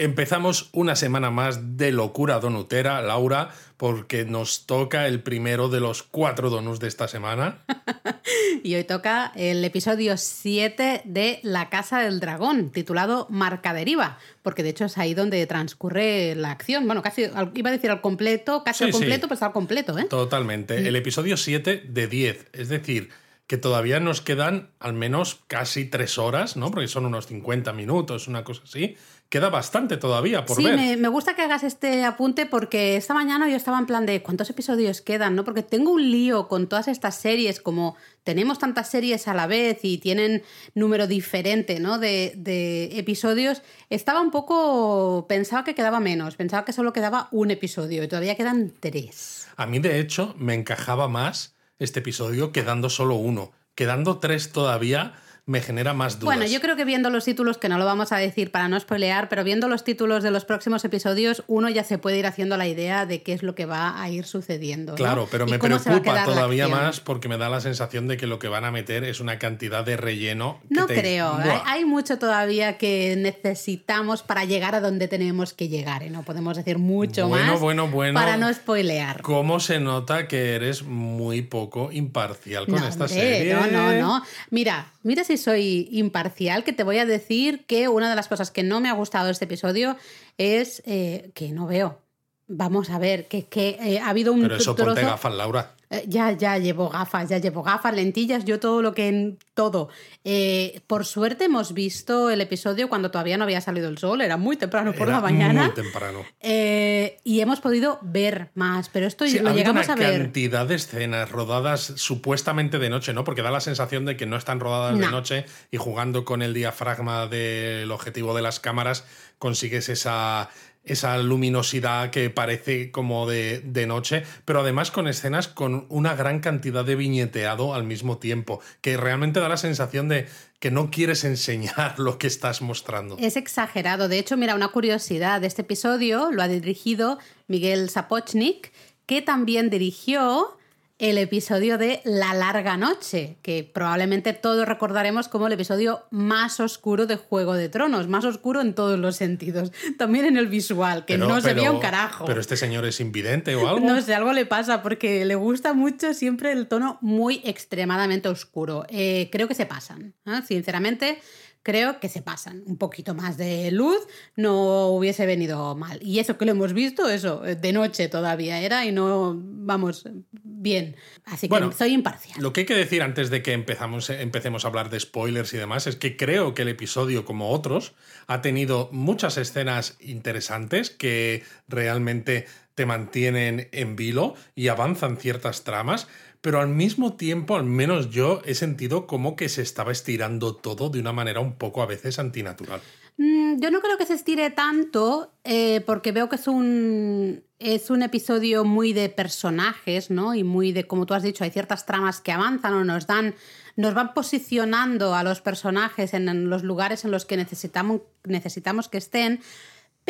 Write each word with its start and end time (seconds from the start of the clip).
Empezamos 0.00 0.70
una 0.72 0.96
semana 0.96 1.30
más 1.30 1.76
de 1.76 1.92
locura 1.92 2.40
donutera, 2.40 3.02
Laura, 3.02 3.50
porque 3.76 4.24
nos 4.24 4.64
toca 4.64 5.06
el 5.06 5.22
primero 5.22 5.68
de 5.68 5.80
los 5.80 6.02
cuatro 6.02 6.48
donuts 6.48 6.80
de 6.80 6.88
esta 6.88 7.06
semana. 7.06 7.58
y 8.62 8.76
hoy 8.76 8.84
toca 8.84 9.30
el 9.36 9.62
episodio 9.62 10.16
7 10.16 11.02
de 11.04 11.40
La 11.42 11.68
Casa 11.68 11.98
del 11.98 12.18
Dragón, 12.18 12.70
titulado 12.70 13.26
Marca 13.28 13.74
Deriva, 13.74 14.18
porque 14.40 14.62
de 14.62 14.70
hecho 14.70 14.86
es 14.86 14.96
ahí 14.96 15.12
donde 15.12 15.46
transcurre 15.46 16.34
la 16.34 16.50
acción. 16.50 16.86
Bueno, 16.86 17.02
casi 17.02 17.26
iba 17.52 17.68
a 17.68 17.72
decir 17.72 17.90
al 17.90 18.00
completo, 18.00 18.64
casi 18.64 18.84
al 18.84 18.92
completo, 18.92 19.26
pero 19.26 19.34
está 19.34 19.46
al 19.48 19.52
completo, 19.52 19.98
¿eh? 19.98 20.04
Totalmente. 20.04 20.88
El 20.88 20.96
episodio 20.96 21.36
7 21.36 21.84
de 21.86 22.06
10, 22.06 22.46
es 22.54 22.70
decir, 22.70 23.10
que 23.50 23.58
todavía 23.58 23.98
nos 23.98 24.20
quedan 24.20 24.70
al 24.78 24.92
menos 24.92 25.40
casi 25.48 25.84
tres 25.84 26.18
horas, 26.18 26.56
¿no? 26.56 26.70
Porque 26.70 26.86
son 26.86 27.04
unos 27.04 27.26
50 27.26 27.72
minutos, 27.72 28.28
una 28.28 28.44
cosa 28.44 28.62
así, 28.64 28.96
queda 29.30 29.48
bastante 29.48 29.96
todavía 29.96 30.44
por 30.44 30.60
ver. 30.60 30.76
Sí, 30.76 30.96
me, 30.96 31.08
gusta 31.08 31.34
que 31.34 31.42
hagas 31.42 31.62
este 31.62 32.04
apunte 32.04 32.46
porque 32.46 32.96
esta 32.96 33.14
mañana 33.14 33.48
yo 33.48 33.56
estaba 33.56 33.78
en 33.78 33.86
plan 33.86 34.04
de 34.04 34.22
cuántos 34.22 34.50
episodios 34.50 35.00
quedan, 35.00 35.36
¿no? 35.36 35.44
Porque 35.44 35.62
tengo 35.62 35.92
un 35.92 36.10
lío 36.10 36.48
con 36.48 36.68
todas 36.68 36.88
estas 36.88 37.14
series, 37.14 37.60
como 37.60 37.96
tenemos 38.24 38.58
tantas 38.58 38.90
series 38.90 39.28
a 39.28 39.34
la 39.34 39.46
vez 39.46 39.78
y 39.82 39.98
tienen 39.98 40.42
número 40.74 41.06
diferente, 41.06 41.78
¿no? 41.78 42.00
De, 42.00 42.32
de 42.36 42.98
episodios. 42.98 43.62
Estaba 43.88 44.20
un 44.20 44.32
poco. 44.32 45.26
Pensaba 45.28 45.62
que 45.62 45.76
quedaba 45.76 46.00
menos, 46.00 46.34
pensaba 46.34 46.64
que 46.64 46.72
solo 46.72 46.92
quedaba 46.92 47.28
un 47.30 47.52
episodio 47.52 48.02
y 48.02 48.08
todavía 48.08 48.34
quedan 48.34 48.72
tres. 48.80 49.46
A 49.56 49.64
mí, 49.64 49.78
de 49.78 50.00
hecho, 50.00 50.34
me 50.38 50.54
encajaba 50.54 51.06
más 51.06 51.54
este 51.78 52.00
episodio 52.00 52.50
quedando 52.50 52.90
solo 52.90 53.14
uno. 53.14 53.52
Quedando 53.76 54.18
tres 54.18 54.50
todavía 54.50 55.14
me 55.50 55.60
genera 55.60 55.94
más 55.94 56.20
dudas. 56.20 56.36
Bueno, 56.36 56.50
yo 56.50 56.60
creo 56.60 56.76
que 56.76 56.84
viendo 56.84 57.10
los 57.10 57.24
títulos, 57.24 57.58
que 57.58 57.68
no 57.68 57.76
lo 57.76 57.84
vamos 57.84 58.12
a 58.12 58.18
decir 58.18 58.52
para 58.52 58.68
no 58.68 58.78
spoilear, 58.78 59.28
pero 59.28 59.42
viendo 59.42 59.66
los 59.66 59.82
títulos 59.82 60.22
de 60.22 60.30
los 60.30 60.44
próximos 60.44 60.84
episodios, 60.84 61.42
uno 61.48 61.68
ya 61.68 61.82
se 61.82 61.98
puede 61.98 62.18
ir 62.18 62.26
haciendo 62.26 62.56
la 62.56 62.68
idea 62.68 63.04
de 63.04 63.22
qué 63.22 63.32
es 63.32 63.42
lo 63.42 63.56
que 63.56 63.66
va 63.66 64.00
a 64.00 64.08
ir 64.10 64.26
sucediendo. 64.26 64.94
Claro, 64.94 65.26
pero 65.28 65.46
me 65.46 65.58
preocupa 65.58 66.24
todavía 66.24 66.68
más 66.68 67.00
porque 67.00 67.28
me 67.28 67.36
da 67.36 67.48
la 67.48 67.60
sensación 67.60 68.06
de 68.06 68.16
que 68.16 68.28
lo 68.28 68.38
que 68.38 68.46
van 68.46 68.64
a 68.64 68.70
meter 68.70 69.02
es 69.02 69.18
una 69.18 69.40
cantidad 69.40 69.84
de 69.84 69.96
relleno. 69.96 70.60
no 70.68 70.86
creo, 70.86 71.36
hay, 71.64 71.84
mucho 71.84 72.18
todavía 72.18 72.78
que 72.78 73.16
necesitamos 73.18 74.22
para 74.22 74.44
llegar 74.44 74.76
a 74.76 74.80
donde 74.80 75.08
tenemos 75.08 75.52
que 75.52 75.68
llegar, 75.68 76.04
¿eh? 76.04 76.10
no 76.10 76.22
podemos 76.22 76.56
decir 76.56 76.78
mucho 76.78 77.28
más 77.28 77.58
bueno, 77.60 77.88
bueno, 77.88 78.14
para 78.14 78.36
no 78.36 78.52
spoilear. 78.54 79.22
¿Cómo 79.22 79.58
se 79.58 79.80
nota 79.80 80.28
que 80.28 80.54
eres 80.54 80.84
muy 80.84 81.42
poco 81.42 81.90
imparcial 81.90 82.66
con 82.66 82.84
esta 82.84 83.08
serie? 83.08 83.54
No, 83.54 83.66
no, 83.66 83.92
no. 83.94 84.22
Mira, 84.50 84.92
mira 85.02 85.24
si 85.24 85.39
soy 85.40 85.88
imparcial, 85.90 86.62
que 86.62 86.72
te 86.72 86.84
voy 86.84 86.98
a 86.98 87.06
decir 87.06 87.64
que 87.66 87.88
una 87.88 88.08
de 88.08 88.16
las 88.16 88.28
cosas 88.28 88.50
que 88.50 88.62
no 88.62 88.80
me 88.80 88.88
ha 88.88 88.92
gustado 88.92 89.26
de 89.26 89.32
este 89.32 89.46
episodio 89.46 89.96
es 90.38 90.82
eh, 90.86 91.32
que 91.34 91.50
no 91.50 91.66
veo. 91.66 91.98
Vamos 92.46 92.90
a 92.90 92.98
ver, 92.98 93.26
que, 93.26 93.46
que 93.46 93.78
eh, 93.80 93.98
ha 94.00 94.08
habido 94.08 94.32
un. 94.32 94.42
Pero 94.42 94.56
eso 94.56 94.76
ponte 94.76 95.02
gafas, 95.02 95.34
Laura. 95.34 95.74
Eh, 95.90 96.04
ya, 96.06 96.30
ya 96.32 96.56
llevo 96.56 96.88
gafas, 96.88 97.28
ya 97.28 97.38
llevo 97.38 97.64
gafas, 97.64 97.92
lentillas, 97.92 98.44
yo 98.44 98.60
todo 98.60 98.80
lo 98.80 98.94
que 98.94 99.08
en 99.08 99.38
todo. 99.54 99.88
Eh, 100.22 100.82
por 100.86 101.04
suerte 101.04 101.46
hemos 101.46 101.74
visto 101.74 102.30
el 102.30 102.40
episodio 102.40 102.88
cuando 102.88 103.10
todavía 103.10 103.36
no 103.36 103.42
había 103.42 103.60
salido 103.60 103.88
el 103.88 103.98
sol, 103.98 104.20
era 104.20 104.36
muy 104.36 104.56
temprano 104.56 104.92
por 104.92 105.08
la 105.08 105.20
mañana. 105.20 105.64
Muy 105.64 105.74
temprano. 105.74 106.24
Eh, 106.40 107.18
y 107.24 107.40
hemos 107.40 107.60
podido 107.60 107.98
ver 108.02 108.50
más, 108.54 108.88
pero 108.88 109.08
esto 109.08 109.24
lo 109.24 109.52
llegamos 109.52 109.88
a 109.88 109.96
ver. 109.96 110.22
cantidad 110.22 110.64
de 110.64 110.76
escenas 110.76 111.28
rodadas 111.28 111.92
supuestamente 111.96 112.78
de 112.78 112.88
noche, 112.88 113.12
¿no? 113.12 113.24
Porque 113.24 113.42
da 113.42 113.50
la 113.50 113.60
sensación 113.60 114.04
de 114.04 114.16
que 114.16 114.26
no 114.26 114.36
están 114.36 114.60
rodadas 114.60 114.96
de 114.96 115.10
noche 115.10 115.44
y 115.72 115.76
jugando 115.76 116.24
con 116.24 116.42
el 116.42 116.54
diafragma 116.54 117.26
del 117.26 117.90
objetivo 117.90 118.32
de 118.36 118.42
las 118.42 118.60
cámaras 118.60 119.04
consigues 119.40 119.88
esa 119.88 120.50
esa 120.84 121.18
luminosidad 121.18 122.10
que 122.10 122.30
parece 122.30 122.90
como 122.90 123.28
de, 123.28 123.60
de, 123.60 123.86
noche, 123.86 124.24
pero 124.44 124.60
además 124.60 124.90
con 124.90 125.08
escenas 125.08 125.46
con 125.46 125.86
una 125.88 126.14
gran 126.14 126.40
cantidad 126.40 126.84
de 126.84 126.96
viñeteado 126.96 127.74
al 127.74 127.84
mismo 127.84 128.18
tiempo, 128.18 128.60
que 128.80 128.96
realmente 128.96 129.40
da 129.40 129.48
la 129.48 129.56
sensación 129.56 130.08
de 130.08 130.26
que 130.58 130.70
no 130.70 130.90
quieres 130.90 131.24
enseñar 131.24 131.98
lo 131.98 132.18
que 132.18 132.26
estás 132.26 132.62
mostrando. 132.62 133.16
Es 133.18 133.36
exagerado. 133.36 134.08
De 134.08 134.18
hecho, 134.18 134.36
mira, 134.36 134.54
una 134.54 134.68
curiosidad 134.68 135.42
este 135.44 135.62
episodio 135.62 136.30
lo 136.32 136.42
ha 136.42 136.48
dirigido 136.48 137.18
Miguel 137.46 137.90
Sapochnik, 137.90 138.72
que 139.06 139.22
también 139.22 139.70
dirigió 139.70 140.56
el 141.00 141.16
episodio 141.16 141.78
de 141.78 142.02
La 142.04 142.34
larga 142.34 142.76
noche, 142.76 143.38
que 143.42 143.64
probablemente 143.64 144.34
todos 144.34 144.68
recordaremos 144.68 145.28
como 145.28 145.46
el 145.46 145.54
episodio 145.54 146.04
más 146.10 146.60
oscuro 146.60 147.06
de 147.06 147.16
Juego 147.16 147.54
de 147.54 147.70
Tronos, 147.70 148.06
más 148.06 148.26
oscuro 148.26 148.60
en 148.60 148.74
todos 148.74 148.98
los 148.98 149.16
sentidos, 149.16 149.72
también 149.98 150.26
en 150.26 150.36
el 150.36 150.48
visual, 150.48 151.06
que 151.06 151.16
no 151.16 151.40
se 151.40 151.54
veía 151.54 151.72
un 151.72 151.80
carajo. 151.80 152.26
Pero 152.26 152.40
este 152.40 152.56
señor 152.56 152.84
es 152.84 153.00
invidente 153.00 153.54
o 153.56 153.66
algo. 153.66 153.86
No 153.86 154.00
sé, 154.02 154.14
algo 154.14 154.34
le 154.34 154.44
pasa 154.44 154.82
porque 154.82 155.24
le 155.24 155.36
gusta 155.36 155.72
mucho 155.72 156.12
siempre 156.12 156.52
el 156.52 156.68
tono 156.68 156.98
muy 157.00 157.40
extremadamente 157.44 158.28
oscuro. 158.28 158.84
Eh, 158.90 159.30
creo 159.32 159.48
que 159.48 159.54
se 159.54 159.64
pasan, 159.64 160.14
¿eh? 160.26 160.42
sinceramente 160.46 161.18
creo 161.62 162.00
que 162.00 162.08
se 162.08 162.22
pasan. 162.22 162.62
Un 162.66 162.76
poquito 162.76 163.14
más 163.14 163.36
de 163.36 163.70
luz 163.70 164.00
no 164.36 164.88
hubiese 164.88 165.26
venido 165.26 165.74
mal. 165.76 166.00
Y 166.02 166.18
eso 166.18 166.38
que 166.38 166.44
lo 166.44 166.52
hemos 166.52 166.72
visto, 166.72 167.08
eso, 167.08 167.40
de 167.40 167.72
noche 167.72 168.08
todavía 168.08 168.60
era 168.60 168.84
y 168.84 168.92
no, 168.92 169.34
vamos, 169.36 170.04
bien. 170.42 170.96
Así 171.24 171.48
que 171.48 171.72
soy 171.76 171.92
imparcial. 171.92 172.40
Lo 172.42 172.52
que 172.52 172.60
hay 172.60 172.66
que 172.66 172.74
decir 172.74 173.02
antes 173.02 173.30
de 173.30 173.42
que 173.42 173.52
empezamos, 173.52 174.10
empecemos 174.10 174.64
a 174.64 174.68
hablar 174.68 174.90
de 174.90 175.00
spoilers 175.00 175.52
y 175.54 175.58
demás 175.58 175.86
es 175.86 175.96
que 175.96 176.16
creo 176.16 176.54
que 176.54 176.62
el 176.62 176.68
episodio, 176.68 177.24
como 177.24 177.50
otros, 177.50 177.94
ha 178.26 178.40
tenido 178.40 178.88
muchas 178.92 179.36
escenas 179.36 179.96
interesantes 180.00 180.90
que 180.90 181.44
realmente 181.68 182.46
te 182.74 182.86
mantienen 182.86 183.68
en 183.72 183.96
vilo 183.96 184.34
y 184.54 184.68
avanzan 184.68 185.18
ciertas 185.18 185.64
tramas 185.64 186.08
pero 186.40 186.60
al 186.60 186.68
mismo 186.68 187.14
tiempo, 187.14 187.56
al 187.56 187.64
menos 187.64 188.10
yo 188.10 188.40
he 188.44 188.54
sentido 188.54 189.06
como 189.06 189.36
que 189.36 189.48
se 189.48 189.62
estaba 189.62 189.92
estirando 189.92 190.56
todo 190.56 190.88
de 190.90 191.00
una 191.00 191.12
manera 191.12 191.40
un 191.40 191.54
poco 191.54 191.82
a 191.82 191.86
veces 191.86 192.18
antinatural. 192.18 192.80
Mm, 193.18 193.60
yo 193.60 193.70
no 193.70 193.80
creo 193.80 193.98
que 193.98 194.06
se 194.06 194.14
estire 194.14 194.48
tanto, 194.50 195.34
eh, 195.44 195.82
porque 195.82 196.10
veo 196.10 196.30
que 196.30 196.36
es 196.36 196.48
un, 196.48 197.44
es 197.58 197.90
un 197.90 198.02
episodio 198.02 198.64
muy 198.64 198.94
de 198.94 199.10
personajes, 199.10 200.10
¿no? 200.10 200.34
Y 200.34 200.42
muy 200.42 200.72
de, 200.72 200.86
como 200.86 201.04
tú 201.04 201.12
has 201.12 201.22
dicho, 201.22 201.44
hay 201.44 201.50
ciertas 201.50 201.84
tramas 201.84 202.22
que 202.22 202.32
avanzan 202.32 202.72
o 202.72 202.84
nos 202.84 203.06
dan, 203.06 203.34
nos 203.76 203.92
van 203.92 204.14
posicionando 204.14 205.14
a 205.14 205.22
los 205.22 205.42
personajes 205.42 206.14
en, 206.14 206.48
los 206.48 206.62
lugares 206.62 207.04
en 207.04 207.10
los 207.10 207.26
que 207.26 207.36
necesitamos, 207.36 208.00
necesitamos 208.24 208.88
que 208.88 208.96
estén. 208.96 209.40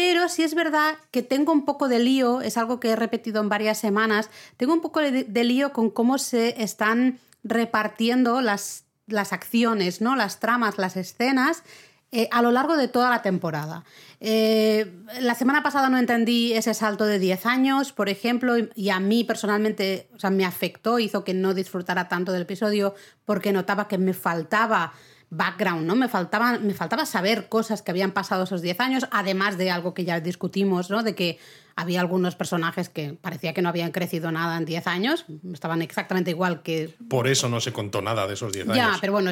Pero 0.00 0.30
sí 0.30 0.44
es 0.44 0.54
verdad 0.54 0.94
que 1.10 1.22
tengo 1.22 1.52
un 1.52 1.66
poco 1.66 1.86
de 1.86 1.98
lío, 1.98 2.40
es 2.40 2.56
algo 2.56 2.80
que 2.80 2.88
he 2.88 2.96
repetido 2.96 3.42
en 3.42 3.50
varias 3.50 3.76
semanas, 3.76 4.30
tengo 4.56 4.72
un 4.72 4.80
poco 4.80 4.98
de, 5.00 5.44
lío 5.44 5.74
con 5.74 5.90
cómo 5.90 6.16
se 6.16 6.62
están 6.62 7.18
repartiendo 7.44 8.40
las, 8.40 8.86
las 9.06 9.34
acciones, 9.34 10.00
¿no? 10.00 10.16
las 10.16 10.40
tramas, 10.40 10.78
las 10.78 10.96
escenas 10.96 11.64
eh, 12.12 12.28
a 12.32 12.40
lo 12.40 12.50
largo 12.50 12.78
de 12.78 12.88
toda 12.88 13.10
la 13.10 13.20
temporada. 13.20 13.84
Eh, 14.20 14.90
la 15.20 15.34
semana 15.34 15.62
pasada 15.62 15.90
no 15.90 15.98
entendí 15.98 16.54
ese 16.54 16.72
salto 16.72 17.04
de 17.04 17.18
10 17.18 17.44
años, 17.44 17.92
por 17.92 18.08
ejemplo, 18.08 18.54
y 18.74 18.88
a 18.88 19.00
mí 19.00 19.24
personalmente 19.24 20.08
o 20.16 20.18
sea, 20.18 20.30
me 20.30 20.46
afectó, 20.46 20.98
hizo 20.98 21.24
que 21.24 21.34
no 21.34 21.52
disfrutara 21.52 22.08
tanto 22.08 22.32
del 22.32 22.42
episodio 22.42 22.94
porque 23.26 23.52
notaba 23.52 23.86
que 23.86 23.98
me 23.98 24.14
faltaba 24.14 24.94
background, 25.30 25.86
¿no? 25.86 25.94
Me 25.94 26.08
faltaba, 26.08 26.58
me 26.58 26.74
faltaba 26.74 27.06
saber 27.06 27.48
cosas 27.48 27.82
que 27.82 27.92
habían 27.92 28.10
pasado 28.10 28.44
esos 28.44 28.62
10 28.62 28.80
años, 28.80 29.06
además 29.12 29.56
de 29.56 29.70
algo 29.70 29.94
que 29.94 30.04
ya 30.04 30.20
discutimos, 30.20 30.90
¿no? 30.90 31.02
De 31.02 31.14
que 31.14 31.38
había 31.76 32.00
algunos 32.00 32.34
personajes 32.34 32.88
que 32.88 33.14
parecía 33.14 33.54
que 33.54 33.62
no 33.62 33.68
habían 33.68 33.92
crecido 33.92 34.32
nada 34.32 34.58
en 34.58 34.64
10 34.64 34.86
años, 34.88 35.24
estaban 35.52 35.82
exactamente 35.82 36.32
igual 36.32 36.62
que... 36.62 36.94
Por 37.08 37.28
eso 37.28 37.48
no 37.48 37.60
se 37.60 37.72
contó 37.72 38.02
nada 38.02 38.26
de 38.26 38.34
esos 38.34 38.52
10 38.52 38.66
años. 38.66 38.76
Ya, 38.76 38.98
pero 39.00 39.12
bueno, 39.12 39.30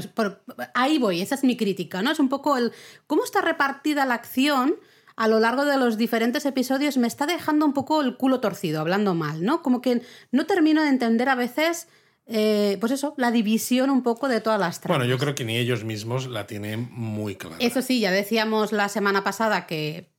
ahí 0.74 0.98
voy, 0.98 1.20
esa 1.20 1.34
es 1.34 1.44
mi 1.44 1.56
crítica, 1.56 2.00
¿no? 2.00 2.12
Es 2.12 2.20
un 2.20 2.28
poco 2.28 2.56
el... 2.56 2.72
¿Cómo 3.06 3.24
está 3.24 3.40
repartida 3.40 4.06
la 4.06 4.14
acción? 4.14 4.76
a 5.18 5.26
lo 5.26 5.40
largo 5.40 5.64
de 5.64 5.76
los 5.76 5.98
diferentes 5.98 6.46
episodios 6.46 6.96
me 6.96 7.08
está 7.08 7.26
dejando 7.26 7.66
un 7.66 7.72
poco 7.72 8.02
el 8.02 8.16
culo 8.16 8.38
torcido, 8.38 8.80
hablando 8.80 9.16
mal, 9.16 9.44
¿no? 9.44 9.62
Como 9.62 9.80
que 9.80 10.00
no 10.30 10.46
termino 10.46 10.80
de 10.80 10.90
entender 10.90 11.28
a 11.28 11.34
veces 11.34 11.88
eh, 12.28 12.76
pues 12.78 12.92
eso, 12.92 13.14
la 13.16 13.30
división 13.30 13.90
un 13.90 14.02
poco 14.02 14.28
de 14.28 14.40
todas 14.40 14.60
las 14.60 14.80
tramas. 14.80 14.98
Bueno, 14.98 15.10
yo 15.10 15.18
creo 15.18 15.34
que 15.34 15.44
ni 15.44 15.56
ellos 15.56 15.84
mismos 15.84 16.26
la 16.26 16.46
tienen 16.46 16.88
muy 16.92 17.36
clara. 17.36 17.56
Eso 17.58 17.80
sí, 17.80 18.00
ya 18.00 18.10
decíamos 18.10 18.72
la 18.72 18.88
semana 18.88 19.24
pasada 19.24 19.66
que 19.66 20.10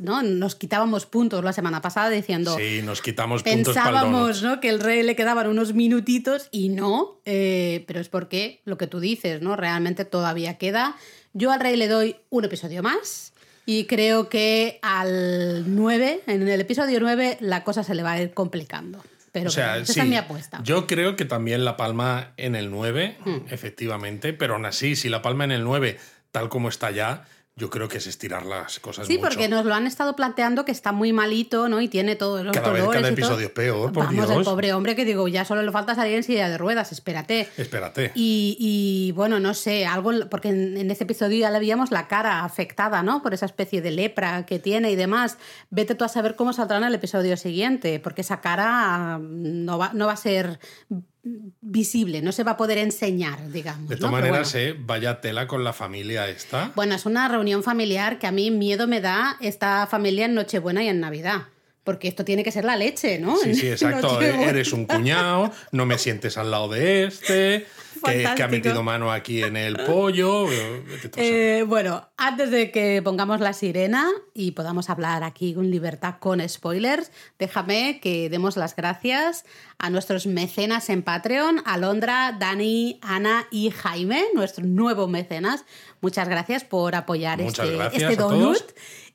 ¿no? 0.00 0.22
nos 0.22 0.54
quitábamos 0.54 1.06
puntos 1.06 1.44
la 1.44 1.52
semana 1.52 1.82
pasada 1.82 2.08
diciendo. 2.10 2.56
Sí, 2.56 2.80
nos 2.82 3.02
quitamos 3.02 3.42
puntos. 3.42 3.74
Pensábamos 3.74 4.42
¿no? 4.42 4.60
que 4.60 4.70
el 4.70 4.80
rey 4.80 5.02
le 5.02 5.14
quedaban 5.14 5.46
unos 5.46 5.74
minutitos 5.74 6.48
y 6.50 6.70
no, 6.70 7.20
eh, 7.26 7.84
pero 7.86 8.00
es 8.00 8.08
porque 8.08 8.62
lo 8.64 8.78
que 8.78 8.86
tú 8.86 8.98
dices, 9.00 9.42
¿no? 9.42 9.56
Realmente 9.56 10.04
todavía 10.04 10.56
queda. 10.56 10.96
Yo 11.34 11.52
al 11.52 11.60
rey 11.60 11.76
le 11.76 11.88
doy 11.88 12.16
un 12.30 12.44
episodio 12.44 12.82
más. 12.82 13.32
Y 13.66 13.84
creo 13.84 14.30
que 14.30 14.78
al 14.80 15.74
9, 15.76 16.22
en 16.26 16.48
el 16.48 16.60
episodio 16.62 17.00
9, 17.00 17.36
la 17.40 17.64
cosa 17.64 17.82
se 17.82 17.94
le 17.94 18.02
va 18.02 18.12
a 18.12 18.22
ir 18.22 18.32
complicando. 18.32 18.98
Pero 19.32 19.48
o 19.48 19.50
sea, 19.52 19.76
esa 19.76 19.92
sí, 19.92 20.00
es 20.00 20.06
mi 20.06 20.16
apuesta. 20.16 20.60
Yo 20.62 20.86
creo 20.86 21.16
que 21.16 21.24
también 21.24 21.64
La 21.64 21.76
Palma 21.76 22.32
en 22.36 22.54
el 22.54 22.70
9, 22.70 23.16
Hmm. 23.24 23.36
efectivamente, 23.50 24.32
pero 24.32 24.54
aún 24.54 24.66
así, 24.66 24.96
si 24.96 25.08
La 25.08 25.22
Palma 25.22 25.44
en 25.44 25.52
el 25.52 25.64
9, 25.64 25.98
tal 26.32 26.48
como 26.48 26.68
está 26.68 26.90
ya, 26.90 27.24
yo 27.58 27.68
creo 27.70 27.88
que 27.88 27.98
es 27.98 28.06
estirar 28.06 28.46
las 28.46 28.78
cosas 28.78 29.06
Sí, 29.06 29.14
mucho. 29.18 29.28
porque 29.28 29.48
nos 29.48 29.64
lo 29.66 29.74
han 29.74 29.86
estado 29.86 30.14
planteando 30.14 30.64
que 30.64 30.70
está 30.72 30.92
muy 30.92 31.12
malito, 31.12 31.68
¿no? 31.68 31.80
Y 31.80 31.88
tiene 31.88 32.14
todos 32.14 32.44
los 32.44 32.54
Cada 32.54 32.70
vez 32.70 32.82
dolores 32.82 33.02
cada 33.02 33.12
y 33.12 33.16
todo. 33.16 33.24
episodio 33.26 33.46
es 33.48 33.52
peor, 33.52 33.92
por 33.92 34.04
Vamos, 34.06 34.30
el 34.30 34.44
pobre 34.44 34.72
hombre 34.72 34.94
que 34.94 35.04
digo, 35.04 35.26
ya 35.26 35.44
solo 35.44 35.62
le 35.62 35.72
falta 35.72 35.94
salir 35.96 36.14
en 36.14 36.22
silla 36.22 36.48
de 36.48 36.56
ruedas, 36.56 36.92
espérate. 36.92 37.48
Espérate. 37.56 38.12
Y, 38.14 38.56
y, 38.60 39.12
bueno, 39.12 39.40
no 39.40 39.54
sé, 39.54 39.86
algo, 39.86 40.12
porque 40.30 40.48
en, 40.50 40.76
en 40.76 40.90
ese 40.90 41.04
episodio 41.04 41.38
ya 41.40 41.50
le 41.50 41.58
veíamos 41.58 41.90
la 41.90 42.06
cara 42.06 42.44
afectada, 42.44 43.02
¿no? 43.02 43.22
Por 43.22 43.34
esa 43.34 43.46
especie 43.46 43.82
de 43.82 43.90
lepra 43.90 44.46
que 44.46 44.58
tiene 44.60 44.90
y 44.92 44.96
demás. 44.96 45.36
Vete 45.70 45.94
tú 45.96 46.04
a 46.04 46.08
saber 46.08 46.36
cómo 46.36 46.52
saldrá 46.52 46.78
en 46.78 46.84
el 46.84 46.94
episodio 46.94 47.36
siguiente, 47.36 47.98
porque 47.98 48.20
esa 48.20 48.40
cara 48.40 49.18
mm, 49.18 49.64
no 49.64 49.78
va, 49.78 49.90
no 49.94 50.06
va 50.06 50.12
a 50.12 50.16
ser 50.16 50.60
visible, 51.60 52.22
no 52.22 52.32
se 52.32 52.44
va 52.44 52.52
a 52.52 52.56
poder 52.56 52.78
enseñar, 52.78 53.50
digamos. 53.50 53.88
De 53.88 53.96
todas 53.96 54.12
maneras, 54.12 54.52
bueno. 54.52 54.68
eh, 54.68 54.76
vaya 54.78 55.20
tela 55.20 55.46
con 55.46 55.64
la 55.64 55.72
familia 55.72 56.28
esta. 56.28 56.72
Bueno, 56.74 56.94
es 56.94 57.06
una 57.06 57.28
reunión 57.28 57.62
familiar 57.62 58.18
que 58.18 58.26
a 58.26 58.32
mí 58.32 58.50
miedo 58.50 58.86
me 58.86 59.00
da 59.00 59.36
esta 59.40 59.86
familia 59.86 60.26
en 60.26 60.34
Nochebuena 60.34 60.82
y 60.82 60.88
en 60.88 61.00
Navidad. 61.00 61.42
Porque 61.84 62.06
esto 62.08 62.22
tiene 62.24 62.44
que 62.44 62.52
ser 62.52 62.66
la 62.66 62.76
leche, 62.76 63.18
¿no? 63.18 63.36
Sí, 63.38 63.54
sí, 63.54 63.68
exacto. 63.70 64.12
Nochebuena. 64.14 64.50
Eres 64.50 64.72
un 64.72 64.84
cuñado, 64.84 65.50
no 65.72 65.86
me 65.86 65.96
sientes 65.98 66.36
al 66.36 66.50
lado 66.50 66.68
de 66.68 67.04
este, 67.04 67.66
que, 68.02 68.28
que 68.36 68.42
ha 68.42 68.48
metido 68.48 68.82
mano 68.82 69.12
aquí 69.12 69.42
en 69.42 69.56
el 69.56 69.76
pollo. 69.76 70.46
eh, 71.16 71.64
bueno, 71.66 72.08
antes 72.16 72.50
de 72.50 72.70
que 72.70 73.00
pongamos 73.02 73.40
la 73.40 73.52
sirena 73.52 74.08
y 74.34 74.52
podamos 74.52 74.90
hablar 74.90 75.24
aquí 75.24 75.54
con 75.54 75.70
libertad 75.70 76.16
con 76.18 76.46
spoilers, 76.48 77.10
déjame 77.38 78.00
que 78.00 78.28
demos 78.30 78.56
las 78.56 78.76
gracias 78.76 79.44
a 79.78 79.90
nuestros 79.90 80.26
mecenas 80.26 80.90
en 80.90 81.02
Patreon, 81.02 81.62
Alondra, 81.64 82.36
Dani, 82.38 82.98
Ana 83.02 83.46
y 83.50 83.70
Jaime, 83.70 84.24
nuestros 84.34 84.66
nuevos 84.66 85.08
mecenas. 85.08 85.64
Muchas 86.00 86.28
gracias 86.28 86.64
por 86.64 86.94
apoyar 86.94 87.40
Muchas 87.40 87.66
este, 87.66 87.76
gracias 87.76 88.02
este 88.02 88.14
a 88.14 88.16
todos. 88.16 88.64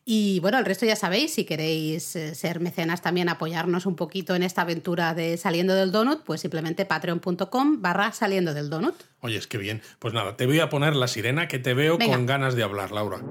Y 0.05 0.39
bueno, 0.41 0.59
el 0.59 0.65
resto 0.65 0.85
ya 0.85 0.97
sabéis, 0.97 1.33
si 1.33 1.45
queréis 1.45 2.15
eh, 2.17 2.35
ser 2.35 2.59
mecenas 2.59 3.01
también, 3.01 3.29
apoyarnos 3.29 3.85
un 3.85 3.95
poquito 3.95 4.35
en 4.35 4.43
esta 4.43 4.63
aventura 4.63 5.13
de 5.13 5.37
Saliendo 5.37 5.75
del 5.75 5.93
Donut, 5.93 6.23
pues 6.23 6.41
simplemente 6.41 6.85
patreon.com 6.85 7.81
barra 7.81 8.11
Saliendo 8.11 8.53
del 8.53 8.69
Donut. 8.69 8.95
Oye, 9.21 9.37
es 9.37 9.47
que 9.47 9.57
bien. 9.57 9.81
Pues 9.99 10.13
nada, 10.13 10.35
te 10.35 10.45
voy 10.45 10.59
a 10.59 10.67
poner 10.69 10.95
la 10.95 11.07
sirena 11.07 11.47
que 11.47 11.57
te 11.57 11.73
veo 11.73 11.97
Venga. 11.97 12.15
con 12.15 12.25
ganas 12.25 12.55
de 12.55 12.63
hablar, 12.63 12.91
Laura. 12.91 13.21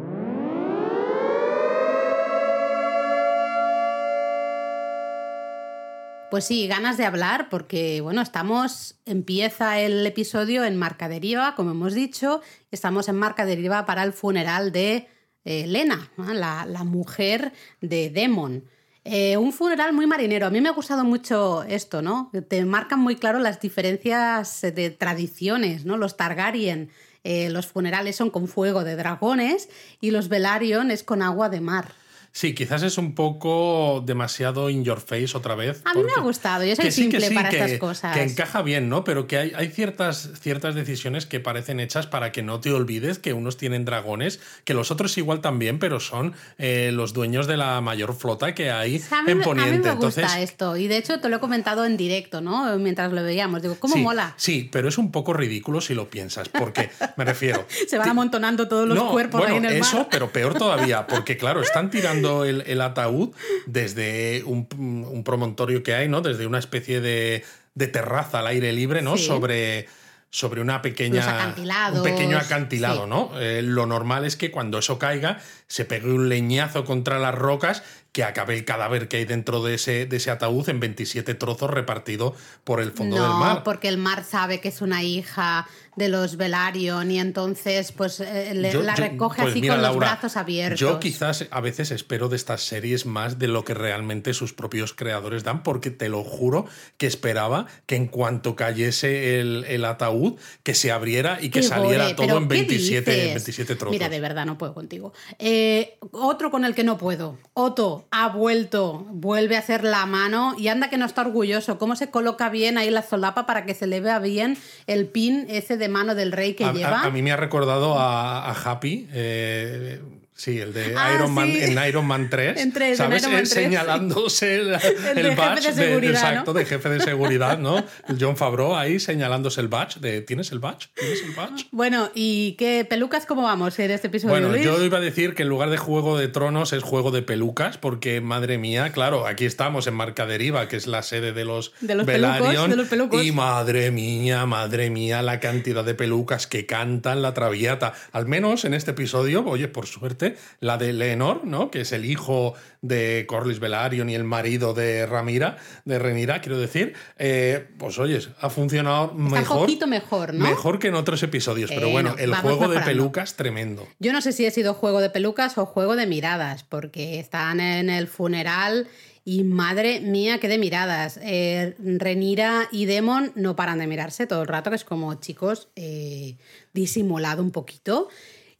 Pues 6.30 6.46
sí, 6.46 6.66
ganas 6.66 6.96
de 6.96 7.04
hablar 7.04 7.50
porque, 7.50 8.00
bueno, 8.00 8.22
estamos, 8.22 8.94
empieza 9.04 9.78
el 9.80 10.06
episodio 10.06 10.64
en 10.64 10.78
Marca 10.78 11.10
Deriva, 11.10 11.54
como 11.54 11.72
hemos 11.72 11.92
dicho, 11.92 12.40
estamos 12.70 13.10
en 13.10 13.16
Marca 13.16 13.44
Deriva 13.44 13.84
para 13.84 14.02
el 14.02 14.14
funeral 14.14 14.72
de 14.72 15.11
eh, 15.44 15.66
Lena, 15.66 16.10
la, 16.16 16.66
la 16.66 16.84
mujer 16.84 17.52
de 17.80 18.10
Demon. 18.10 18.64
Eh, 19.04 19.36
un 19.36 19.52
funeral 19.52 19.92
muy 19.92 20.06
marinero. 20.06 20.46
A 20.46 20.50
mí 20.50 20.60
me 20.60 20.68
ha 20.68 20.72
gustado 20.72 21.04
mucho 21.04 21.64
esto, 21.64 22.02
¿no? 22.02 22.30
Te 22.48 22.64
marcan 22.64 23.00
muy 23.00 23.16
claro 23.16 23.40
las 23.40 23.60
diferencias 23.60 24.60
de 24.60 24.90
tradiciones, 24.90 25.84
¿no? 25.84 25.96
Los 25.96 26.16
Targaryen, 26.16 26.90
eh, 27.24 27.50
los 27.50 27.66
funerales 27.66 28.14
son 28.14 28.30
con 28.30 28.46
fuego 28.46 28.84
de 28.84 28.94
dragones 28.94 29.68
y 30.00 30.12
los 30.12 30.28
Velaryon 30.28 30.90
es 30.92 31.02
con 31.02 31.22
agua 31.22 31.48
de 31.48 31.60
mar. 31.60 31.92
Sí, 32.34 32.54
quizás 32.54 32.82
es 32.82 32.96
un 32.96 33.14
poco 33.14 34.02
demasiado 34.06 34.70
in 34.70 34.84
your 34.84 35.00
face 35.00 35.36
otra 35.36 35.54
vez. 35.54 35.82
A 35.84 35.92
mí 35.92 36.02
me 36.02 36.12
ha 36.16 36.20
gustado, 36.22 36.64
yo 36.64 36.74
soy 36.74 36.86
sí, 36.90 37.02
simple 37.02 37.20
sí, 37.28 37.34
para 37.34 37.50
que- 37.50 37.58
estas 37.62 37.78
cosas. 37.78 38.14
Que 38.16 38.22
encaja 38.22 38.62
bien, 38.62 38.88
¿no? 38.88 39.04
Pero 39.04 39.26
que 39.26 39.36
hay, 39.36 39.52
hay 39.54 39.68
ciertas, 39.68 40.30
ciertas 40.40 40.74
decisiones 40.74 41.26
que 41.26 41.40
parecen 41.40 41.78
hechas 41.78 42.06
para 42.06 42.32
que 42.32 42.42
no 42.42 42.58
te 42.60 42.72
olvides 42.72 43.18
que 43.18 43.34
unos 43.34 43.58
tienen 43.58 43.84
dragones, 43.84 44.40
que 44.64 44.72
los 44.72 44.90
otros 44.90 45.16
igual 45.18 45.42
también, 45.42 45.78
pero 45.78 46.00
son 46.00 46.32
eh, 46.56 46.90
los 46.92 47.12
dueños 47.12 47.46
de 47.46 47.58
la 47.58 47.80
mayor 47.82 48.14
flota 48.14 48.54
que 48.54 48.70
hay 48.70 49.02
A 49.10 49.22
mí, 49.22 49.30
en 49.32 49.38
me- 49.38 49.44
a 49.44 49.46
mí 49.46 49.60
Poniente. 49.60 49.88
me 49.90 49.94
gusta 49.96 50.22
Entonces, 50.22 50.36
esto 50.50 50.76
y 50.78 50.88
de 50.88 50.96
hecho 50.96 51.20
te 51.20 51.28
lo 51.28 51.36
he 51.36 51.40
comentado 51.40 51.84
en 51.84 51.98
directo, 51.98 52.40
¿no? 52.40 52.78
Mientras 52.78 53.12
lo 53.12 53.22
veíamos. 53.22 53.60
Digo, 53.60 53.76
¿cómo 53.78 53.94
sí, 53.94 54.00
mola? 54.00 54.32
Sí, 54.38 54.70
pero 54.72 54.88
es 54.88 54.96
un 54.96 55.12
poco 55.12 55.34
ridículo 55.34 55.82
si 55.82 55.94
lo 55.94 56.08
piensas, 56.08 56.48
porque 56.48 56.88
me 57.18 57.26
refiero. 57.26 57.66
Se 57.88 57.98
van 57.98 58.08
amontonando 58.08 58.68
todos 58.68 58.88
los 58.88 58.96
no, 58.96 59.10
cuerpos 59.10 59.38
bueno, 59.40 59.54
ahí 59.54 59.58
en 59.58 59.66
el 59.66 59.72
eso, 59.74 59.98
mar. 59.98 60.08
pero 60.10 60.30
peor 60.30 60.54
todavía, 60.54 61.06
porque 61.06 61.36
claro, 61.36 61.60
están 61.60 61.90
tirando 61.90 62.21
el, 62.44 62.62
el 62.66 62.80
ataúd 62.80 63.30
desde 63.66 64.42
un, 64.44 64.66
un 64.78 65.24
promontorio 65.24 65.82
que 65.82 65.94
hay, 65.94 66.08
¿no? 66.08 66.20
Desde 66.20 66.46
una 66.46 66.58
especie 66.58 67.00
de, 67.00 67.44
de 67.74 67.86
terraza 67.86 68.40
al 68.40 68.46
aire 68.46 68.72
libre, 68.72 69.02
¿no? 69.02 69.16
Sí. 69.16 69.26
Sobre, 69.26 69.86
sobre 70.30 70.60
una 70.60 70.82
pequeña. 70.82 71.54
Un 71.92 72.02
pequeño 72.02 72.38
acantilado, 72.38 73.04
sí. 73.04 73.10
¿no? 73.10 73.30
Eh, 73.38 73.62
lo 73.62 73.86
normal 73.86 74.24
es 74.24 74.36
que 74.36 74.50
cuando 74.50 74.78
eso 74.78 74.98
caiga, 74.98 75.40
se 75.66 75.84
pegue 75.84 76.10
un 76.10 76.28
leñazo 76.28 76.84
contra 76.84 77.18
las 77.18 77.34
rocas 77.34 77.82
que 78.12 78.24
acabe 78.24 78.54
el 78.54 78.64
cadáver 78.64 79.08
que 79.08 79.18
hay 79.18 79.24
dentro 79.24 79.62
de 79.62 79.74
ese, 79.74 80.06
de 80.06 80.16
ese 80.16 80.30
ataúd 80.30 80.68
en 80.68 80.80
27 80.80 81.34
trozos 81.34 81.70
repartido 81.70 82.34
por 82.64 82.80
el 82.80 82.92
fondo 82.92 83.16
no, 83.16 83.22
del 83.22 83.38
mar. 83.38 83.62
porque 83.62 83.88
el 83.88 83.96
mar 83.96 84.24
sabe 84.24 84.60
que 84.60 84.68
es 84.68 84.82
una 84.82 85.02
hija 85.02 85.66
de 85.96 86.08
los 86.08 86.36
Velaryon 86.36 87.10
y 87.10 87.20
entonces 87.20 87.92
pues 87.92 88.20
eh, 88.20 88.52
le- 88.54 88.72
Yo- 88.72 88.82
la 88.82 88.94
yo- 88.94 89.02
recoge 89.04 89.42
pues 89.42 89.52
así 89.52 89.60
mira, 89.60 89.74
con 89.74 89.82
Laura, 89.82 90.06
los 90.06 90.10
brazos 90.14 90.36
abiertos. 90.36 90.80
Yo 90.80 90.98
quizás 91.00 91.46
a 91.50 91.60
veces 91.60 91.90
espero 91.90 92.28
de 92.28 92.36
estas 92.36 92.62
series 92.62 93.04
más 93.04 93.38
de 93.38 93.48
lo 93.48 93.64
que 93.64 93.74
realmente 93.74 94.32
sus 94.32 94.52
propios 94.54 94.94
creadores 94.94 95.44
dan, 95.44 95.62
porque 95.62 95.90
te 95.90 96.08
lo 96.08 96.24
juro 96.24 96.66
que 96.96 97.06
esperaba 97.06 97.66
que 97.86 97.96
en 97.96 98.06
cuanto 98.06 98.56
cayese 98.56 99.38
el, 99.40 99.64
el 99.68 99.84
ataúd, 99.84 100.38
que 100.62 100.74
se 100.74 100.90
abriera 100.92 101.38
y 101.40 101.50
que 101.50 101.60
Qué 101.60 101.66
saliera 101.66 102.04
gore, 102.04 102.14
todo 102.14 102.26
¿pero 102.26 102.38
en 102.38 102.48
qué 102.48 102.54
27, 102.56 103.10
dices? 103.10 103.26
27 103.34 103.74
trozos. 103.76 103.90
Mira, 103.92 104.08
de 104.08 104.20
verdad, 104.20 104.46
no 104.46 104.56
puedo 104.56 104.72
contigo. 104.74 105.12
Eh, 105.38 105.98
otro 106.12 106.50
con 106.50 106.64
el 106.64 106.74
que 106.74 106.84
no 106.84 106.96
puedo. 106.98 107.36
Otto 107.52 108.06
ha 108.10 108.28
vuelto, 108.28 109.06
vuelve 109.10 109.56
a 109.56 109.58
hacer 109.58 109.84
la 109.84 110.06
mano 110.06 110.54
y 110.58 110.68
anda 110.68 110.88
que 110.88 110.96
no 110.96 111.04
está 111.04 111.20
orgulloso. 111.20 111.78
¿Cómo 111.78 111.96
se 111.96 112.10
coloca 112.10 112.48
bien 112.48 112.78
ahí 112.78 112.88
la 112.90 113.02
solapa 113.02 113.44
para 113.46 113.66
que 113.66 113.74
se 113.74 113.86
le 113.86 114.00
vea 114.00 114.18
bien 114.18 114.56
el 114.86 115.06
pin 115.06 115.46
ese 115.50 115.76
de 115.76 115.81
mano 115.88 116.14
del 116.14 116.32
rey 116.32 116.54
que 116.54 116.64
a, 116.64 116.72
lleva? 116.72 117.02
a- 117.02 117.06
a 117.06 117.10
mí 117.10 117.22
me 117.22 117.32
ha 117.32 117.36
recordado 117.36 117.98
a, 117.98 118.48
a 118.50 118.52
Happy. 118.52 119.08
eh, 119.12 120.00
Sí, 120.42 120.58
el 120.58 120.72
de 120.72 120.94
Ah, 120.96 121.12
Iron 121.14 121.32
Man 121.32 121.46
sí. 121.46 121.62
en 121.62 121.86
Iron 121.88 122.04
Man 122.06 122.28
3. 122.28 122.56
En 122.60 122.72
¿Sabes? 122.96 123.22
Iron 123.22 123.32
Man 123.32 123.44
Eh, 123.44 123.48
3, 123.48 123.48
señalándose 123.48 124.56
el, 124.56 124.74
El 124.74 125.14
de 125.14 125.20
el 125.20 125.26
jefe 125.28 125.36
badge 125.36 125.62
de 125.66 125.72
seguridad, 125.72 126.12
exacto, 126.14 126.52
¿no? 126.52 126.58
de 126.58 126.64
jefe 126.66 126.88
de 126.88 127.00
seguridad, 127.00 127.58
¿no? 127.58 127.84
El 128.08 128.16
John 128.20 128.36
Favreau 128.36 128.74
ahí 128.74 128.98
señalándose 128.98 129.60
el 129.60 129.68
badge 129.68 130.00
de 130.00 130.20
¿tienes 130.22 130.50
el 130.52 130.58
badge? 130.58 130.88
¿Tienes 130.94 131.22
el 131.22 131.30
badge? 131.32 131.66
Bueno, 131.70 132.10
¿y 132.14 132.52
qué 132.58 132.84
pelucas 132.88 133.24
cómo 133.26 133.42
vamos 133.42 133.78
en 133.78 133.90
este 133.92 134.08
episodio, 134.08 134.32
Bueno, 134.32 134.48
Luis? 134.48 134.64
yo 134.64 134.82
iba 134.84 134.98
a 134.98 135.00
decir 135.00 135.34
que 135.34 135.42
en 135.42 135.48
lugar 135.48 135.70
de 135.70 135.76
Juego 135.76 136.18
de 136.18 136.26
Tronos 136.28 136.72
es 136.72 136.82
Juego 136.82 137.10
de 137.12 137.22
Pelucas, 137.22 137.78
porque 137.78 138.20
madre 138.20 138.58
mía, 138.58 138.90
claro, 138.92 139.26
aquí 139.28 139.44
estamos 139.44 139.86
en 139.86 139.94
Marca 139.94 140.26
Deriva, 140.26 140.66
que 140.66 140.76
es 140.76 140.86
la 140.88 141.02
sede 141.02 141.32
de 141.32 141.44
los, 141.44 141.72
De 141.80 141.94
los 141.94 142.04
Velaryon, 142.04 142.46
pelucos, 142.48 142.70
de 142.70 142.76
los 142.76 142.88
pelucos. 142.88 143.24
y 143.24 143.30
madre 143.32 143.90
mía, 143.92 144.44
madre 144.46 144.90
mía, 144.90 145.22
la 145.22 145.38
cantidad 145.38 145.84
de 145.84 145.94
pelucas 145.94 146.46
que 146.48 146.66
cantan 146.66 147.22
la 147.22 147.32
Traviata. 147.32 147.92
Al 148.12 148.26
menos 148.26 148.64
en 148.64 148.74
este 148.74 148.90
episodio, 148.90 149.44
oye, 149.46 149.68
por 149.68 149.86
suerte, 149.86 150.31
la 150.60 150.78
de 150.78 150.92
Leonor, 150.92 151.44
¿no? 151.44 151.70
Que 151.70 151.82
es 151.82 151.92
el 151.92 152.04
hijo 152.04 152.54
de 152.80 153.26
Corlys 153.28 153.60
Velaryon 153.60 154.10
y 154.10 154.14
el 154.14 154.24
marido 154.24 154.74
de 154.74 155.06
Ramira, 155.06 155.56
de 155.84 155.98
Renira, 155.98 156.40
quiero 156.40 156.58
decir, 156.58 156.94
eh, 157.18 157.68
pues 157.78 157.98
oyes, 157.98 158.30
ha 158.40 158.50
funcionado 158.50 159.04
Está 159.04 159.16
un 159.16 159.30
mejor. 159.30 159.58
poquito 159.60 159.86
mejor, 159.86 160.34
¿no? 160.34 160.44
Mejor 160.44 160.78
que 160.78 160.88
en 160.88 160.94
otros 160.94 161.22
episodios, 161.22 161.70
pero 161.70 161.88
Eh, 161.88 161.92
bueno, 161.92 162.10
no, 162.10 162.18
el 162.18 162.34
juego 162.34 162.68
de 162.68 162.80
pelucas 162.80 163.34
tremendo. 163.36 163.86
Yo 164.00 164.12
no 164.12 164.20
sé 164.20 164.32
si 164.32 164.46
ha 164.46 164.50
sido 164.50 164.74
juego 164.74 165.00
de 165.00 165.10
pelucas 165.10 165.56
o 165.58 165.66
juego 165.66 165.94
de 165.96 166.06
miradas, 166.06 166.64
porque 166.64 167.20
están 167.20 167.60
en 167.60 167.88
el 167.90 168.08
funeral 168.08 168.88
y 169.24 169.44
madre 169.44 170.00
mía, 170.00 170.40
qué 170.40 170.48
de 170.48 170.58
miradas. 170.58 171.20
Eh, 171.22 171.76
Renira 171.78 172.68
y 172.72 172.86
Demon 172.86 173.30
no 173.36 173.54
paran 173.54 173.78
de 173.78 173.86
mirarse 173.86 174.26
todo 174.26 174.42
el 174.42 174.48
rato, 174.48 174.70
que 174.70 174.76
es 174.76 174.84
como, 174.84 175.14
chicos, 175.14 175.68
eh, 175.76 176.34
disimulado 176.72 177.40
un 177.42 177.52
poquito. 177.52 178.08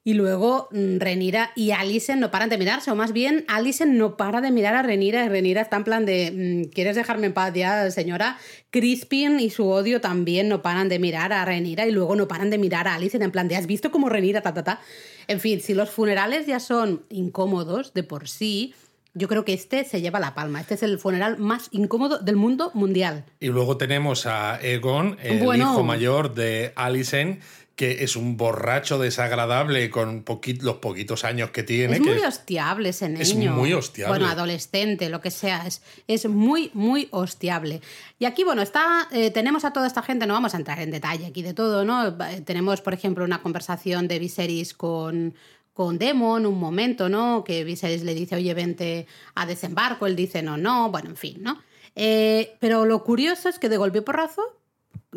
Y 0.05 0.15
luego 0.15 0.69
mm, 0.73 0.99
Renira 0.99 1.53
y 1.55 1.71
Alison 1.71 2.19
no 2.19 2.33
paran 2.33 2.49
de 2.49 2.59
mirarse, 2.59 2.91
o 2.91 2.97
más 2.97 3.13
bien 3.13 3.45
Alison 3.47 3.97
no 3.97 4.17
para 4.17 4.41
de 4.41 4.51
mirar 4.51 4.75
a 4.75 4.83
Renira 4.83 5.25
y 5.25 5.29
Renira 5.29 5.61
está 5.61 5.77
en 5.77 5.85
plan 5.85 6.05
de, 6.07 6.65
mm, 6.67 6.71
¿quieres 6.73 6.97
dejarme 6.97 7.27
en 7.27 7.33
paz 7.35 7.53
ya, 7.55 7.89
señora? 7.93 8.37
Crispin 8.71 9.39
y 9.39 9.51
su 9.51 9.69
odio 9.69 10.01
también 10.01 10.49
no 10.49 10.61
paran 10.61 10.89
de 10.89 10.99
mirar 10.99 11.33
a 11.33 11.45
Renira 11.45 11.87
y 11.87 11.93
luego 11.93 12.17
no 12.17 12.27
paran 12.27 12.51
de 12.51 12.59
mirar 12.59 12.89
a 12.89 12.95
Alison 12.97 13.23
en 13.23 13.31
plan 13.31 13.47
de, 13.47 13.55
¿has 13.57 13.67
visto 13.69 13.93
cómo 13.93 14.09
Renira, 14.09 14.41
ta, 14.41 14.53
ta, 14.53 14.65
ta? 14.65 14.81
En 15.29 15.39
fin, 15.39 15.61
si 15.61 15.73
los 15.75 15.91
funerales 15.91 16.47
ya 16.47 16.59
son 16.59 17.03
incómodos 17.09 17.95
de 17.95 18.03
por 18.03 18.29
sí, 18.29 18.75
yo 19.15 19.29
creo 19.29 19.45
que 19.45 19.53
este 19.53 19.85
se 19.85 20.01
lleva 20.01 20.19
la 20.21 20.35
palma. 20.35 20.61
Este 20.61 20.75
es 20.75 20.83
el 20.83 20.99
funeral 20.99 21.37
más 21.39 21.69
incómodo 21.71 22.19
del 22.19 22.37
mundo 22.37 22.71
mundial. 22.75 23.25
Y 23.41 23.49
luego 23.49 23.77
tenemos 23.77 24.27
a 24.27 24.59
Egon, 24.63 25.19
el 25.23 25.39
Bueno. 25.45 25.73
hijo 25.73 25.85
mayor 25.85 26.35
de 26.35 26.73
Alicent, 26.77 27.41
que 27.83 28.05
es 28.05 28.15
un 28.15 28.37
borracho 28.37 28.97
desagradable 29.01 29.91
con 29.91 30.25
los 30.61 30.77
poquitos 30.77 31.25
años 31.25 31.51
que 31.51 31.65
tiene. 31.65 31.97
Es 31.97 32.01
muy 32.01 32.19
hostiable 32.19 32.91
ese 32.91 33.09
niño. 33.09 33.23
Es 33.23 33.35
muy 33.35 33.73
hostiable. 33.73 34.21
Bueno, 34.21 34.29
adolescente, 34.29 35.09
lo 35.09 35.21
que 35.21 35.33
sea. 35.33 35.67
Es, 35.67 35.83
es 36.07 36.29
muy, 36.29 36.71
muy 36.75 37.09
hostiable. 37.11 37.81
Y 38.21 38.27
aquí, 38.27 38.45
bueno, 38.45 38.63
está, 38.63 39.09
eh, 39.11 39.33
tenemos 39.33 39.65
a 39.65 39.73
toda 39.73 39.89
esta 39.89 40.01
gente, 40.01 40.29
no 40.29 40.35
vamos 40.35 40.55
a 40.55 40.59
entrar 40.59 40.79
en 40.79 40.93
detalle 40.93 41.27
aquí 41.27 41.43
de 41.43 41.55
todo, 41.55 41.85
¿no? 41.85 42.07
Eh, 42.07 42.43
tenemos, 42.43 42.81
por 42.83 42.95
ejemplo, 42.95 43.25
una 43.25 43.43
conversación 43.43 44.07
de 44.07 44.21
Viserys 44.21 44.75
con, 44.75 45.35
con 45.73 45.99
Demon, 45.99 46.47
un 46.47 46.61
momento, 46.61 47.09
¿no? 47.09 47.43
Que 47.43 47.65
Viserys 47.65 48.05
le 48.05 48.15
dice, 48.15 48.37
oye, 48.37 48.55
vente 48.55 49.09
a 49.35 49.45
desembarco, 49.45 50.07
él 50.07 50.15
dice, 50.15 50.41
no, 50.41 50.57
no, 50.57 50.89
bueno, 50.93 51.11
en 51.11 51.17
fin, 51.17 51.43
¿no? 51.43 51.61
Eh, 51.97 52.55
pero 52.61 52.85
lo 52.85 53.03
curioso 53.03 53.49
es 53.49 53.59
que 53.59 53.69
de 53.69 53.77
golpe 53.77 53.99
y 53.99 54.03
porrazo 54.03 54.43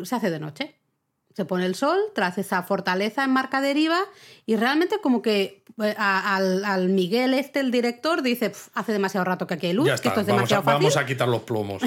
se 0.02 0.16
hace 0.16 0.30
de 0.30 0.40
noche 0.40 0.74
se 1.36 1.44
pone 1.44 1.66
el 1.66 1.74
sol 1.74 1.98
tras 2.14 2.38
esa 2.38 2.62
fortaleza 2.62 3.22
en 3.22 3.30
marca 3.30 3.60
deriva 3.60 3.98
y 4.46 4.56
realmente 4.56 5.00
como 5.02 5.20
que 5.20 5.60
eh, 5.82 5.94
al, 5.98 6.88
Miguel 6.88 7.34
este, 7.34 7.60
el 7.60 7.70
director, 7.70 8.22
dice, 8.22 8.52
hace 8.72 8.92
demasiado 8.92 9.24
rato 9.24 9.46
que 9.46 9.52
aquí 9.52 9.66
hay 9.66 9.74
luz, 9.74 10.00
que 10.00 10.08
esto 10.08 10.20
es 10.20 10.26
demasiado 10.26 10.62
vamos 10.62 10.78
a, 10.78 10.78
Vamos 10.78 10.96
a 10.96 11.04
quitar 11.04 11.28
los 11.28 11.42
plomos. 11.42 11.82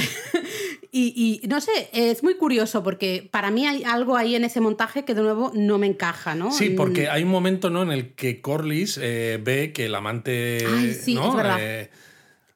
y, 0.91 1.41
no 1.49 1.61
sé, 1.61 1.89
es 1.93 2.21
muy 2.21 2.35
curioso 2.35 2.83
porque 2.83 3.27
para 3.31 3.49
mí 3.49 3.65
hay 3.65 3.83
algo 3.83 4.17
ahí 4.17 4.35
en 4.35 4.43
ese 4.43 4.61
montaje 4.61 5.03
que 5.03 5.15
de 5.15 5.23
nuevo 5.23 5.51
no 5.55 5.79
me 5.79 5.87
encaja, 5.87 6.35
¿no? 6.35 6.51
Sí, 6.51 6.69
porque 6.69 7.09
hay 7.09 7.23
un 7.23 7.29
momento 7.29 7.71
¿no? 7.71 7.81
en 7.81 7.91
el 7.91 8.13
que 8.13 8.41
Corlys 8.41 8.99
eh, 9.01 9.39
ve 9.41 9.73
que 9.73 9.85
el 9.87 9.95
amante... 9.95 10.93
sí, 10.93 11.17
es 11.17 11.35
verdad. 11.35 11.57
Eh, 11.59 11.89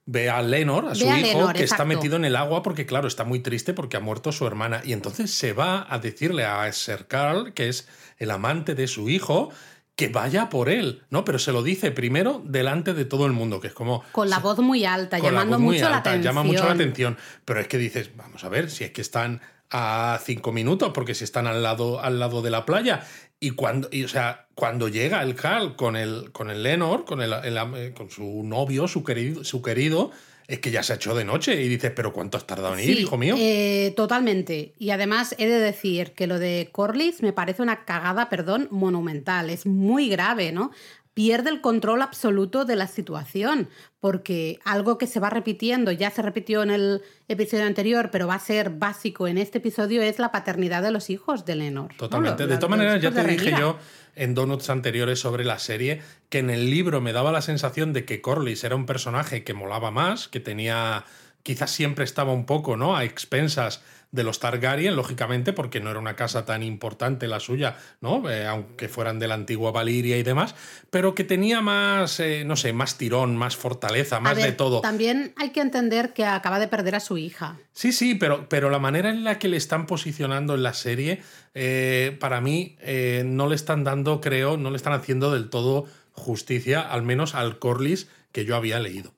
ve 0.06 0.30
a 0.30 0.42
Lenor, 0.42 0.88
a 0.90 0.96
su 0.96 1.06
hijo, 1.06 1.52
que 1.54 1.64
está 1.64 1.86
metido 1.86 2.16
en 2.16 2.26
el 2.26 2.36
agua 2.36 2.62
porque, 2.64 2.86
claro, 2.86 3.08
está 3.08 3.24
muy 3.24 3.40
triste 3.40 3.74
porque 3.74 3.98
ha 3.98 4.00
muerto 4.00 4.32
su 4.32 4.46
hermana. 4.46 4.82
Y 4.84 4.94
entonces 4.94 5.32
se 5.32 5.54
va 5.54 5.86
a 5.90 6.00
decirle 6.00 6.46
a 6.46 6.72
Ser 6.74 7.08
Carl, 7.08 7.54
que 7.54 7.70
es 7.70 7.88
el 8.18 8.32
amante 8.32 8.76
de 8.76 8.88
su 8.88 9.10
hijo, 9.10 9.50
que 9.96 10.10
vaya 10.10 10.50
por 10.50 10.70
él, 10.70 11.04
¿no? 11.10 11.24
Pero 11.24 11.38
se 11.38 11.52
lo 11.52 11.62
dice 11.62 11.92
primero 11.92 12.42
delante 12.44 12.94
de 12.94 13.06
todo 13.06 13.26
el 13.28 13.32
mundo, 13.32 13.60
que 13.60 13.68
es 13.68 13.74
como... 13.74 14.04
Con 14.12 14.30
la 14.30 14.40
voz 14.40 14.60
muy 14.60 14.86
alta, 14.86 15.20
llamando 15.20 15.60
mucho 15.60 15.88
la 15.90 15.98
atención. 15.98 16.24
Llama 16.24 16.44
mucho 16.44 16.66
la 16.66 16.72
atención. 16.72 17.18
Pero 17.46 17.60
es 17.60 17.68
que 17.68 17.78
dices, 17.78 18.10
vamos 18.16 18.44
a 18.44 18.50
ver, 18.50 18.72
si 18.72 18.84
es 18.84 18.92
que 18.92 19.02
están 19.02 19.42
a 19.74 20.20
cinco 20.24 20.52
minutos, 20.52 20.92
porque 20.94 21.16
si 21.16 21.24
están 21.24 21.48
al 21.48 21.64
lado, 21.64 22.00
al 22.00 22.20
lado 22.20 22.42
de 22.44 22.52
la 22.52 22.66
playa. 22.66 23.06
Y 23.40 23.52
cuando, 23.52 23.90
y, 23.92 24.04
o 24.04 24.08
sea, 24.08 24.48
cuando 24.56 24.88
llega 24.88 25.22
el 25.24 25.36
Cal 25.36 25.76
con 25.76 25.98
el, 25.98 26.32
con 26.32 26.52
el 26.52 26.62
Lenor, 26.62 27.06
con, 27.06 27.22
el, 27.22 27.34
eh, 27.34 27.94
con 27.98 28.10
su 28.10 28.44
novio, 28.44 28.88
su 28.88 29.04
querido, 29.04 29.44
su 29.44 29.62
querido, 29.64 30.12
es 30.48 30.60
que 30.60 30.72
ya 30.72 30.84
se 30.84 30.94
ha 30.94 30.96
hecho 30.98 31.16
de 31.16 31.26
noche 31.26 31.60
y 31.62 31.68
dices, 31.68 31.92
pero 31.96 32.14
¿cuánto 32.14 32.38
has 32.38 32.46
tardado 32.46 32.78
en 32.78 32.88
ir, 32.88 33.00
hijo 33.00 33.18
mío? 33.18 33.36
Eh, 33.38 33.94
totalmente. 33.96 34.74
Y 34.78 34.92
además 34.92 35.34
he 35.40 35.48
de 35.48 35.60
decir 35.60 36.12
que 36.12 36.28
lo 36.28 36.38
de 36.38 36.70
Corlys 36.72 37.24
me 37.24 37.34
parece 37.34 37.64
una 37.64 37.86
cagada, 37.86 38.30
perdón, 38.30 38.68
monumental. 38.70 39.50
Es 39.50 39.66
muy 39.66 40.08
grave, 40.08 40.52
¿no? 40.52 40.72
Pierde 41.14 41.50
el 41.50 41.62
control 41.62 42.02
absoluto 42.02 42.66
de 42.66 42.76
la 42.76 42.88
situación, 42.88 43.70
porque 44.00 44.60
algo 44.66 44.98
que 44.98 45.08
se 45.08 45.20
va 45.20 45.30
repitiendo, 45.30 45.92
ya 45.92 46.10
se 46.10 46.22
repitió 46.22 46.64
en 46.64 46.72
el 46.72 47.02
episodio 47.28 47.66
anterior, 47.66 48.10
pero 48.12 48.28
va 48.28 48.36
a 48.36 48.40
ser 48.40 48.72
básico 48.72 49.28
en 49.28 49.38
este 49.38 49.60
episodio, 49.60 50.02
es 50.02 50.20
la 50.20 50.32
paternidad 50.32 50.82
de 50.82 50.92
los 50.92 51.10
hijos 51.10 51.46
de 51.46 51.56
Lenor. 51.56 51.94
Totalmente. 51.98 52.48
de 52.48 52.56
todas 52.58 52.72
maneras, 52.72 53.02
ya 53.02 53.12
te 53.12 53.24
dije 53.24 53.54
yo 53.58 53.78
en 54.16 54.36
donuts 54.36 54.70
anteriores 54.70 55.20
sobre 55.20 55.44
la 55.44 55.60
serie 55.60 56.02
que 56.30 56.40
en 56.40 56.50
el 56.50 56.70
libro 56.70 57.02
me 57.02 57.14
daba 57.14 57.32
la 57.32 57.42
sensación 57.42 57.94
de 57.94 58.06
que 58.06 58.22
Corlys 58.22 58.64
era 58.64 58.76
un 58.76 58.86
personaje 58.86 59.44
que 59.44 59.54
molaba 59.54 59.92
más, 59.92 60.28
que 60.28 60.40
tenía 60.40 61.06
quizás 61.44 61.72
siempre 61.72 62.06
estaba 62.06 62.32
un 62.32 62.46
poco, 62.46 62.78
¿no? 62.78 62.96
A 62.96 63.04
expensas 63.04 63.84
de 64.14 64.24
los 64.24 64.40
Targaryen, 64.40 64.96
lógicamente, 64.96 65.54
porque 65.54 65.82
no 65.82 65.90
era 65.90 66.00
una 66.00 66.16
casa 66.16 66.46
tan 66.46 66.62
importante 66.62 67.28
la 67.28 67.40
suya, 67.40 67.78
¿no? 68.00 68.30
Eh, 68.30 68.46
aunque 68.46 68.88
fueran 68.88 69.18
de 69.18 69.28
la 69.28 69.34
antigua 69.34 69.72
Valiria 69.72 70.18
y 70.18 70.24
demás, 70.24 70.54
pero 70.92 71.16
que 71.16 71.24
tenía 71.24 71.62
más, 71.62 72.20
eh, 72.20 72.44
no 72.46 72.56
sé, 72.56 72.74
más 72.74 73.00
tirón, 73.00 73.36
más 73.36 73.58
fortaleza, 73.58 74.20
más 74.20 74.38
de 74.38 74.52
todo. 74.52 74.82
También 74.82 75.34
hay 75.36 75.50
que 75.50 75.62
entender 75.62 76.14
que 76.14 76.26
acaba 76.26 76.60
de 76.60 76.68
perder 76.68 76.94
a 76.96 77.00
su 77.00 77.18
hija. 77.18 77.58
Sí, 77.74 77.92
sí, 77.92 78.14
pero, 78.14 78.48
pero 78.50 78.70
la 78.70 78.78
manera 78.78 79.10
en 79.10 79.24
la 79.24 79.40
que 79.40 79.48
le 79.48 79.58
están 79.58 79.88
posicionando 79.88 80.54
en 80.54 80.62
la 80.62 80.76
serie, 80.76 81.24
eh, 81.56 82.16
para 82.20 82.40
mí, 82.40 82.78
no 83.26 83.50
le 83.50 83.56
están 83.56 83.84
dando, 83.84 84.22
creo, 84.22 84.58
no 84.58 84.70
le 84.70 84.78
están 84.78 84.94
haciendo 84.94 85.34
del 85.34 85.50
todo 85.50 85.88
justicia, 86.12 86.82
al 86.82 87.02
menos 87.02 87.34
al 87.34 87.58
Corlys 87.58 88.08
que 88.32 88.46
yo 88.46 88.56
había 88.56 88.80
leído. 88.80 89.12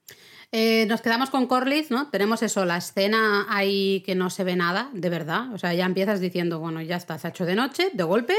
Eh, 0.57 0.85
nos 0.85 1.01
quedamos 1.01 1.29
con 1.29 1.47
Corlys, 1.47 1.91
¿no? 1.91 2.07
Tenemos 2.07 2.41
eso, 2.41 2.63
la 2.63 2.77
escena 2.77 3.45
ahí 3.49 4.01
que 4.05 4.15
no 4.15 4.29
se 4.29 4.45
ve 4.45 4.55
nada, 4.55 4.89
de 4.93 5.09
verdad. 5.09 5.53
O 5.53 5.57
sea, 5.57 5.73
ya 5.73 5.85
empiezas 5.85 6.21
diciendo, 6.21 6.59
bueno, 6.59 6.81
ya 6.81 6.95
está, 6.95 7.19
se 7.19 7.27
ha 7.27 7.31
hecho 7.31 7.45
de 7.45 7.55
noche, 7.55 7.89
de 7.91 8.03
golpe, 8.05 8.35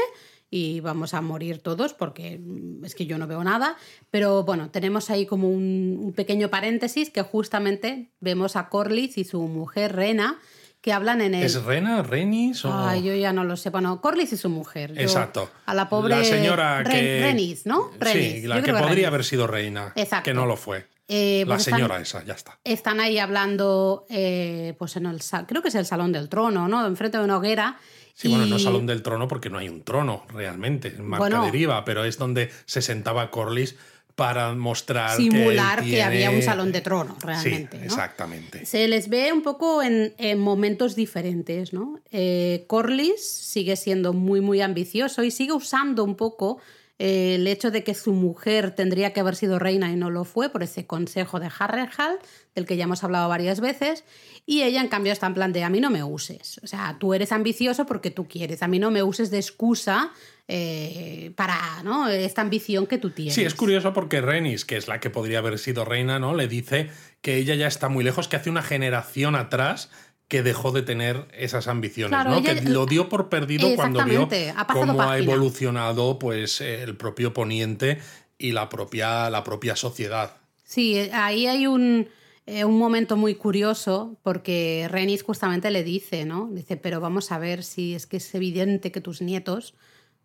y 0.49 0.79
vamos 0.79 1.13
a 1.13 1.21
morir 1.21 1.59
todos 1.59 1.93
porque 1.93 2.41
es 2.83 2.95
que 2.95 3.05
yo 3.05 3.19
no 3.19 3.27
veo 3.27 3.43
nada. 3.43 3.75
Pero 4.09 4.43
bueno, 4.45 4.71
tenemos 4.71 5.11
ahí 5.11 5.27
como 5.27 5.47
un, 5.47 6.11
pequeño 6.15 6.49
paréntesis 6.49 7.11
que 7.11 7.21
justamente 7.21 8.09
vemos 8.19 8.55
a 8.55 8.69
Corlys 8.69 9.19
y 9.19 9.23
su 9.23 9.39
mujer 9.41 9.95
Rena 9.95 10.39
que 10.81 10.93
hablan 10.93 11.21
en 11.21 11.35
el... 11.35 11.43
¿Es 11.43 11.63
Rena? 11.63 12.01
¿Renis? 12.01 12.65
O... 12.65 12.73
Ay, 12.73 13.03
yo 13.03 13.13
ya 13.13 13.31
no 13.31 13.43
lo 13.43 13.57
sé. 13.57 13.69
Bueno, 13.69 14.01
Corlys 14.01 14.33
y 14.33 14.37
su 14.37 14.49
mujer. 14.49 14.91
Exacto. 14.97 15.51
A 15.67 15.75
la 15.75 15.87
pobre... 15.87 16.15
La 16.15 16.23
señora 16.23 16.83
que... 16.83 17.21
Renis, 17.21 17.67
¿no? 17.67 17.91
Renis. 17.99 18.41
Sí, 18.41 18.47
la 18.47 18.63
que 18.63 18.73
podría 18.73 19.09
haber 19.09 19.23
sido 19.23 19.45
reina. 19.45 19.93
Exacto. 19.95 20.25
Que 20.25 20.33
no 20.33 20.47
lo 20.47 20.57
fue. 20.57 20.87
Eh, 21.07 21.45
la 21.47 21.55
pues 21.55 21.63
señora 21.63 22.01
esa, 22.01 22.23
ya 22.25 22.33
está. 22.33 22.59
Están 22.63 22.99
ahí 22.99 23.17
hablando, 23.17 24.05
eh, 24.09 24.75
pues 24.77 24.95
en 24.97 25.05
el 25.05 25.21
creo 25.47 25.61
que 25.61 25.69
es 25.69 25.75
el 25.75 25.85
Salón 25.85 26.11
del 26.11 26.27
Trono, 26.27 26.67
¿no? 26.67 26.85
Enfrente 26.85 27.17
de 27.17 27.23
una 27.23 27.37
hoguera. 27.37 27.77
Sí, 28.13 28.27
bueno, 28.27 28.45
no 28.47 28.55
es 28.57 28.63
Salón 28.63 28.85
del 28.87 29.03
Trono 29.03 29.27
porque 29.27 29.49
no 29.49 29.57
hay 29.57 29.69
un 29.69 29.83
trono 29.83 30.25
realmente, 30.33 30.89
en 30.89 31.05
marca 31.05 31.41
deriva, 31.43 31.85
pero 31.85 32.03
es 32.03 32.17
donde 32.17 32.51
se 32.65 32.81
sentaba 32.81 33.29
Corlys 33.29 33.75
para 34.17 34.55
mostrar 34.55 35.15
simular 35.15 35.83
que, 35.83 36.01
había 36.01 36.31
un 36.31 36.41
salón 36.41 36.71
de 36.71 36.81
trono 36.81 37.15
realmente 37.19 37.77
sí, 37.77 37.85
exactamente 37.85 38.65
se 38.65 38.87
les 38.87 39.09
ve 39.09 39.31
un 39.31 39.43
poco 39.43 39.83
en, 39.83 40.11
momentos 40.39 40.95
diferentes 40.95 41.71
no 41.71 41.99
eh, 42.11 42.65
Corlys 42.65 43.23
sigue 43.23 43.75
siendo 43.75 44.13
muy 44.13 44.41
muy 44.41 44.61
ambicioso 44.61 45.23
y 45.23 45.29
sigue 45.29 45.53
usando 45.53 46.03
un 46.03 46.15
poco 46.15 46.57
el 46.99 47.45
hecho 47.45 47.69
de 47.69 47.83
que 47.83 47.93
su 47.93 48.13
mujer 48.13 48.71
tendría 48.71 49.13
que 49.13 49.19
haber 49.19 49.35
sido 49.35 49.59
reina 49.59 49.91
y 49.91 49.95
no 49.95 50.09
lo 50.09 50.23
fue 50.23 50.49
por 50.49 50.63
ese 50.63 50.87
consejo 50.87 51.39
de 51.39 51.49
Harrenhal, 51.57 52.17
del 52.55 52.65
que 52.65 52.75
ya 52.75 52.85
hemos 52.85 53.03
hablado 53.03 53.29
varias 53.29 53.59
veces, 53.59 54.03
y 54.47 54.63
ella 54.63 54.81
en 54.81 54.87
cambio 54.87 55.13
está 55.13 55.27
en 55.27 55.35
plan 55.35 55.53
de 55.53 55.63
a 55.63 55.69
mí 55.69 55.79
no 55.79 55.91
me 55.91 56.03
uses, 56.03 56.59
o 56.63 56.67
sea, 56.67 56.97
tú 56.99 57.13
eres 57.13 57.31
ambicioso 57.31 57.85
porque 57.85 58.09
tú 58.09 58.27
quieres, 58.27 58.63
a 58.63 58.67
mí 58.67 58.79
no 58.79 58.89
me 58.89 59.03
uses 59.03 59.29
de 59.29 59.37
excusa 59.37 60.11
eh, 60.47 61.33
para 61.35 61.83
¿no? 61.83 62.07
esta 62.07 62.41
ambición 62.41 62.87
que 62.87 62.97
tú 62.97 63.11
tienes. 63.11 63.35
Sí, 63.35 63.43
es 63.43 63.53
curioso 63.53 63.93
porque 63.93 64.21
Renis, 64.21 64.65
que 64.65 64.77
es 64.77 64.87
la 64.87 64.99
que 64.99 65.09
podría 65.09 65.39
haber 65.39 65.59
sido 65.59 65.83
reina, 65.83 66.19
¿no? 66.19 66.33
Le 66.33 66.47
dice 66.47 66.89
que 67.21 67.35
ella 67.35 67.53
ya 67.55 67.67
está 67.67 67.89
muy 67.89 68.03
lejos, 68.03 68.27
que 68.29 68.37
hace 68.37 68.49
una 68.49 68.63
generación 68.63 69.35
atrás 69.35 69.91
que 70.27 70.43
dejó 70.43 70.71
de 70.71 70.81
tener 70.81 71.27
esas 71.33 71.67
ambiciones, 71.67 72.25
¿no? 72.25 72.43
que 72.43 72.61
lo 72.61 72.85
dio 72.85 73.07
por 73.07 73.29
perdido 73.29 73.73
cuando 73.75 74.03
vio 74.03 74.27
cómo 74.73 75.01
ha 75.01 75.17
evolucionado 75.17 76.19
pues, 76.19 76.59
el 76.61 76.97
propio 76.97 77.33
Poniente 77.33 77.99
y 78.37 78.51
la 78.51 78.69
propia, 78.69 79.29
la 79.29 79.43
propia 79.43 79.75
sociedad. 79.75 80.35
Sí, 80.63 80.97
ahí 81.13 81.47
hay 81.47 81.65
un, 81.65 82.09
eh, 82.45 82.65
un 82.65 82.77
momento 82.77 83.15
muy 83.15 83.35
curioso 83.35 84.17
porque 84.21 84.87
Renis 84.91 85.23
justamente 85.23 85.71
le 85.71 85.83
dice, 85.83 86.25
¿no? 86.25 86.49
Dice, 86.51 86.75
pero 86.75 86.99
vamos 86.99 87.31
a 87.31 87.39
ver 87.39 87.63
si 87.63 87.95
es 87.95 88.05
que 88.05 88.17
es 88.17 88.35
evidente 88.35 88.91
que 88.91 88.99
tus 88.99 89.21
nietos 89.21 89.75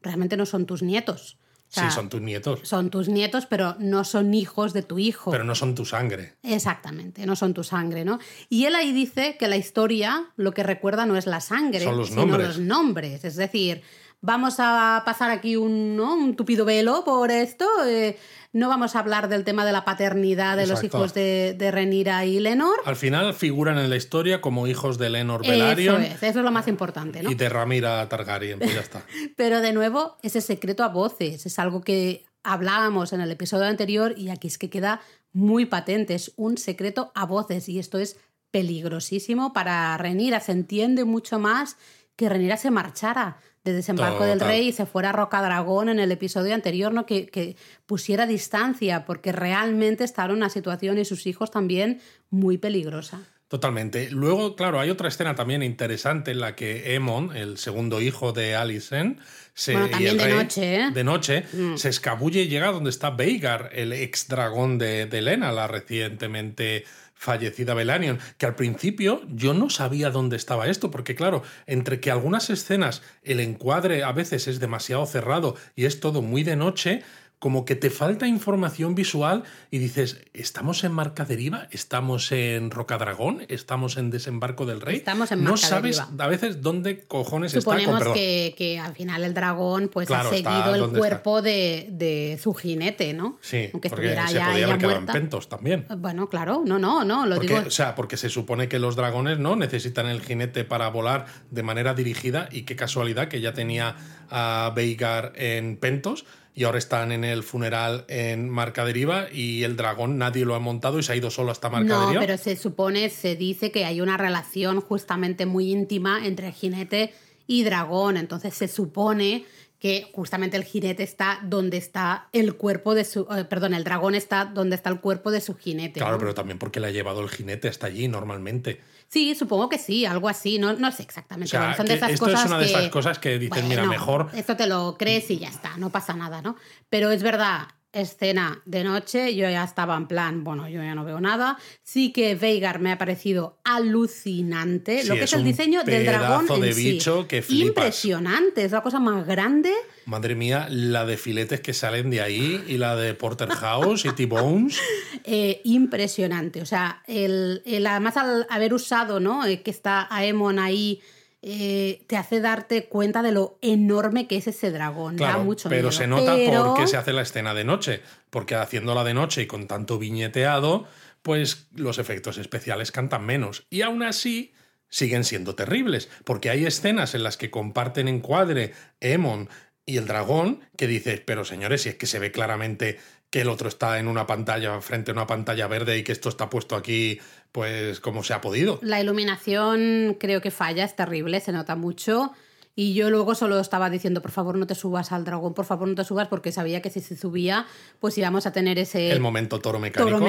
realmente 0.02 0.36
no 0.36 0.46
son 0.46 0.66
tus 0.66 0.82
nietos 0.82 1.38
sí, 1.72 1.90
son 1.90 2.08
tus 2.08 2.20
nietos. 2.20 2.60
Son 2.62 2.90
tus 2.90 3.08
nietos, 3.08 3.46
pero 3.46 3.76
no 3.78 4.04
son 4.04 4.34
hijos 4.34 4.72
de 4.72 4.82
tu 4.82 4.98
hijo. 4.98 5.30
Pero 5.30 5.44
no 5.44 5.54
son 5.54 5.74
tu 5.74 5.84
sangre. 5.84 6.34
Exactamente, 6.42 7.24
no 7.26 7.36
son 7.36 7.54
tu 7.54 7.64
sangre, 7.64 8.04
¿no? 8.04 8.18
Y 8.48 8.66
él 8.66 8.74
ahí 8.74 8.92
dice 8.92 9.36
que 9.38 9.48
la 9.48 9.56
historia 9.56 10.26
lo 10.36 10.52
que 10.52 10.62
recuerda 10.62 11.06
no 11.06 11.16
es 11.16 11.26
la 11.26 11.40
sangre, 11.40 11.80
sino 11.80 12.38
los 12.38 12.58
nombres. 12.58 13.24
Es 13.24 13.36
decir, 13.36 13.82
vamos 14.22 14.54
a 14.58 15.02
pasar 15.04 15.30
aquí 15.30 15.56
un, 15.56 16.00
un 16.00 16.34
tupido 16.36 16.64
velo 16.64 17.04
por 17.04 17.30
esto. 17.30 17.66
Eh, 17.86 18.16
no 18.52 18.68
vamos 18.68 18.96
a 18.96 19.00
hablar 19.00 19.28
del 19.28 19.44
tema 19.44 19.66
de 19.66 19.72
la 19.72 19.84
paternidad 19.84 20.56
de 20.56 20.66
los 20.66 20.82
hijos 20.84 21.12
de, 21.12 21.54
de, 21.58 21.70
Renira 21.70 22.24
y 22.24 22.38
Lenor. 22.38 22.76
Al 22.84 22.96
final 22.96 23.34
figuran 23.34 23.78
en 23.78 23.90
la 23.90 23.96
historia 23.96 24.40
como 24.40 24.66
hijos 24.66 24.98
de 24.98 25.10
Lenor 25.10 25.46
Velaryon. 25.46 26.02
Eso 26.02 26.14
es, 26.14 26.22
eso 26.22 26.38
es 26.38 26.44
lo 26.44 26.52
más 26.52 26.68
importante, 26.68 27.22
¿no? 27.22 27.30
Y 27.30 27.34
de 27.34 27.48
Ramira 27.48 28.08
Targaryen, 28.08 28.58
pues 28.58 28.74
ya 28.74 28.80
está. 28.80 29.04
Pero 29.36 29.60
de 29.60 29.72
nuevo, 29.72 30.16
ese 30.22 30.40
secreto 30.40 30.84
a 30.84 30.88
voces 30.88 31.44
es 31.44 31.58
algo 31.58 31.80
que 31.80 32.24
hablábamos 32.44 33.12
en 33.12 33.20
el 33.20 33.30
episodio 33.30 33.66
anterior 33.66 34.14
y 34.16 34.30
aquí 34.30 34.48
es 34.48 34.58
que 34.58 34.70
queda 34.70 35.00
muy 35.32 35.66
patente. 35.66 36.14
Es 36.14 36.32
un 36.36 36.58
secreto 36.58 37.10
a 37.14 37.26
voces 37.26 37.68
y 37.68 37.78
esto 37.78 37.98
es 37.98 38.18
peligrosísimo 38.50 39.52
para 39.52 39.96
Renira. 39.96 40.40
Se 40.40 40.52
entiende 40.52 41.04
mucho 41.04 41.38
más 41.38 41.76
que 42.16 42.28
Renira 42.28 42.58
se 42.58 42.70
marchara 42.70 43.38
de 43.64 43.72
Desembarco 43.72 44.24
del 44.24 44.40
Rey 44.40 44.68
y 44.68 44.72
se 44.72 44.86
fuera 44.86 45.10
a 45.10 45.12
Roca 45.12 45.40
Dragón 45.40 45.88
en 45.88 46.00
el 46.00 46.10
episodio 46.10 46.54
anterior, 46.54 46.92
¿no? 46.92 47.06
Que, 47.06 47.26
que, 47.26 47.56
pusiera 47.86 48.26
distancia, 48.26 49.04
porque 49.04 49.32
realmente 49.32 50.04
está 50.04 50.24
en 50.24 50.32
una 50.32 50.48
situación 50.48 50.98
y 50.98 51.04
sus 51.04 51.26
hijos 51.26 51.50
también 51.50 52.00
muy 52.30 52.58
peligrosa. 52.58 53.20
Totalmente. 53.52 54.10
Luego, 54.10 54.56
claro, 54.56 54.80
hay 54.80 54.88
otra 54.88 55.08
escena 55.08 55.34
también 55.34 55.62
interesante 55.62 56.30
en 56.30 56.40
la 56.40 56.56
que 56.56 56.94
Emon, 56.94 57.36
el 57.36 57.58
segundo 57.58 58.00
hijo 58.00 58.32
de 58.32 58.56
Alicent, 58.56 59.20
se, 59.52 59.74
bueno, 59.74 59.90
también 59.90 60.16
de 60.16 60.28
noche, 60.30 60.74
¿eh? 60.76 60.90
de 60.90 61.04
noche 61.04 61.44
mm. 61.52 61.76
se 61.76 61.90
escabulle 61.90 62.40
y 62.40 62.48
llega 62.48 62.72
donde 62.72 62.88
está 62.88 63.10
Veigar, 63.10 63.68
el 63.74 63.92
ex 63.92 64.26
dragón 64.28 64.78
de, 64.78 65.04
de 65.04 65.20
Lena, 65.20 65.52
la 65.52 65.66
recientemente 65.66 66.86
fallecida 67.22 67.72
Belanion, 67.72 68.18
que 68.36 68.46
al 68.46 68.56
principio 68.56 69.22
yo 69.28 69.54
no 69.54 69.70
sabía 69.70 70.10
dónde 70.10 70.34
estaba 70.34 70.66
esto, 70.66 70.90
porque 70.90 71.14
claro, 71.14 71.44
entre 71.66 72.00
que 72.00 72.10
algunas 72.10 72.50
escenas 72.50 73.00
el 73.22 73.38
encuadre 73.38 74.02
a 74.02 74.10
veces 74.10 74.48
es 74.48 74.58
demasiado 74.58 75.06
cerrado 75.06 75.54
y 75.76 75.84
es 75.84 76.00
todo 76.00 76.20
muy 76.20 76.42
de 76.42 76.56
noche, 76.56 77.04
como 77.42 77.64
que 77.64 77.74
te 77.74 77.90
falta 77.90 78.28
información 78.28 78.94
visual 78.94 79.42
y 79.68 79.78
dices, 79.78 80.20
¿estamos 80.32 80.84
en 80.84 80.92
Marca 80.92 81.24
Deriva? 81.24 81.66
¿Estamos 81.72 82.30
en 82.30 82.70
Rocadragón? 82.70 83.44
¿Estamos 83.48 83.96
en 83.96 84.10
Desembarco 84.10 84.64
del 84.64 84.80
Rey? 84.80 84.98
Estamos 84.98 85.32
en 85.32 85.42
No 85.42 85.56
sabes 85.56 85.98
a 85.98 86.28
veces 86.28 86.62
dónde 86.62 87.00
cojones 87.00 87.52
está. 87.52 87.62
Suponemos 87.62 88.14
que, 88.14 88.54
que, 88.56 88.78
al 88.78 88.94
final 88.94 89.24
el 89.24 89.34
dragón 89.34 89.90
pues 89.92 90.08
ha 90.12 90.22
seguido 90.30 90.72
el 90.72 90.96
cuerpo 90.96 91.42
de, 91.42 91.88
de, 91.90 92.38
su 92.40 92.54
jinete, 92.54 93.12
¿no? 93.12 93.38
Sí, 93.40 93.70
Aunque 93.72 93.90
porque 93.90 94.06
estuviera 94.06 94.28
se 94.28 94.34
ya 94.34 94.50
podía 94.52 94.66
haber 94.66 94.78
quedado 94.78 94.98
en 94.98 95.06
pentos 95.06 95.48
también. 95.48 95.86
Bueno, 95.98 96.28
claro, 96.28 96.62
no, 96.64 96.78
no, 96.78 97.04
no, 97.04 97.26
lo 97.26 97.40
digo... 97.40 97.60
O 97.66 97.70
sea, 97.70 97.96
porque 97.96 98.16
se 98.16 98.28
supone 98.28 98.68
que 98.68 98.78
los 98.78 98.94
dragones 98.94 99.40
no 99.40 99.56
necesitan 99.56 100.06
el 100.06 100.20
jinete 100.20 100.62
para 100.62 100.88
volar 100.90 101.26
de 101.50 101.64
manera 101.64 101.92
dirigida 101.94 102.48
y 102.52 102.62
qué 102.62 102.76
casualidad 102.76 103.26
que 103.26 103.40
ya 103.40 103.52
tenía 103.52 103.96
a 104.30 104.72
Veigar 104.76 105.32
en 105.34 105.76
pentos 105.76 106.24
y 106.54 106.64
ahora 106.64 106.78
están 106.78 107.12
en 107.12 107.24
el 107.24 107.42
funeral 107.42 108.04
en 108.08 108.48
Marca 108.48 108.84
Deriva 108.84 109.26
y 109.32 109.64
el 109.64 109.76
dragón 109.76 110.18
nadie 110.18 110.44
lo 110.44 110.54
ha 110.54 110.58
montado 110.58 110.98
y 110.98 111.02
se 111.02 111.12
ha 111.12 111.16
ido 111.16 111.30
solo 111.30 111.50
hasta 111.50 111.70
Marca 111.70 111.88
no, 111.88 112.00
Deriva. 112.06 112.20
pero 112.20 112.36
se 112.36 112.56
supone, 112.56 113.08
se 113.10 113.36
dice 113.36 113.70
que 113.70 113.84
hay 113.84 114.00
una 114.00 114.16
relación 114.16 114.80
justamente 114.80 115.46
muy 115.46 115.70
íntima 115.70 116.26
entre 116.26 116.52
jinete 116.52 117.14
y 117.46 117.64
dragón, 117.64 118.16
entonces 118.16 118.54
se 118.54 118.68
supone 118.68 119.44
que 119.82 120.08
justamente 120.12 120.56
el 120.56 120.62
jinete 120.62 121.02
está 121.02 121.40
donde 121.42 121.76
está 121.76 122.28
el 122.30 122.54
cuerpo 122.54 122.94
de 122.94 123.04
su. 123.04 123.26
Eh, 123.36 123.44
perdón, 123.46 123.74
el 123.74 123.82
dragón 123.82 124.14
está 124.14 124.44
donde 124.44 124.76
está 124.76 124.90
el 124.90 125.00
cuerpo 125.00 125.32
de 125.32 125.40
su 125.40 125.56
jinete. 125.56 125.98
Claro, 125.98 126.18
pero 126.18 126.34
también 126.34 126.60
porque 126.60 126.78
le 126.78 126.86
ha 126.86 126.90
llevado 126.92 127.20
el 127.20 127.28
jinete 127.28 127.66
hasta 127.66 127.88
allí 127.88 128.06
normalmente. 128.06 128.80
Sí, 129.12 129.34
supongo 129.34 129.68
que 129.68 129.76
sí, 129.76 130.06
algo 130.06 130.26
así, 130.26 130.58
no, 130.58 130.72
no 130.72 130.90
sé 130.90 131.02
exactamente. 131.02 131.50
son 131.76 131.84
de 131.84 131.94
esas 131.94 132.12
esto 132.12 132.30
es 132.30 132.44
una 132.46 132.56
de 132.56 132.64
esas 132.64 132.88
cosas 132.88 133.18
que 133.18 133.38
dicen, 133.38 133.68
mira, 133.68 133.84
mejor. 133.84 134.30
Esto 134.32 134.56
te 134.56 134.66
lo 134.66 134.96
crees 134.98 135.30
y 135.30 135.38
ya 135.38 135.48
está, 135.48 135.76
no 135.76 135.90
pasa 135.90 136.14
nada, 136.14 136.40
¿no? 136.40 136.56
Pero 136.88 137.10
es 137.10 137.22
verdad, 137.22 137.68
escena 137.92 138.62
de 138.64 138.84
noche, 138.84 139.34
yo 139.34 139.48
ya 139.48 139.64
estaba 139.64 139.96
en 139.96 140.06
plan, 140.06 140.44
bueno, 140.44 140.68
yo 140.68 140.82
ya 140.82 140.94
no 140.94 141.04
veo 141.04 141.20
nada. 141.20 141.58
Sí 141.82 142.12
que 142.12 142.34
Veigar 142.34 142.80
me 142.80 142.92
ha 142.92 142.98
parecido 142.98 143.58
alucinante. 143.64 145.04
lo 145.04 145.14
que 145.14 145.24
es, 145.24 145.32
el 145.32 145.44
diseño 145.44 145.84
del 145.84 146.06
dragón. 146.06 146.46
En 146.50 146.60
de 146.60 146.72
bicho 146.72 147.28
que 147.28 147.44
Impresionante, 147.48 148.64
es 148.64 148.72
la 148.72 148.82
cosa 148.82 148.98
más 148.98 149.26
grande. 149.26 149.72
Madre 150.06 150.34
mía, 150.34 150.66
la 150.70 151.04
de 151.04 151.16
filetes 151.16 151.60
que 151.60 151.72
salen 151.74 152.10
de 152.10 152.20
ahí 152.20 152.62
y 152.66 152.78
la 152.78 152.96
de 152.96 153.14
Porterhouse 153.14 154.04
y 154.04 154.12
T-Bones. 154.12 154.80
Eh, 155.24 155.60
impresionante. 155.64 156.62
O 156.62 156.66
sea, 156.66 157.02
el, 157.06 157.62
además 157.88 158.16
al 158.16 158.44
haber 158.50 158.74
usado, 158.74 159.20
¿no? 159.20 159.46
Eh, 159.46 159.62
que 159.62 159.70
está 159.70 160.08
Aemon 160.10 160.58
ahí 160.58 161.00
eh, 161.44 162.04
te 162.06 162.16
hace 162.16 162.40
darte 162.40 162.84
cuenta 162.84 163.20
de 163.20 163.32
lo 163.32 163.58
enorme 163.62 164.28
que 164.28 164.36
es 164.36 164.46
ese 164.46 164.70
dragón. 164.70 165.16
Claro, 165.16 165.42
mucho 165.42 165.68
pero 165.68 165.90
se 165.90 166.06
nota 166.06 166.36
porque 166.56 166.86
se 166.86 166.96
hace 166.96 167.12
la 167.12 167.22
escena 167.22 167.52
de 167.52 167.64
noche, 167.64 168.00
porque 168.30 168.54
haciéndola 168.54 169.02
de 169.02 169.14
noche 169.14 169.42
y 169.42 169.46
con 169.46 169.66
tanto 169.66 169.98
viñeteado, 169.98 170.86
pues 171.22 171.66
los 171.74 171.98
efectos 171.98 172.38
especiales 172.38 172.92
cantan 172.92 173.26
menos. 173.26 173.66
Y 173.70 173.82
aún 173.82 174.04
así 174.04 174.54
siguen 174.88 175.24
siendo 175.24 175.56
terribles, 175.56 176.08
porque 176.24 176.48
hay 176.48 176.64
escenas 176.64 177.14
en 177.16 177.24
las 177.24 177.36
que 177.36 177.50
comparten 177.50 178.06
encuadre 178.06 178.72
Emon 179.00 179.48
y 179.84 179.96
el 179.96 180.06
dragón 180.06 180.60
que 180.76 180.86
dices, 180.86 181.22
pero 181.24 181.44
señores, 181.44 181.82
si 181.82 181.88
es 181.88 181.96
que 181.96 182.06
se 182.06 182.20
ve 182.20 182.30
claramente 182.30 183.00
que 183.32 183.40
el 183.40 183.48
otro 183.48 183.66
está 183.66 183.98
en 183.98 184.08
una 184.08 184.26
pantalla, 184.26 184.78
frente 184.82 185.10
a 185.10 185.14
una 185.14 185.26
pantalla 185.26 185.66
verde 185.66 185.96
y 185.96 186.04
que 186.04 186.12
esto 186.12 186.28
está 186.28 186.50
puesto 186.50 186.76
aquí, 186.76 187.18
pues 187.50 187.98
como 187.98 188.22
se 188.22 188.34
ha 188.34 188.42
podido. 188.42 188.78
La 188.82 189.00
iluminación 189.00 190.18
creo 190.20 190.42
que 190.42 190.50
falla, 190.50 190.84
es 190.84 190.94
terrible, 190.94 191.40
se 191.40 191.50
nota 191.50 191.74
mucho. 191.74 192.32
Y 192.74 192.92
yo 192.92 193.08
luego 193.08 193.34
solo 193.34 193.58
estaba 193.58 193.88
diciendo, 193.88 194.20
por 194.20 194.32
favor, 194.32 194.56
no 194.56 194.66
te 194.66 194.74
subas 194.74 195.12
al 195.12 195.24
dragón, 195.24 195.54
por 195.54 195.64
favor, 195.64 195.88
no 195.88 195.94
te 195.94 196.04
subas, 196.04 196.28
porque 196.28 196.52
sabía 196.52 196.82
que 196.82 196.90
si 196.90 197.00
se 197.00 197.16
subía, 197.16 197.66
pues 198.00 198.16
íbamos 198.18 198.46
a 198.46 198.52
tener 198.52 198.78
ese... 198.78 199.10
El 199.10 199.20
momento 199.20 199.60
toro 199.60 199.78
mecánico. 199.78 200.10
Toro 200.10 200.20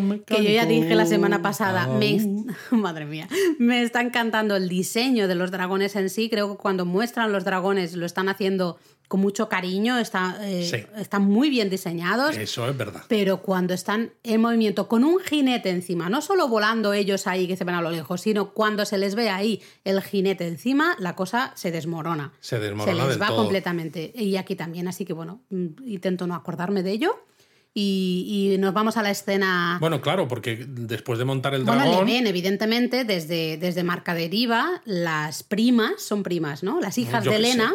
mecánico. 0.00 0.24
Que 0.26 0.42
yo 0.42 0.50
ya 0.50 0.66
dije 0.66 0.96
la 0.96 1.06
semana 1.06 1.40
pasada, 1.40 1.88
madre 2.72 3.06
mía, 3.06 3.28
me 3.60 3.82
está 3.82 4.00
encantando 4.00 4.56
el 4.56 4.68
diseño 4.68 5.28
de 5.28 5.36
los 5.36 5.52
dragones 5.52 5.94
en 5.94 6.10
sí. 6.10 6.28
Creo 6.28 6.50
que 6.50 6.58
cuando 6.58 6.84
muestran 6.84 7.30
los 7.30 7.44
dragones 7.44 7.94
lo 7.94 8.06
están 8.06 8.28
haciendo 8.28 8.78
con 9.08 9.20
mucho 9.20 9.48
cariño, 9.48 9.98
está, 9.98 10.36
eh, 10.42 10.86
están 10.98 11.24
muy 11.24 11.48
bien 11.48 11.70
diseñados. 11.70 12.36
Eso 12.36 12.68
es 12.68 12.76
verdad. 12.76 13.02
Pero 13.08 13.40
cuando 13.40 13.72
están 13.72 14.12
en 14.22 14.42
movimiento 14.42 14.86
con 14.86 15.02
un 15.02 15.18
jinete 15.20 15.70
encima, 15.70 16.10
no 16.10 16.20
solo 16.20 16.46
volando 16.46 16.92
ellos 16.92 17.26
ahí 17.26 17.48
que 17.48 17.56
se 17.56 17.64
ven 17.64 17.74
a 17.74 17.80
lo 17.80 17.90
lejos, 17.90 18.20
sino 18.20 18.50
cuando 18.52 18.84
se 18.84 18.98
les 18.98 19.14
ve 19.14 19.30
ahí 19.30 19.62
el 19.84 20.02
jinete 20.02 20.46
encima, 20.46 20.94
la 20.98 21.16
cosa 21.16 21.52
se 21.56 21.70
desmorona. 21.70 22.32
Se 22.40 22.58
desmorona. 22.58 23.02
Se 23.02 23.08
les 23.08 23.20
va 23.20 23.34
completamente. 23.34 24.12
Y 24.14 24.36
aquí 24.36 24.54
también, 24.54 24.86
así 24.88 25.06
que 25.06 25.14
bueno, 25.14 25.40
mm, 25.48 25.66
intento 25.86 26.26
no 26.26 26.34
acordarme 26.34 26.82
de 26.82 26.92
ello. 26.92 27.24
Y, 27.80 28.56
nos 28.58 28.74
vamos 28.74 28.96
a 28.96 29.02
la 29.02 29.10
escena. 29.10 29.78
Bueno, 29.80 30.00
claro, 30.00 30.26
porque 30.26 30.66
después 30.68 31.18
de 31.18 31.24
montar 31.24 31.54
el 31.54 31.64
dragón. 31.64 31.84
Bueno, 31.84 32.04
le 32.04 32.12
ven, 32.12 32.26
evidentemente, 32.26 33.04
desde, 33.04 33.56
desde 33.56 33.84
Marca 33.84 34.14
Deriva, 34.14 34.82
las 34.84 35.44
primas, 35.44 36.02
son 36.02 36.24
primas, 36.24 36.64
¿no? 36.64 36.80
Las 36.80 36.98
hijas 36.98 37.24
de 37.24 37.36
Elena. 37.36 37.72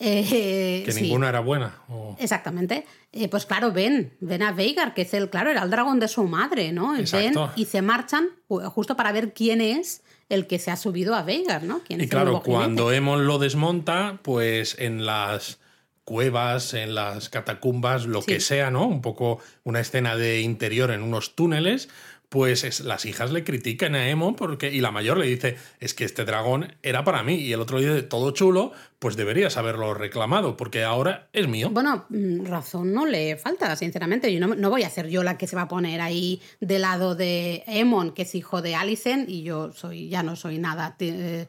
Eh, 0.00 0.84
que 0.84 0.92
ninguna 0.94 1.28
era 1.28 1.40
buena. 1.40 1.82
Exactamente. 2.18 2.86
Eh, 3.12 3.28
pues 3.28 3.46
claro, 3.46 3.72
ven, 3.72 4.16
ven 4.20 4.42
a 4.42 4.52
Veigar, 4.52 4.94
que 4.94 5.02
es 5.02 5.14
el, 5.14 5.28
claro, 5.28 5.50
era 5.50 5.62
el 5.62 5.70
dragón 5.70 5.98
de 5.98 6.08
su 6.08 6.24
madre, 6.24 6.72
¿no? 6.72 6.92
Ven 6.92 7.34
y 7.56 7.64
se 7.64 7.82
marchan 7.82 8.28
justo 8.48 8.96
para 8.96 9.12
ver 9.12 9.32
quién 9.32 9.60
es 9.60 10.02
el 10.28 10.46
que 10.46 10.58
se 10.58 10.70
ha 10.70 10.76
subido 10.76 11.14
a 11.14 11.22
Veigar, 11.22 11.62
¿no? 11.62 11.80
y 11.88 12.06
claro, 12.06 12.42
cuando 12.42 12.92
Emon 12.92 13.26
lo 13.26 13.38
desmonta, 13.38 14.20
pues 14.22 14.76
en 14.78 15.06
las 15.06 15.58
cuevas, 16.04 16.74
en 16.74 16.94
las 16.94 17.28
catacumbas, 17.28 18.06
lo 18.06 18.22
que 18.22 18.40
sea, 18.40 18.70
¿no? 18.70 18.86
Un 18.86 19.02
poco 19.02 19.40
una 19.64 19.80
escena 19.80 20.16
de 20.16 20.40
interior 20.40 20.90
en 20.90 21.02
unos 21.02 21.34
túneles, 21.34 21.88
pues 22.28 22.64
es, 22.64 22.80
las 22.80 23.06
hijas 23.06 23.32
le 23.32 23.42
critican 23.42 23.94
a 23.94 24.08
Emo 24.08 24.36
porque, 24.36 24.70
y 24.70 24.80
la 24.80 24.90
mayor 24.90 25.16
le 25.16 25.26
dice, 25.26 25.56
es 25.80 25.94
que 25.94 26.04
este 26.04 26.24
dragón 26.24 26.74
era 26.82 27.02
para 27.04 27.22
mí, 27.22 27.36
y 27.36 27.52
el 27.52 27.60
otro 27.60 27.78
dice, 27.78 28.02
todo 28.02 28.32
chulo, 28.32 28.72
pues 28.98 29.16
deberías 29.16 29.56
haberlo 29.56 29.94
reclamado, 29.94 30.56
porque 30.56 30.84
ahora 30.84 31.28
es 31.32 31.48
mío. 31.48 31.70
Bueno, 31.70 32.04
mm, 32.10 32.44
razón 32.46 32.92
no 32.92 33.06
le 33.06 33.36
falta, 33.36 33.74
sinceramente. 33.76 34.32
Yo 34.32 34.46
no, 34.46 34.70
voy 34.70 34.82
a 34.82 34.90
ser 34.90 35.08
yo 35.08 35.22
la 35.22 35.38
que 35.38 35.46
se 35.46 35.56
va 35.56 35.62
a 35.62 35.68
poner 35.68 36.00
ahí 36.00 36.42
del 36.60 36.82
lado 36.82 37.14
de 37.14 37.64
Emon, 37.66 38.12
que 38.12 38.22
es 38.22 38.34
hijo 38.34 38.60
de 38.60 38.74
Alicent, 38.74 39.28
y 39.28 39.42
yo 39.42 39.72
soy, 39.72 40.08
ya 40.08 40.22
no 40.22 40.36
soy 40.36 40.58
nada 40.58 40.96
eh, 40.98 41.46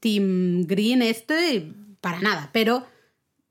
Team 0.00 0.64
Green 0.66 1.02
este, 1.02 1.72
para 2.00 2.20
nada, 2.20 2.48
pero 2.52 2.86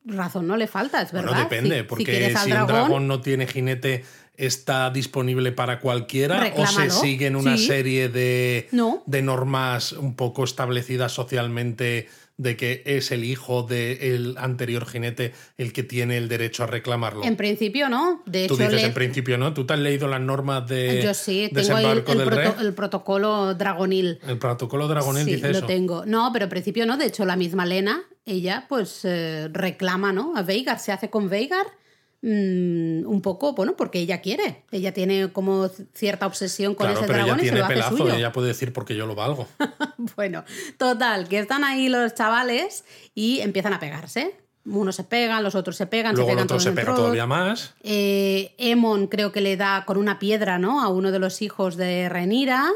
razón 0.04 0.48
no 0.48 0.58
le 0.58 0.68
falta, 0.68 1.02
es 1.02 1.12
verdad. 1.12 1.30
Bueno, 1.30 1.44
depende, 1.44 1.84
porque 1.84 2.36
si, 2.36 2.52
un 2.52 2.68
dragón 2.68 3.08
no 3.08 3.22
tiene 3.22 3.46
jinete 3.46 4.04
está 4.42 4.90
disponible 4.90 5.52
para 5.52 5.80
cualquiera 5.80 6.52
o 6.58 6.66
se 6.66 6.90
siguen 6.90 7.36
una 7.36 7.58
serie 7.58 8.10
de, 8.10 8.68
de 9.06 9.22
normas 9.22 9.92
un 9.92 10.16
poco 10.16 10.44
establecidas 10.44 11.12
socialmente 11.12 12.08
de 12.38 12.58
que 12.58 12.82
es 12.88 13.12
el 13.12 13.24
hijo 13.24 13.62
del 13.62 14.36
anterior 14.40 14.88
jinete 14.88 15.34
el 15.60 15.72
que 15.74 15.84
tiene 15.84 16.18
el 16.18 16.28
derecho 16.28 16.64
a 16.64 16.68
reclamarlo. 16.68 17.24
En 17.24 17.36
principio 17.36 17.88
no. 17.88 18.24
De 18.26 18.48
Tú 18.48 18.58
dices 18.58 18.84
en 18.84 18.94
principio 18.96 19.38
no. 19.38 19.54
¿Tú 19.54 19.68
te 19.68 19.74
has 19.74 19.80
leído 19.80 20.08
las 20.08 20.22
normas 20.22 20.68
de 20.68 21.04
Yo 21.04 21.14
sí, 21.14 21.52
tengo 21.54 21.78
el, 21.78 22.04
el, 22.60 22.74
protocolo 22.74 23.54
Dragonil. 23.54 24.20
El 24.28 24.40
protocolo 24.40 24.88
Dragonil 24.88 25.26
sí, 25.26 25.36
dice 25.36 25.54
lo 25.54 25.68
tengo. 25.68 26.04
No, 26.08 26.32
pero 26.34 26.46
en 26.46 26.50
principio 26.50 26.88
no. 26.88 26.98
De 26.98 27.06
hecho, 27.06 27.26
la 27.26 27.36
misma 27.36 27.68
Lena, 27.68 28.02
ella 28.26 28.66
pues 28.68 29.02
eh, 29.04 29.48
reclama, 29.54 30.12
¿no? 30.12 30.34
A 30.36 30.42
Veigar, 30.42 30.80
se 30.80 30.92
hace 30.92 31.12
con 31.12 31.30
Veigar 31.30 31.68
Mm, 32.24 33.08
un 33.08 33.22
poco, 33.24 33.54
bueno, 33.54 33.76
porque 33.76 34.00
ella 34.00 34.22
quiere. 34.22 34.64
Ella 34.72 34.94
tiene 34.94 35.32
como 35.32 35.70
cierta 35.94 36.28
obsesión 36.28 36.76
con 36.76 36.92
ese 36.92 37.08
dragón 37.08 37.40
ella 37.40 37.52
tiene 37.52 37.68
pelazo 37.68 38.08
y 38.08 38.12
ella 38.12 38.32
puede 38.32 38.50
decir 38.50 38.74
porque 38.74 38.96
yo 38.96 39.08
lo 39.08 39.16
valgo. 39.16 39.48
bueno, 40.16 40.44
total, 40.78 41.28
que 41.28 41.40
están 41.40 41.64
ahí 41.64 41.90
los 41.90 42.14
chavales 42.14 42.86
y 43.16 43.40
empiezan 43.40 43.74
a 43.74 43.80
pegarse. 43.80 44.36
Unos 44.66 44.96
se 44.96 45.04
pegan, 45.04 45.44
los 45.44 45.56
otros 45.56 45.76
se 45.76 45.88
pegan, 45.88 46.14
Luego 46.14 46.30
se 46.30 46.34
pegan 46.34 46.40
el 46.40 46.46
otro 46.46 46.60
se 46.60 46.72
pega 46.74 46.94
todavía 46.94 47.26
más. 47.26 47.74
Eh, 47.82 48.54
Emon 48.60 49.08
creo 49.08 49.32
que 49.32 49.42
le 49.42 49.58
da 49.58 49.86
con 49.86 49.98
una 49.98 50.20
piedra, 50.20 50.60
¿no? 50.60 50.84
A 50.84 50.90
uno 50.90 51.12
de 51.12 51.18
los 51.18 51.42
hijos 51.42 51.76
de 51.76 52.08
Renira. 52.08 52.70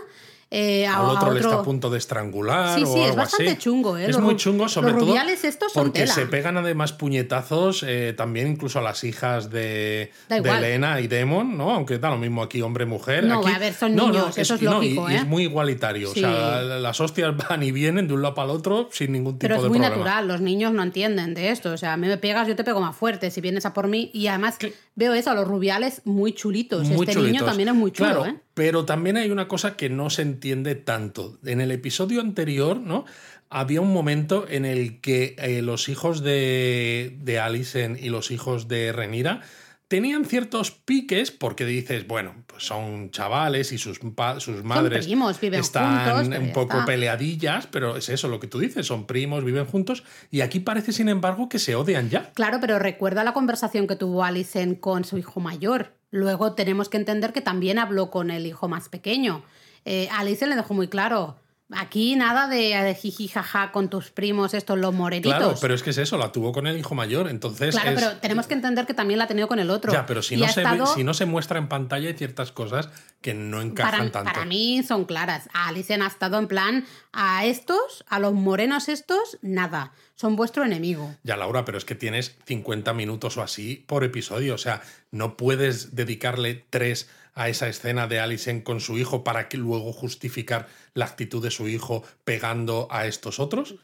Eh, 0.52 0.86
al 0.88 1.06
otro, 1.06 1.32
le 1.34 1.40
está 1.40 1.56
a 1.56 1.64
punto 1.64 1.90
de 1.90 1.98
estrangular. 1.98 2.78
Sí, 2.80 2.86
sí, 2.86 2.92
o 3.00 3.06
es 3.10 3.16
bastante 3.16 3.58
chungo. 3.58 3.98
¿eh? 3.98 4.06
Es 4.10 4.20
muy 4.20 4.36
chungo, 4.38 4.70
sobre 4.70 4.92
los 4.92 5.00
todo. 5.00 5.08
rubiales 5.10 5.44
estos 5.44 5.74
son 5.74 5.86
porque 5.86 6.02
tela. 6.02 6.14
se 6.14 6.28
pegan 6.28 6.56
además 6.58 6.94
puñetazos 6.94 7.84
eh, 7.86 8.14
también 8.16 8.48
incluso 8.48 8.80
a 8.80 8.82
las 8.82 9.04
hijas 9.04 9.50
de, 9.50 10.12
de. 10.30 10.38
Elena 10.38 11.02
y 11.02 11.08
Demon, 11.08 11.58
¿no? 11.58 11.72
Aunque 11.72 11.98
da 11.98 12.10
lo 12.12 12.18
mismo 12.18 12.44
aquí 12.44 12.62
hombre-mujer. 12.62 13.24
No, 13.26 13.40
aquí, 13.40 13.52
a 13.52 13.60
ver, 13.60 13.74
son 13.74 13.96
niños, 13.96 14.38
eso 14.38 14.56
es 14.56 14.62
y 14.62 14.66
no, 14.66 14.84
y- 14.84 14.94
lógico, 14.94 15.10
y, 15.10 15.14
¿eh? 15.14 15.18
es 15.18 15.26
muy 15.26 15.44
igualitario. 15.44 16.10
Sí. 16.14 16.24
O 16.24 16.28
sea, 16.28 16.62
las 16.62 17.02
hostias 17.02 17.36
van 17.50 17.64
y 17.64 17.72
vienen 17.72 18.08
de 18.08 18.14
un 18.14 18.22
lado 18.22 18.36
para 18.36 18.52
el 18.52 18.58
otro 18.58 18.88
sin 18.92 19.12
ningún 19.12 19.34
tipo 19.34 19.42
Pero 19.42 19.56
es 19.56 19.64
de 19.64 19.70
muy 19.70 19.80
problema. 19.80 19.96
natural, 19.98 20.28
los 20.28 20.42
niños 20.42 20.72
no 20.74 20.84
entienden 20.84 21.34
de 21.34 21.50
esto. 21.50 21.72
O 21.74 21.78
sea, 21.78 21.94
a 21.94 21.98
mí 21.98 22.08
me 22.08 22.18
pegas, 22.18 22.48
yo 22.48 22.56
te 22.56 22.64
pego 22.64 22.80
más 22.80 22.96
fuerte 22.96 23.32
si 23.32 23.42
vienes 23.42 23.66
a 23.66 23.74
por 23.74 23.88
mí. 23.88 24.12
Y 24.14 24.28
además 24.28 24.58
veo 24.96 25.14
eso, 25.16 25.32
a 25.32 25.34
los 25.34 25.48
rubiales 25.48 26.02
muy 26.06 26.34
chulitos. 26.34 26.88
Muy 26.88 27.08
este 27.08 27.20
niño 27.20 27.44
también 27.44 27.70
es 27.70 27.76
muy 27.76 27.92
chulo, 27.92 28.10
Claro, 28.10 28.26
¿eh? 28.28 28.36
Pero 28.56 28.86
también 28.86 29.18
hay 29.18 29.30
una 29.30 29.48
cosa 29.48 29.78
que 29.78 29.89
no 29.89 30.10
se 30.10 30.24
entiende 30.24 30.74
tanto. 30.76 31.38
En 31.46 31.62
el 31.62 31.72
episodio 31.72 32.22
anterior, 32.22 32.78
¿no? 32.78 33.06
Había 33.50 33.82
un 33.82 33.94
momento 33.94 34.48
en 34.50 34.65
el 34.65 35.02
que 35.02 35.36
eh, 35.38 35.62
los 35.62 35.88
hijos 35.89 36.24
de, 36.24 37.15
de 37.22 37.98
y 38.00 38.10
los 38.10 38.32
hijos 38.32 38.68
de 38.68 38.91
Renira 38.91 39.41
tenían 39.88 40.26
ciertos 40.26 40.72
piques 40.72 41.32
porque 41.32 41.65
dices, 41.65 42.08
bueno, 42.08 42.36
pues 42.48 42.63
son 42.63 43.12
chavales 43.12 43.72
y 43.72 43.78
sus, 43.78 44.00
sus 44.39 44.63
madres 44.63 45.06
primos, 45.06 45.39
viven 45.39 45.60
están 45.60 46.24
juntos, 46.24 46.39
un 46.39 46.54
poco 46.54 46.74
está. 46.78 46.86
peleadillas, 46.86 47.68
pero 47.68 47.98
es 47.98 48.10
eso 48.10 48.28
lo 48.28 48.39
que 48.39 48.48
tú 48.48 48.60
dices, 48.60 48.88
son 48.88 49.06
primos, 49.06 49.44
viven 49.44 49.65
juntos 49.65 50.04
y 50.32 50.41
aquí 50.41 50.60
parece, 50.60 50.91
sin 50.91 51.10
embargo, 51.10 51.50
que 51.50 51.60
se 51.60 51.76
odian 51.76 52.10
ya. 52.10 52.32
Claro, 52.34 52.58
pero 52.60 52.80
recuerda 52.80 53.24
la 53.24 53.34
conversación 53.34 53.88
que 53.88 53.96
tuvo 53.96 54.24
Alison 54.24 54.76
con 54.76 55.04
su 55.04 55.18
hijo 55.18 55.39
mayor. 55.39 55.94
Luego 56.12 56.54
tenemos 56.54 56.89
que 56.89 56.98
entender 56.98 57.34
que 57.34 57.41
también 57.41 57.80
habló 57.80 58.10
con 58.10 58.32
el 58.32 58.46
hijo 58.46 58.68
más 58.68 58.89
pequeño. 58.89 59.44
Eh, 59.86 60.08
Alison 60.12 60.50
le 60.50 60.56
dejó 60.56 60.74
muy 60.74 60.88
claro. 60.88 61.38
Aquí 61.78 62.16
nada 62.16 62.48
de, 62.48 62.76
de 62.76 62.96
jiji 62.96 63.28
jaja 63.28 63.72
con 63.72 63.90
tus 63.90 64.12
primos, 64.12 64.54
estos 64.54 64.78
los 64.78 64.94
morenitos. 64.94 65.36
Claro, 65.38 65.56
pero 65.62 65.74
es 65.74 65.84
que 65.84 65.90
es 65.92 65.98
eso, 65.98 66.18
la 66.18 66.32
tuvo 66.32 66.52
con 66.52 66.68
el 66.68 66.78
hijo 66.78 66.96
mayor, 66.96 67.28
entonces 67.30 67.76
Claro, 67.76 67.92
es- 67.92 67.96
pero 68.04 68.18
tenemos 68.18 68.48
que 68.48 68.54
entender 68.54 68.86
que 68.86 68.94
también 68.94 69.18
la 69.18 69.26
ha 69.26 69.28
tenido 69.28 69.48
con 69.48 69.60
el 69.60 69.70
otro. 69.70 69.92
Ya, 69.92 70.06
pero 70.06 70.22
si 70.22 70.36
Y 70.36 70.38
no, 70.38 70.48
se 70.48 70.62
estado- 70.62 70.86
si 70.94 71.04
no 71.04 71.14
se 71.14 71.26
muestra 71.26 71.60
en 71.60 71.68
pantalla 71.68 72.08
hay 72.08 72.14
ciertas 72.16 72.52
cosas 72.52 72.90
que 73.22 73.34
no 73.34 73.62
encajan 73.62 73.92
para, 74.10 74.12
tanto. 74.12 74.32
para 74.32 74.46
mí 74.46 74.84
son 74.84 75.06
claras. 75.06 75.50
Alison 75.54 76.02
ha 76.02 76.08
estado 76.08 76.38
en 76.40 76.48
plan 76.48 76.86
a 77.12 77.46
estos, 77.46 78.06
a 78.08 78.20
los 78.20 78.34
morenos 78.34 78.88
estos, 78.90 79.38
nada. 79.42 79.92
Son 80.16 80.36
vuestro 80.38 80.64
enemigo. 80.64 81.14
Ya, 81.24 81.36
Laura, 81.36 81.66
pero 81.66 81.78
es 81.78 81.84
que 81.86 81.96
tienes 81.96 82.38
50 82.46 82.94
minutos 82.94 83.36
o 83.38 83.42
así 83.42 83.84
por 83.88 84.04
episodio. 84.06 84.56
O 84.56 84.58
sea, 84.58 84.82
no 85.12 85.36
puedes 85.36 85.94
dedicarle 85.96 86.66
tres 86.70 87.10
a 87.36 87.50
esa 87.50 87.67
escena 87.67 88.08
de 88.08 88.19
Alison 88.21 88.62
con 88.62 88.80
su 88.80 88.98
hijo 88.98 89.24
para 89.24 89.50
que 89.50 89.58
luego 89.58 89.91
justificar 89.91 90.67
la 90.93 91.06
actitud 91.06 91.43
de 91.43 91.52
su 91.52 91.67
hijo 91.67 92.04
pegando 92.24 92.88
a 92.89 93.06
estos 93.08 93.39
otros. 93.39 93.76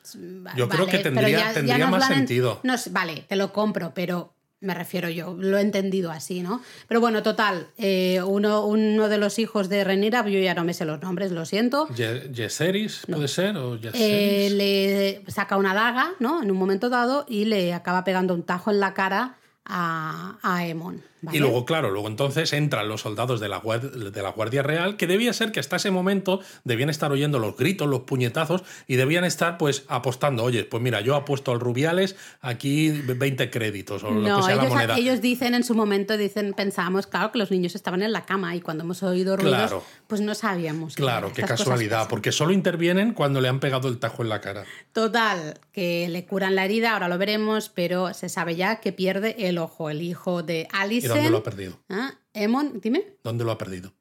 Yo 0.55 0.69
creo 0.69 0.87
que 0.87 0.99
tendría- 0.99 1.29
ya- 1.29 1.47
ya 1.49 1.53
tendría 1.53 1.77
nos 1.79 1.91
más 1.91 2.09
en- 2.09 2.17
sentido. 2.17 2.59
nos- 2.63 2.91
vale, 2.93 3.25
te 3.27 3.35
lo 3.35 3.51
compro, 3.51 3.91
pero 3.93 4.33
me 4.61 4.73
refiero 4.75 5.09
yo, 5.09 5.35
lo 5.37 5.57
he 5.57 5.61
entendido 5.61 6.11
así, 6.11 6.41
¿no? 6.43 6.61
Pero 6.87 7.01
bueno, 7.01 7.23
total, 7.23 7.67
eh, 7.77 8.21
uno, 8.23 8.63
uno 8.65 9.09
de 9.09 9.17
los 9.17 9.37
hijos 9.39 9.69
de 9.69 9.83
Renira, 9.83 10.23
yo 10.29 10.39
ya 10.39 10.53
no 10.53 10.63
me 10.63 10.73
sé 10.75 10.85
los 10.85 11.01
nombres, 11.01 11.31
lo 11.31 11.45
siento, 11.45 11.87
Ye- 11.95 12.29
Yeseris, 12.31 13.01
puede 13.11 13.27
ser, 13.27 13.57
o 13.57 13.75
eh, 13.75 13.79
Yeseris. 13.81 14.51
le 14.53 15.23
saca 15.31 15.57
una 15.57 15.73
daga, 15.73 16.11
¿no? 16.19 16.43
En 16.43 16.51
un 16.51 16.57
momento 16.57 16.89
dado 16.89 17.25
y 17.27 17.45
le 17.45 17.73
acaba 17.73 18.03
pegando 18.03 18.33
un 18.35 18.43
tajo 18.43 18.69
en 18.71 18.79
la 18.79 18.93
cara 18.93 19.35
a, 19.65 20.37
a 20.43 20.65
Emon. 20.67 21.03
¿Vale? 21.21 21.38
Y 21.38 21.41
luego, 21.41 21.65
claro, 21.65 21.89
luego 21.91 22.07
entonces 22.07 22.51
entran 22.53 22.88
los 22.88 23.01
soldados 23.01 23.39
de 23.39 23.47
la, 23.49 23.60
de 23.62 24.21
la 24.21 24.29
Guardia 24.29 24.63
Real, 24.63 24.97
que 24.97 25.07
debía 25.07 25.34
ser 25.34 25.51
que 25.51 25.60
hasta 25.60 25.75
ese 25.77 25.91
momento 25.91 26.41
debían 26.63 26.89
estar 26.89 27.12
oyendo 27.12 27.39
los 27.39 27.55
gritos, 27.55 27.88
los 27.88 28.01
puñetazos, 28.01 28.63
y 28.88 28.95
debían 28.95 29.23
estar 29.23 29.57
pues 29.57 29.84
apostando. 29.88 30.43
Oye, 30.43 30.63
pues 30.63 30.81
mira, 30.81 31.01
yo 31.01 31.15
apuesto 31.15 31.51
al 31.51 31.60
Rubiales 31.60 32.15
aquí 32.41 32.89
20 32.91 33.49
créditos 33.49 34.03
o 34.03 34.12
lo 34.12 34.38
que 34.38 34.43
sea 34.43 34.55
la 34.55 34.62
ellos, 34.63 34.73
moneda. 34.73 34.97
ellos 34.97 35.21
dicen 35.21 35.53
en 35.55 35.63
su 35.63 35.75
momento, 35.75 36.17
dicen, 36.17 36.53
pensábamos, 36.53 37.07
claro, 37.07 37.31
que 37.31 37.38
los 37.39 37.51
niños 37.51 37.75
estaban 37.75 38.01
en 38.01 38.12
la 38.12 38.25
cama 38.25 38.55
y 38.55 38.62
cuando 38.62 38.84
hemos 38.84 39.03
oído 39.03 39.38
ruidos, 39.38 39.57
Claro. 39.57 39.84
pues 40.07 40.21
no 40.21 40.34
sabíamos. 40.36 40.95
Claro, 40.95 41.31
qué 41.34 41.43
casualidad, 41.43 42.07
porque 42.10 42.31
solo 42.31 42.51
intervienen 42.53 43.13
cuando 43.13 43.41
le 43.41 43.47
han 43.49 43.60
pegado 43.60 43.88
el 43.88 43.99
tajo 43.99 44.23
en 44.23 44.29
la 44.29 44.41
cara. 44.41 44.63
Total, 44.93 45.60
que 45.71 46.07
le 46.10 46.25
curan 46.25 46.55
la 46.55 46.65
herida, 46.65 46.93
ahora 46.93 47.07
lo 47.07 47.17
veremos, 47.17 47.69
pero 47.69 48.13
se 48.13 48.29
sabe 48.29 48.55
ya 48.55 48.81
que 48.81 48.91
pierde 48.91 49.36
el 49.47 49.57
ojo, 49.57 49.89
el 49.89 50.01
hijo 50.01 50.43
de 50.43 50.67
¿Y 51.15 51.19
Alison. 51.19 51.24
dónde 51.24 51.32
lo 51.32 51.38
ha 51.38 51.43
perdido? 51.43 51.80
¿Ah? 51.89 52.13
Emon, 52.34 52.80
dime. 52.82 53.15
¿Dónde 53.24 53.43
lo 53.43 53.52
ha 53.52 53.58
perdido? 53.58 53.93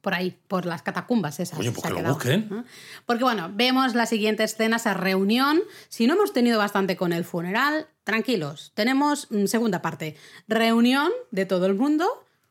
Por 0.00 0.14
ahí, 0.14 0.38
por 0.46 0.64
las 0.64 0.82
catacumbas 0.82 1.40
esas. 1.40 1.58
Coño, 1.58 1.72
pues 1.72 1.82
que 1.82 1.90
lo 1.90 1.96
quedado, 1.96 2.14
busquen. 2.14 2.46
¿no? 2.48 2.64
Porque 3.04 3.24
bueno, 3.24 3.50
vemos 3.52 3.94
la 3.94 4.06
siguiente 4.06 4.44
escena, 4.44 4.76
esa 4.76 4.94
reunión. 4.94 5.60
Si 5.88 6.06
no 6.06 6.14
hemos 6.14 6.32
tenido 6.32 6.58
bastante 6.58 6.96
con 6.96 7.12
el 7.12 7.24
funeral, 7.24 7.88
tranquilos. 8.04 8.72
Tenemos 8.74 9.26
mm, 9.30 9.46
segunda 9.46 9.82
parte. 9.82 10.16
Reunión 10.46 11.10
de 11.30 11.46
todo 11.46 11.66
el 11.66 11.74
mundo 11.74 12.06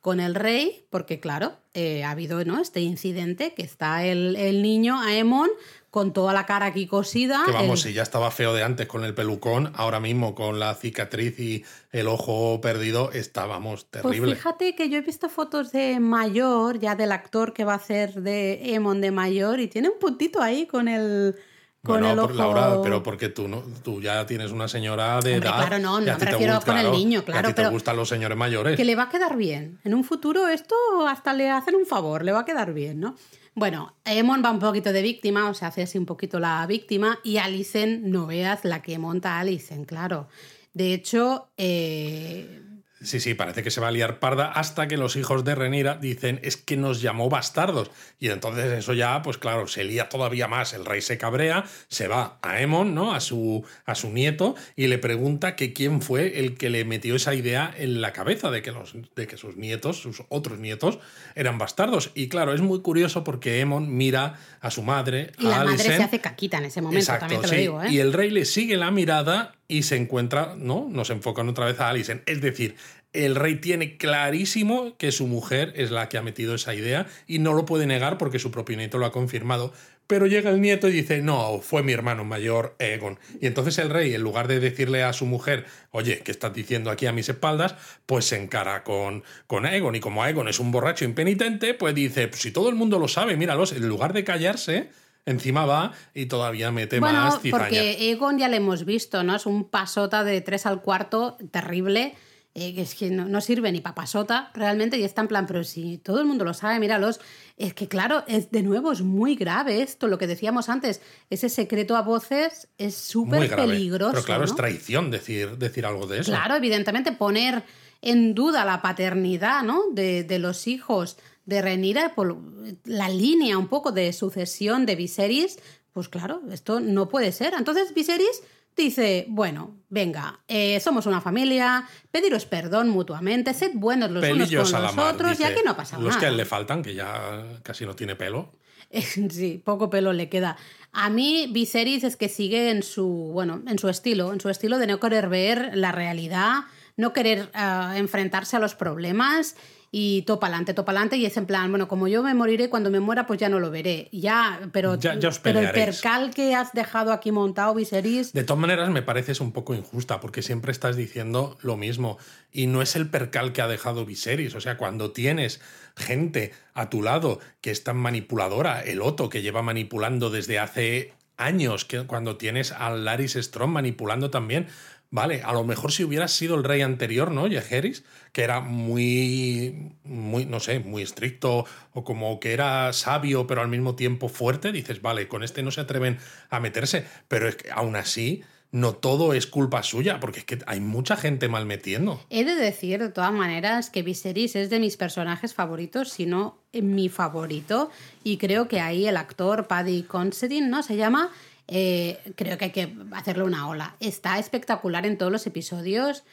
con 0.07 0.21
el 0.21 0.35
rey, 0.35 0.85
porque 0.89 1.19
claro, 1.19 1.57
eh, 1.73 2.05
ha 2.05 2.11
habido 2.11 2.41
¿no? 2.45 2.61
este 2.61 2.79
incidente 2.79 3.53
que 3.53 3.61
está 3.61 4.05
el, 4.05 4.37
el 4.37 4.61
niño 4.61 4.97
Aemon 5.01 5.49
con 5.89 6.13
toda 6.13 6.31
la 6.31 6.45
cara 6.45 6.67
aquí 6.67 6.87
cosida. 6.87 7.41
Que 7.45 7.51
vamos, 7.51 7.83
el- 7.83 7.89
si 7.89 7.93
ya 7.93 8.03
estaba 8.03 8.31
feo 8.31 8.53
de 8.53 8.63
antes 8.63 8.87
con 8.87 9.03
el 9.03 9.13
pelucón, 9.13 9.73
ahora 9.75 9.99
mismo 9.99 10.33
con 10.33 10.59
la 10.59 10.75
cicatriz 10.75 11.37
y 11.41 11.65
el 11.91 12.07
ojo 12.07 12.61
perdido, 12.61 13.11
estábamos 13.11 13.83
Pues 13.83 14.01
terrible. 14.03 14.35
fíjate 14.37 14.75
que 14.75 14.87
yo 14.89 14.97
he 14.99 15.01
visto 15.01 15.27
fotos 15.27 15.73
de 15.73 15.99
mayor, 15.99 16.79
ya 16.79 16.95
del 16.95 17.11
actor 17.11 17.51
que 17.51 17.65
va 17.65 17.73
a 17.73 17.75
hacer 17.75 18.13
de 18.21 18.73
Emon 18.75 19.01
de 19.01 19.11
mayor, 19.11 19.59
y 19.59 19.67
tiene 19.67 19.89
un 19.89 19.99
puntito 19.99 20.41
ahí 20.41 20.67
con 20.67 20.87
el, 20.87 21.35
con 21.83 21.99
Bueno, 22.01 22.11
el 22.11 22.19
ojo. 22.19 22.33
Laura, 22.33 22.81
pero 22.83 23.01
porque 23.03 23.29
tú 23.29 23.47
no, 23.47 23.63
tú 23.83 24.01
ya 24.01 24.25
tienes 24.25 24.51
una 24.51 24.67
señora 24.67 25.19
de 25.21 25.35
Hombre, 25.35 25.49
edad. 25.49 25.57
claro, 25.67 25.79
no, 25.79 25.99
no 25.99 26.05
me 26.05 26.13
te 26.17 26.25
refiero 26.25 26.55
gusta, 26.55 26.71
con 26.71 26.81
el 26.85 26.91
niño, 26.91 27.23
claro, 27.23 27.47
a 27.49 27.53
ti 27.53 27.61
te 27.61 27.67
gustan 27.69 27.95
los 27.95 28.09
señores 28.09 28.37
mayores. 28.37 28.75
Que 28.75 28.83
le 28.85 28.95
va 28.95 29.03
a 29.03 29.09
quedar 29.09 29.37
bien. 29.37 29.79
En 29.83 29.93
un 29.93 30.03
futuro 30.03 30.47
esto 30.47 30.75
hasta 31.07 31.33
le 31.33 31.49
hacen 31.49 31.75
un 31.75 31.85
favor, 31.85 32.23
le 32.25 32.31
va 32.31 32.41
a 32.41 32.45
quedar 32.45 32.73
bien, 32.73 32.99
¿no? 32.99 33.15
Bueno, 33.53 33.95
Emon 34.05 34.43
va 34.43 34.51
un 34.51 34.59
poquito 34.59 34.91
de 34.93 35.01
víctima, 35.01 35.49
o 35.49 35.53
sea, 35.53 35.69
hace 35.69 35.81
así 35.83 35.97
un 35.97 36.05
poquito 36.05 36.39
la 36.39 36.65
víctima, 36.67 37.19
y 37.23 37.37
Alicent, 37.37 38.03
no 38.03 38.27
veas 38.27 38.63
la 38.65 38.81
que 38.81 38.99
monta 38.99 39.39
Alicent, 39.39 39.87
claro. 39.87 40.27
De 40.73 40.93
hecho, 40.93 41.47
eh, 41.57 42.61
Sí, 43.01 43.19
sí, 43.19 43.35
parece 43.35 43.61
que 43.61 43.69
se 43.69 43.79
va 43.79 43.89
a 43.89 43.91
liar 43.91 44.19
parda 44.19 44.51
hasta 44.51 44.87
que 44.87 44.97
los 44.97 45.15
hijos 45.15 45.43
de 45.43 45.53
Renira 45.53 45.95
dicen 45.95 46.39
es 46.43 46.57
que 46.57 46.77
nos 46.77 47.01
llamó 47.01 47.29
bastardos. 47.29 47.91
Y 48.19 48.29
entonces 48.29 48.71
eso 48.71 48.93
ya, 48.93 49.21
pues 49.21 49.37
claro, 49.37 49.67
se 49.67 49.83
lía 49.83 50.09
todavía 50.09 50.47
más. 50.47 50.73
El 50.73 50.83
rey 50.83 51.01
se 51.01 51.17
cabrea, 51.17 51.65
se 51.89 52.07
va 52.07 52.39
a 52.41 52.59
Emon, 52.59 52.95
¿no? 52.95 53.13
A 53.13 53.19
su, 53.19 53.63
a 53.85 53.93
su 53.93 54.09
nieto, 54.09 54.55
y 54.75 54.87
le 54.87 54.97
pregunta 54.97 55.55
que 55.55 55.73
quién 55.73 56.01
fue 56.01 56.39
el 56.39 56.57
que 56.57 56.69
le 56.71 56.85
metió 56.85 57.15
esa 57.15 57.35
idea 57.35 57.71
en 57.77 58.01
la 58.01 58.13
cabeza 58.13 58.49
de 58.49 58.63
que, 58.63 58.71
los, 58.71 58.95
de 59.15 59.27
que 59.27 59.37
sus 59.37 59.57
nietos, 59.57 60.01
sus 60.01 60.23
otros 60.29 60.57
nietos, 60.57 60.97
eran 61.35 61.59
bastardos. 61.59 62.11
Y 62.15 62.29
claro, 62.29 62.53
es 62.53 62.61
muy 62.61 62.81
curioso 62.81 63.23
porque 63.23 63.59
Emon 63.59 63.95
mira 63.95 64.39
a 64.59 64.71
su 64.71 64.81
madre, 64.81 65.31
y 65.37 65.45
a 65.45 65.49
la 65.49 65.63
madre 65.65 65.77
se 65.77 66.03
hace 66.03 66.19
caquita 66.19 66.57
en 66.57 66.65
ese 66.65 66.81
momento, 66.81 66.99
Exacto, 66.99 67.21
también 67.21 67.41
te 67.41 67.47
sí. 67.47 67.55
lo 67.55 67.61
digo, 67.61 67.83
¿eh? 67.83 67.91
Y 67.91 67.99
el 67.99 68.13
rey 68.13 68.31
le 68.31 68.45
sigue 68.45 68.75
la 68.75 68.89
mirada 68.89 69.56
y 69.67 69.83
se 69.83 69.97
encuentra, 69.97 70.55
¿no? 70.57 70.87
Nos 70.89 71.09
enfocan 71.09 71.49
otra 71.49 71.65
vez 71.65 71.79
a 71.79 71.89
Alicent. 71.89 72.27
Es 72.29 72.41
decir, 72.41 72.75
el 73.13 73.35
rey 73.35 73.55
tiene 73.55 73.97
clarísimo 73.97 74.95
que 74.97 75.11
su 75.11 75.27
mujer 75.27 75.73
es 75.75 75.91
la 75.91 76.09
que 76.09 76.17
ha 76.17 76.21
metido 76.21 76.55
esa 76.55 76.75
idea 76.75 77.07
y 77.25 77.39
no 77.39 77.53
lo 77.53 77.65
puede 77.65 77.87
negar 77.87 78.17
porque 78.17 78.39
su 78.39 78.51
propio 78.51 78.77
nieto 78.77 78.97
lo 78.97 79.05
ha 79.05 79.11
confirmado. 79.11 79.73
Pero 80.07 80.25
llega 80.25 80.51
el 80.51 80.61
nieto 80.61 80.87
y 80.87 80.93
dice, 80.93 81.21
no, 81.21 81.59
fue 81.59 81.83
mi 81.83 81.91
hermano 81.91 82.23
mayor, 82.23 82.77
Egon. 82.79 83.19
Y 83.41 83.47
entonces 83.47 83.77
el 83.77 83.89
rey, 83.89 84.13
en 84.13 84.21
lugar 84.21 84.47
de 84.47 84.61
decirle 84.61 85.03
a 85.03 85.11
su 85.11 85.25
mujer, 85.25 85.65
oye, 85.91 86.19
¿qué 86.19 86.31
estás 86.31 86.53
diciendo 86.53 86.89
aquí 86.91 87.07
a 87.07 87.11
mis 87.11 87.27
espaldas? 87.27 87.75
Pues 88.05 88.23
se 88.23 88.41
encara 88.41 88.85
con, 88.85 89.23
con 89.47 89.65
Aegon. 89.65 89.95
Y 89.95 89.99
como 89.99 90.23
Aegon 90.23 90.47
es 90.47 90.61
un 90.61 90.71
borracho 90.71 91.03
impenitente, 91.03 91.73
pues 91.73 91.93
dice, 91.93 92.29
pues 92.29 92.41
si 92.41 92.51
todo 92.51 92.69
el 92.69 92.75
mundo 92.75 92.99
lo 92.99 93.09
sabe, 93.09 93.35
míralos, 93.35 93.73
en 93.73 93.89
lugar 93.89 94.13
de 94.13 94.23
callarse, 94.23 94.89
encima 95.27 95.65
va 95.67 95.93
y 96.15 96.25
todavía 96.25 96.71
mete 96.71 96.99
Bueno, 96.99 97.19
más 97.19 97.39
cizaña. 97.41 97.63
porque 97.63 98.09
Egon 98.09 98.39
ya 98.39 98.47
lo 98.49 98.55
hemos 98.55 98.83
visto, 98.85 99.21
¿no? 99.23 99.35
Es 99.35 99.45
un 99.45 99.69
pasota 99.69 100.23
de 100.23 100.41
3 100.41 100.65
al 100.65 100.81
cuarto 100.81 101.37
terrible. 101.51 102.15
eh, 102.59 102.73
que 102.73 102.81
es 102.81 102.95
que 102.95 103.11
no, 103.11 103.25
no 103.25 103.39
sirve 103.39 103.71
ni 103.71 103.81
para 103.81 103.93
pasota 103.93 104.49
realmente 104.55 104.97
y 104.97 105.03
está 105.03 105.21
en 105.21 105.27
plan, 105.27 105.45
pero 105.45 105.63
si 105.63 105.99
todo 105.99 106.19
el 106.21 106.25
mundo 106.25 106.43
lo 106.43 106.55
sabe, 106.55 106.79
míralos, 106.79 107.19
es 107.55 107.75
que 107.75 107.87
claro, 107.87 108.23
es 108.27 108.49
de 108.49 108.63
nuevo 108.63 108.91
es 108.91 109.01
muy 109.01 109.35
grave 109.35 109.83
esto, 109.83 110.07
lo 110.07 110.17
que 110.17 110.25
decíamos 110.25 110.67
antes, 110.67 110.99
ese 111.29 111.49
secreto 111.49 111.95
a 111.95 112.01
voces 112.01 112.67
es 112.79 112.95
súper 112.95 113.55
peligroso. 113.55 114.13
Pero 114.13 114.23
claro, 114.23 114.39
¿no? 114.39 114.45
es 114.45 114.55
traición 114.55 115.11
decir, 115.11 115.57
decir 115.59 115.85
algo 115.85 116.07
de 116.07 116.21
eso. 116.21 116.31
Claro, 116.31 116.55
evidentemente 116.55 117.11
poner 117.11 117.61
en 118.01 118.33
duda 118.33 118.65
la 118.65 118.81
paternidad 118.81 119.61
¿no? 119.61 119.83
de, 119.91 120.23
de 120.23 120.39
los 120.39 120.65
hijos 120.65 121.17
de 121.47 121.61
Renira, 121.61 122.13
por 122.13 122.37
la 122.83 123.09
línea 123.09 123.57
un 123.57 123.69
poco 123.69 123.91
de 123.91 124.11
sucesión 124.13 124.85
de 124.85 124.95
Viserys, 124.95 125.57
pues 125.93 126.09
claro, 126.09 126.41
esto 126.51 126.81
no 126.81 127.07
puede 127.07 127.31
ser. 127.31 127.53
Entonces 127.57 127.93
Viserys 127.93 128.43
dice, 128.75 129.25
bueno, 129.29 129.77
venga, 129.89 130.41
eh, 130.49 130.79
somos 130.81 131.05
una 131.05 131.21
familia, 131.21 131.87
pediros 132.11 132.45
perdón 132.45 132.89
mutuamente, 132.89 133.53
sed 133.53 133.71
buenos 133.73 134.11
los 134.11 134.21
Pelillos 134.21 134.69
unos 134.69 134.71
con 134.73 134.81
los 134.83 134.95
mar, 134.95 135.15
otros, 135.15 135.37
ya 135.37 135.47
dice. 135.47 135.61
que 135.61 135.65
no 135.65 135.75
pasa 135.75 135.97
Los 135.97 136.09
nada. 136.09 136.19
que 136.19 136.25
a 136.25 136.29
él 136.29 136.37
le 136.37 136.45
faltan, 136.45 136.83
que 136.83 136.93
ya 136.93 137.59
casi 137.63 137.85
no 137.85 137.95
tiene 137.95 138.17
pelo. 138.17 138.51
sí, 138.91 139.61
poco 139.63 139.89
pelo 139.89 140.11
le 140.11 140.27
queda. 140.27 140.57
A 140.91 141.09
mí 141.09 141.47
Viserys 141.49 142.03
es 142.03 142.17
que 142.17 142.27
sigue 142.27 142.71
en 142.71 142.83
su, 142.83 143.07
bueno, 143.33 143.63
en 143.67 143.79
su 143.79 143.87
estilo, 143.87 144.33
en 144.33 144.41
su 144.41 144.49
estilo 144.49 144.77
de 144.79 144.87
no 144.87 144.99
querer 144.99 145.29
ver 145.29 145.71
la 145.75 145.93
realidad, 145.93 146.65
no 146.97 147.13
querer 147.13 147.49
uh, 147.55 147.95
enfrentarse 147.95 148.57
a 148.57 148.59
los 148.59 148.75
problemas 148.75 149.55
y 149.91 150.23
topa 150.23 150.47
adelante, 150.47 150.73
topa 150.73 150.91
adelante 150.91 151.17
y 151.17 151.25
es 151.25 151.37
en 151.37 151.45
plan, 151.45 151.69
bueno, 151.71 151.87
como 151.87 152.07
yo 152.07 152.21
me 152.23 152.33
moriré, 152.33 152.69
cuando 152.69 152.89
me 152.91 152.99
muera 152.99 153.25
pues 153.25 153.39
ya 153.39 153.47
no 153.49 153.59
lo 153.59 153.71
veré. 153.71 154.09
Ya, 154.11 154.59
pero, 154.71 154.95
Ya- 154.99 155.15
ya 155.17 155.29
os 155.29 155.39
pero 155.39 155.59
el 155.59 155.71
percal 155.71 156.31
que 156.33 156.55
has 156.55 156.73
dejado 156.73 157.13
aquí 157.13 157.31
montado, 157.31 157.73
Viserys, 157.73 158.33
De 158.33 158.43
todas 158.43 158.59
maneras, 158.59 158.89
me 158.89 159.01
pareces 159.01 159.39
un 159.39 159.51
poco 159.51 159.73
injusta 159.73 160.19
porque 160.19 160.41
siempre 160.41 160.71
estás 160.71 160.95
diciendo 160.97 161.57
lo 161.61 161.77
mismo. 161.77 162.17
Y 162.51 162.67
no 162.67 162.81
es 162.81 162.95
el 162.95 163.09
percal 163.09 163.53
que 163.53 163.61
ha 163.61 163.67
dejado 163.67 164.05
Viserys. 164.05 164.55
O 164.55 164.61
sea, 164.61 164.77
cuando 164.77 165.11
tienes 165.11 165.61
gente 165.95 166.51
a 166.73 166.89
tu 166.89 167.01
lado 167.01 167.39
que 167.61 167.71
es 167.71 167.83
tan 167.83 167.97
manipuladora, 167.97 168.81
el 168.81 169.01
Otto 169.01 169.29
que 169.29 169.41
lleva 169.41 169.61
manipulando 169.61 170.29
desde 170.29 170.59
hace 170.59 171.13
años, 171.37 171.85
que 171.85 172.01
cuando 172.07 172.35
tienes 172.35 172.71
a 172.71 172.89
Laris 172.89 173.33
Strong 173.35 173.69
manipulando 173.69 174.31
también. 174.31 174.67
Vale, 175.09 175.41
a 175.43 175.53
lo 175.53 175.63
mejor 175.63 175.93
si 175.93 176.03
hubieras 176.03 176.31
sido 176.31 176.55
el 176.55 176.65
rey 176.65 176.81
anterior, 176.81 177.31
¿no? 177.31 177.47
Yeheris, 177.47 178.03
que 178.33 178.43
era 178.43 178.59
muy, 178.59 179.93
muy, 180.03 180.45
no 180.45 180.59
sé, 180.59 180.79
muy 180.79 181.01
estricto 181.01 181.65
o 181.93 182.03
como 182.03 182.39
que 182.41 182.51
era 182.51 182.91
sabio 182.91 183.47
pero 183.47 183.61
al 183.61 183.69
mismo 183.69 183.95
tiempo 183.95 184.27
fuerte, 184.27 184.71
dices, 184.71 185.01
vale, 185.01 185.27
con 185.27 185.43
este 185.43 185.63
no 185.63 185.71
se 185.71 185.81
atreven 185.81 186.17
a 186.49 186.59
meterse, 186.59 187.05
pero 187.27 187.47
es 187.47 187.55
que 187.55 187.71
aún 187.71 187.95
así 187.95 188.43
no 188.71 188.93
todo 188.93 189.33
es 189.33 189.47
culpa 189.47 189.81
suya, 189.83 190.19
porque 190.19 190.39
es 190.39 190.45
que 190.45 190.59
hay 190.67 190.79
mucha 190.79 191.15
gente 191.15 191.47
mal 191.47 191.65
metiendo. 191.65 192.21
He 192.29 192.43
de 192.43 192.55
decir, 192.55 192.99
de 192.99 193.09
todas 193.09 193.31
maneras, 193.31 193.89
que 193.89 194.03
Viserys 194.03 194.55
es 194.55 194.69
de 194.69 194.79
mis 194.79 194.97
personajes 194.97 195.53
favoritos, 195.53 196.09
si 196.09 196.25
no 196.25 196.59
eh, 196.73 196.81
mi 196.81 197.09
favorito. 197.09 197.89
Y 198.23 198.37
creo 198.37 198.67
que 198.67 198.81
ahí 198.81 199.07
el 199.07 199.17
actor 199.17 199.67
Paddy 199.67 200.03
Considine, 200.03 200.67
¿no? 200.67 200.83
Se 200.83 200.97
llama. 200.97 201.31
Eh, 201.67 202.19
creo 202.35 202.57
que 202.57 202.65
hay 202.65 202.71
que 202.71 202.95
hacerle 203.11 203.43
una 203.43 203.67
ola. 203.67 203.95
Está 203.99 204.39
espectacular 204.39 205.05
en 205.05 205.17
todos 205.17 205.31
los 205.31 205.45
episodios 205.47 206.23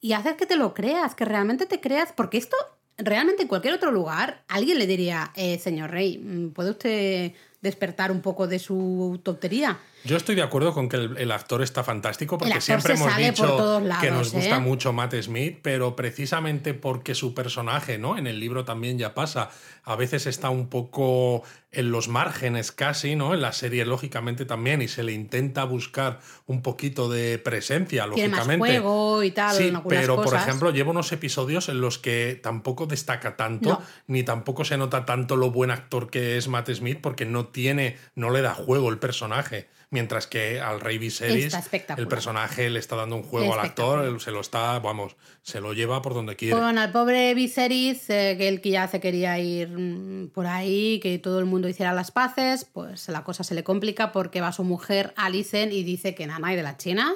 y 0.00 0.12
hacer 0.12 0.36
que 0.36 0.46
te 0.46 0.56
lo 0.56 0.74
creas, 0.74 1.14
que 1.14 1.24
realmente 1.24 1.66
te 1.66 1.80
creas, 1.80 2.12
porque 2.12 2.38
esto 2.38 2.56
realmente 2.96 3.42
en 3.42 3.48
cualquier 3.48 3.74
otro 3.74 3.90
lugar 3.90 4.44
alguien 4.48 4.78
le 4.78 4.86
diría, 4.86 5.32
eh, 5.34 5.58
señor 5.58 5.90
Rey, 5.90 6.18
mm, 6.18 6.50
¿puede 6.50 6.70
usted 6.70 7.32
despertar 7.64 8.12
un 8.12 8.20
poco 8.20 8.46
de 8.46 8.60
su 8.60 9.20
tontería? 9.24 9.78
Yo 10.04 10.18
estoy 10.18 10.34
de 10.34 10.42
acuerdo 10.42 10.74
con 10.74 10.90
que 10.90 10.96
el, 10.96 11.16
el 11.16 11.32
actor 11.32 11.62
está 11.62 11.82
fantástico 11.82 12.36
porque 12.36 12.60
siempre 12.60 12.92
hemos 12.92 13.16
dicho 13.16 13.80
que 14.02 14.10
nos 14.10 14.32
gusta 14.32 14.56
¿eh? 14.56 14.60
mucho 14.60 14.92
Matt 14.92 15.14
Smith, 15.22 15.60
pero 15.62 15.96
precisamente 15.96 16.74
porque 16.74 17.14
su 17.14 17.32
personaje, 17.32 17.96
¿no? 17.96 18.18
En 18.18 18.26
el 18.26 18.38
libro 18.38 18.66
también 18.66 18.98
ya 18.98 19.14
pasa, 19.14 19.48
a 19.82 19.96
veces 19.96 20.26
está 20.26 20.50
un 20.50 20.68
poco 20.68 21.42
en 21.72 21.90
los 21.90 22.08
márgenes 22.08 22.70
casi, 22.70 23.16
¿no? 23.16 23.32
En 23.32 23.40
la 23.40 23.52
serie 23.52 23.86
lógicamente 23.86 24.44
también 24.44 24.82
y 24.82 24.88
se 24.88 25.02
le 25.02 25.12
intenta 25.12 25.64
buscar 25.64 26.20
un 26.46 26.60
poquito 26.60 27.08
de 27.08 27.38
presencia, 27.38 28.04
Tiene 28.12 28.28
más 28.28 28.46
lógicamente. 28.46 28.78
juego 28.78 29.22
y 29.22 29.30
tal, 29.30 29.56
Sí, 29.56 29.72
pero 29.88 30.20
por 30.20 30.34
ejemplo, 30.34 30.70
lleva 30.70 30.90
unos 30.90 31.10
episodios 31.12 31.70
en 31.70 31.80
los 31.80 31.98
que 31.98 32.38
tampoco 32.42 32.86
destaca 32.86 33.36
tanto, 33.36 33.70
No. 33.70 33.82
ni 34.06 34.22
tampoco 34.22 34.64
se 34.66 34.76
nota 34.76 35.06
tanto 35.06 35.36
lo 35.36 35.50
buen 35.50 35.70
actor 35.70 36.10
que 36.10 36.36
es 36.36 36.46
Matt 36.46 36.70
Smith, 36.70 36.98
porque 37.00 37.24
no 37.24 37.46
tiene, 37.54 37.96
no 38.14 38.28
le 38.28 38.42
da 38.42 38.52
juego 38.52 38.90
el 38.90 38.98
personaje. 38.98 39.68
Mientras 39.88 40.26
que 40.26 40.60
al 40.60 40.80
Rey 40.80 40.98
Viserys, 40.98 41.56
el 41.96 42.08
personaje 42.08 42.68
le 42.68 42.80
está 42.80 42.96
dando 42.96 43.14
un 43.14 43.22
juego 43.22 43.54
al 43.54 43.60
actor, 43.60 44.20
se 44.20 44.32
lo 44.32 44.40
está, 44.40 44.80
vamos, 44.80 45.14
se 45.42 45.60
lo 45.60 45.72
lleva 45.72 46.02
por 46.02 46.14
donde 46.14 46.34
quiere. 46.34 46.56
Bueno, 46.56 46.80
al 46.80 46.90
pobre 46.90 47.32
Viserys, 47.32 48.10
eh, 48.10 48.34
que 48.36 48.48
él 48.48 48.60
que 48.60 48.70
ya 48.70 48.88
se 48.88 48.98
quería 48.98 49.38
ir 49.38 49.68
mm, 49.68 50.30
por 50.30 50.48
ahí, 50.48 50.98
que 51.00 51.18
todo 51.20 51.38
el 51.38 51.44
mundo 51.44 51.68
hiciera 51.68 51.94
las 51.94 52.10
paces, 52.10 52.64
pues 52.64 53.08
la 53.08 53.22
cosa 53.22 53.44
se 53.44 53.54
le 53.54 53.62
complica 53.62 54.10
porque 54.10 54.40
va 54.40 54.50
su 54.50 54.64
mujer 54.64 55.14
Alicent 55.16 55.72
y 55.72 55.84
dice 55.84 56.16
que 56.16 56.26
Nanay 56.26 56.56
de 56.56 56.64
la 56.64 56.76
China, 56.76 57.14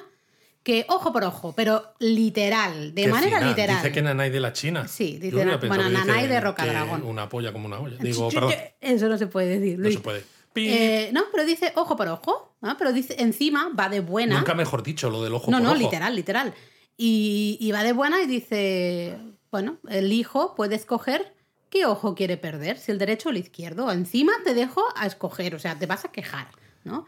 que 0.68 0.85
ojo 0.90 1.14
por 1.14 1.24
ojo, 1.24 1.54
pero 1.57 1.94
literal, 1.98 2.94
de 2.94 3.09
manera 3.09 3.38
fina. 3.38 3.48
literal. 3.48 3.76
Dice 3.76 3.90
que 3.90 4.02
Nanay 4.02 4.28
de 4.28 4.38
la 4.38 4.52
China. 4.52 4.87
Sí, 4.87 5.16
dice 5.18 5.42
na- 5.46 5.57
bueno, 5.57 5.88
Nanay 5.88 6.26
de 6.26 6.38
Rocadragón. 6.42 7.04
Una 7.04 7.26
polla 7.26 7.52
como 7.54 7.64
una 7.64 7.81
olla. 7.81 7.96
Digo, 7.98 8.28
perdón, 8.28 8.52
Eso 8.78 9.09
no 9.09 9.16
se 9.16 9.28
puede 9.28 9.59
decir. 9.59 9.78
no 9.78 9.85
Luis. 9.85 9.94
se 9.94 10.00
puede. 10.02 10.24
Eh, 10.57 11.09
no, 11.14 11.22
pero 11.33 11.46
dice 11.46 11.72
ojo 11.74 11.96
por 11.96 12.09
ojo, 12.09 12.54
¿no? 12.61 12.76
pero 12.76 12.92
dice 12.92 13.16
encima 13.18 13.70
va 13.78 13.88
de 13.88 14.00
buena. 14.00 14.37
Nunca 14.37 14.52
mejor 14.54 14.83
dicho 14.83 15.09
lo 15.09 15.22
del 15.24 15.33
ojo 15.33 15.50
No, 15.50 15.57
por 15.57 15.64
no, 15.64 15.70
ojo. 15.70 15.78
literal, 15.78 16.14
literal. 16.14 16.52
Y, 16.98 17.57
y 17.61 17.72
va 17.72 17.83
de 17.83 17.92
buena 17.94 18.20
y 18.22 18.26
dice, 18.26 19.16
bueno, 19.50 19.78
el 19.88 20.12
hijo 20.12 20.54
puede 20.54 20.74
escoger 20.74 21.33
qué 21.70 21.87
ojo 21.87 22.14
quiere 22.14 22.37
perder, 22.37 22.76
si 22.76 22.92
el 22.92 22.98
derecho 22.98 23.31
o 23.31 23.33
el 23.33 23.38
izquierdo. 23.38 23.90
Encima 23.90 24.33
te 24.44 24.52
dejo 24.52 24.83
a 24.96 25.07
escoger, 25.07 25.54
o 25.54 25.59
sea, 25.59 25.78
te 25.78 25.87
vas 25.87 26.04
a 26.04 26.12
quejar, 26.12 26.48
¿no? 26.85 27.07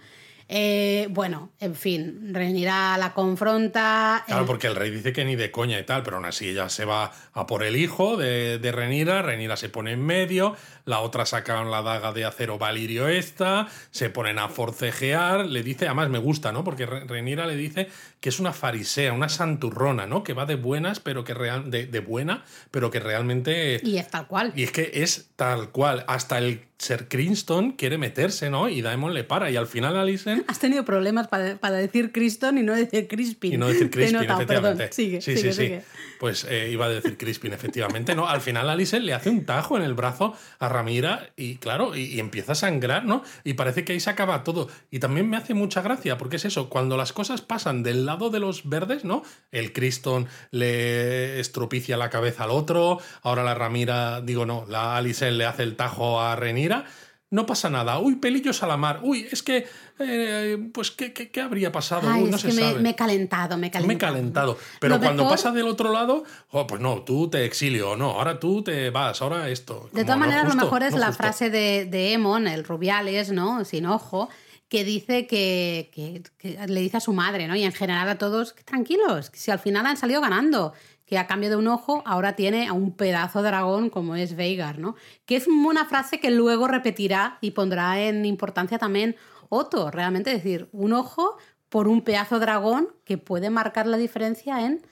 Eh, 0.53 1.07
bueno, 1.11 1.53
en 1.61 1.77
fin, 1.77 2.35
Renira 2.35 2.99
la 2.99 3.15
confronta. 3.15 4.25
Claro, 4.27 4.41
el- 4.43 4.47
porque 4.49 4.67
el 4.67 4.75
rey 4.75 4.91
dice 4.91 5.13
que 5.13 5.25
ni 5.25 5.37
de 5.37 5.53
coña 5.53 5.79
y 5.79 5.85
tal, 5.85 6.03
pero 6.03 6.17
aún 6.17 6.27
así 6.27 6.49
ella 6.49 6.69
se 6.69 6.85
va 6.85 7.13
a 7.33 7.47
por 7.47 7.63
el 7.63 7.77
hijo 7.77 8.17
de, 8.17 8.59
de 8.59 8.73
Renira, 8.73 9.23
Renira 9.23 9.57
se 9.57 9.69
pone 9.69 9.93
en 9.93 10.05
medio, 10.05 10.57
la 10.85 11.01
otra 11.01 11.27
saca 11.27 11.63
la 11.65 11.83
daga 11.83 12.13
de 12.13 12.25
acero 12.25 12.59
valirio 12.59 13.09
esta, 13.09 13.69
se 13.91 14.11
ponen 14.11 14.39
a 14.39 14.49
forcejear, 14.49 15.47
le 15.47 15.63
dice, 15.63 15.87
además 15.87 16.09
me 16.09 16.19
gusta, 16.19 16.53
¿no? 16.53 16.65
Porque 16.65 16.87
Re- 16.87 17.05
Renira 17.05 17.47
le 17.47 17.57
dice 17.57 17.89
que 18.21 18.29
es 18.29 18.41
una 18.41 18.53
farisea, 18.53 19.13
una 19.13 19.29
santurrona, 19.29 20.07
¿no? 20.07 20.23
Que 20.23 20.33
va 20.33 20.47
de 20.47 20.57
buenas, 20.57 21.01
pero 21.01 21.25
que 21.25 21.35
real, 21.35 21.71
de, 21.71 21.87
de 21.87 22.01
buena, 22.01 22.45
pero 22.71 22.91
que 22.91 23.01
realmente... 23.01 23.81
Y 23.83 23.97
es 23.99 24.09
tal 24.09 24.27
cual. 24.27 24.53
Y 24.57 24.63
es 24.65 24.73
que 24.73 24.91
es 24.95 25.31
tal 25.37 25.71
cual, 25.71 26.05
hasta 26.09 26.39
el 26.39 26.63
Ser 26.79 27.09
Cranston 27.09 27.73
quiere 27.73 27.99
meterse, 27.99 28.49
¿no? 28.49 28.71
Y 28.71 28.81
Daemon 28.81 29.13
le 29.13 29.23
para, 29.23 29.51
y 29.51 29.57
al 29.57 29.67
final 29.67 29.99
Alicent 29.99 30.45
Has 30.49 30.59
tenido 30.59 30.83
problemas 30.87 31.29
para, 31.29 31.57
para 31.57 31.77
decir 31.77 32.11
Criston 32.11 32.57
y 32.57 32.63
no 32.63 32.75
decir 32.75 33.07
Crispin. 33.07 33.53
Y 33.53 33.57
no 33.59 33.69
decir 33.69 33.91
Crispin, 33.91 34.17
notado, 34.17 34.41
efectivamente. 34.41 34.79
perdón. 34.85 34.95
Sigue, 34.95 35.21
sí, 35.21 35.37
sigue, 35.37 35.53
sí, 35.53 35.69
sí. 35.69 35.79
Pues 36.19 36.47
eh, 36.49 36.71
iba 36.71 36.87
a 36.87 36.89
decir 36.89 37.19
Crispin, 37.19 37.53
efectivamente. 37.53 38.15
No, 38.15 38.27
al 38.27 38.41
final 38.41 38.71
Alice 38.71 38.99
le 38.99 39.13
hace 39.13 39.29
un 39.29 39.45
tajo 39.45 39.77
en 39.77 39.83
el 39.83 39.93
brazo 39.93 40.35
a 40.59 40.70
Ramira 40.71 41.29
y 41.37 41.57
claro, 41.57 41.95
y, 41.95 42.19
empieza 42.19 42.53
a 42.53 42.55
sangrar, 42.55 43.05
¿no? 43.05 43.23
Y 43.45 43.55
parece 43.55 43.85
que 43.85 43.93
ahí 43.93 44.01
se 44.01 44.11
acaba 44.11 44.45
todo. 44.45 44.69
Y 44.91 44.99
también 44.99 45.29
me 45.29 45.37
hace 45.37 45.53
mucha 45.53 45.83
gracia, 45.83 46.17
porque 46.17 46.37
es 46.37 46.47
eso, 46.47 46.71
cuando 46.71 46.97
las 46.97 47.13
cosas 47.13 47.43
pasan 47.43 47.83
del 47.83 48.07
lado 48.07 48.31
de 48.31 48.41
los 48.41 48.69
verdes, 48.69 49.05
¿no? 49.05 49.23
El 49.53 49.73
Criston 49.73 50.27
le 50.51 51.41
estropicia 51.41 51.97
la 51.97 52.11
cabeza 52.11 52.45
al 52.45 52.51
otro, 52.51 52.99
ahora 53.23 53.45
la 53.45 53.55
Ramira, 53.55 54.21
digo 54.21 54.47
no, 54.47 54.65
la 54.69 54.97
Alice 54.97 55.31
le 55.31 55.45
hace 55.45 55.63
el 55.63 55.77
tajo 55.77 56.21
a 56.21 56.37
Renira. 56.37 56.87
No 57.31 57.47
pasa 57.47 57.71
nada. 57.71 57.99
Uy, 58.01 58.17
pelillos 58.17 58.63
a 58.65 58.67
la 58.67 58.77
mar. 58.77 59.01
Uy, 59.05 59.29
es 59.31 59.43
que, 59.45 59.65
eh, 60.01 60.59
pues, 60.75 60.91
¿qué, 60.91 61.13
qué, 61.13 61.31
qué 61.31 61.41
habría 61.41 61.71
pasado? 61.71 62.11
Ay, 62.11 62.25
Uy, 62.25 62.31
no 62.31 62.37
es 62.37 62.43
se 62.43 62.49
que 62.49 62.55
sabe. 62.55 62.81
me 62.81 62.91
he 62.91 62.95
calentado, 62.97 63.57
me 63.57 63.69
he 63.69 63.71
calentado. 63.71 63.87
Me 63.89 63.95
he 63.95 63.99
calentado. 63.99 64.59
Pero 64.81 64.97
Lo 64.97 65.01
cuando 65.01 65.23
mejor- 65.23 65.37
pasa 65.37 65.53
del 65.53 65.69
otro 65.69 65.93
lado, 65.93 66.25
oh, 66.51 66.67
pues 66.67 66.81
no, 66.81 67.03
tú 67.03 67.31
te 67.31 67.45
exilio, 67.45 67.95
no, 67.97 68.11
ahora 68.11 68.41
tú 68.41 68.63
te 68.65 68.91
vas, 68.91 69.23
ahora 69.23 69.49
esto. 69.49 69.89
De 69.93 70.03
todas 70.03 70.19
maneras, 70.19 70.49
lo 70.49 70.55
mejor 70.61 70.83
es 70.83 70.93
no 70.93 70.99
la 70.99 71.07
justo. 71.09 71.23
frase 71.23 71.51
de, 71.51 71.85
de 71.85 72.13
Emon, 72.15 72.49
el 72.49 72.65
Rubiales, 72.65 73.31
¿no? 73.31 73.65
Sin 73.65 73.87
ojo, 73.87 74.29
que 74.69 74.83
dice 74.83 75.27
que, 75.29 75.91
que- 75.95 76.23
que 76.39 76.67
le 76.67 76.81
dice 76.81 76.97
a 76.97 77.01
su 77.01 77.13
madre, 77.13 77.47
¿no? 77.47 77.55
Y 77.55 77.63
en 77.63 77.73
general 77.73 78.09
a 78.09 78.19
todos, 78.19 78.53
que 78.55 78.65
tranquilos, 78.65 79.31
que 79.31 79.39
si 79.39 79.53
al 79.53 79.59
final 79.61 79.87
han 79.87 79.97
salido 79.97 80.21
ganando, 80.21 80.73
que 81.11 81.19
a 81.19 81.27
cambio 81.27 81.51
de 81.51 81.57
un 81.57 81.67
ojo 81.67 82.05
ahora 82.07 82.37
tiene 82.37 82.69
a 82.69 82.73
un 82.73 82.93
pedazo 82.93 83.43
de 83.43 83.49
dragón 83.49 83.91
como 83.91 84.15
es 84.15 84.37
Veigar, 84.37 84.79
¿no? 84.79 84.95
Que 85.27 85.35
es 85.35 85.49
una 85.49 85.85
frase 85.85 86.21
que 86.21 86.31
luego 86.31 86.69
repetirá 86.69 87.37
y 87.41 87.51
pondrá 87.51 88.01
en 88.01 88.25
importancia 88.25 88.79
también 88.79 89.17
Otto, 89.49 89.91
realmente, 89.91 90.31
es 90.31 90.45
decir, 90.45 90.69
un 90.71 90.93
ojo 90.93 91.37
por 91.69 91.89
un 91.89 92.03
pedazo 92.03 92.37
de 92.37 92.43
dragón 92.43 92.91
que 93.05 93.19
puede 93.19 93.51
marcar 93.51 93.89
la 93.89 93.97
diferencia 93.97 94.65
en 94.65 94.87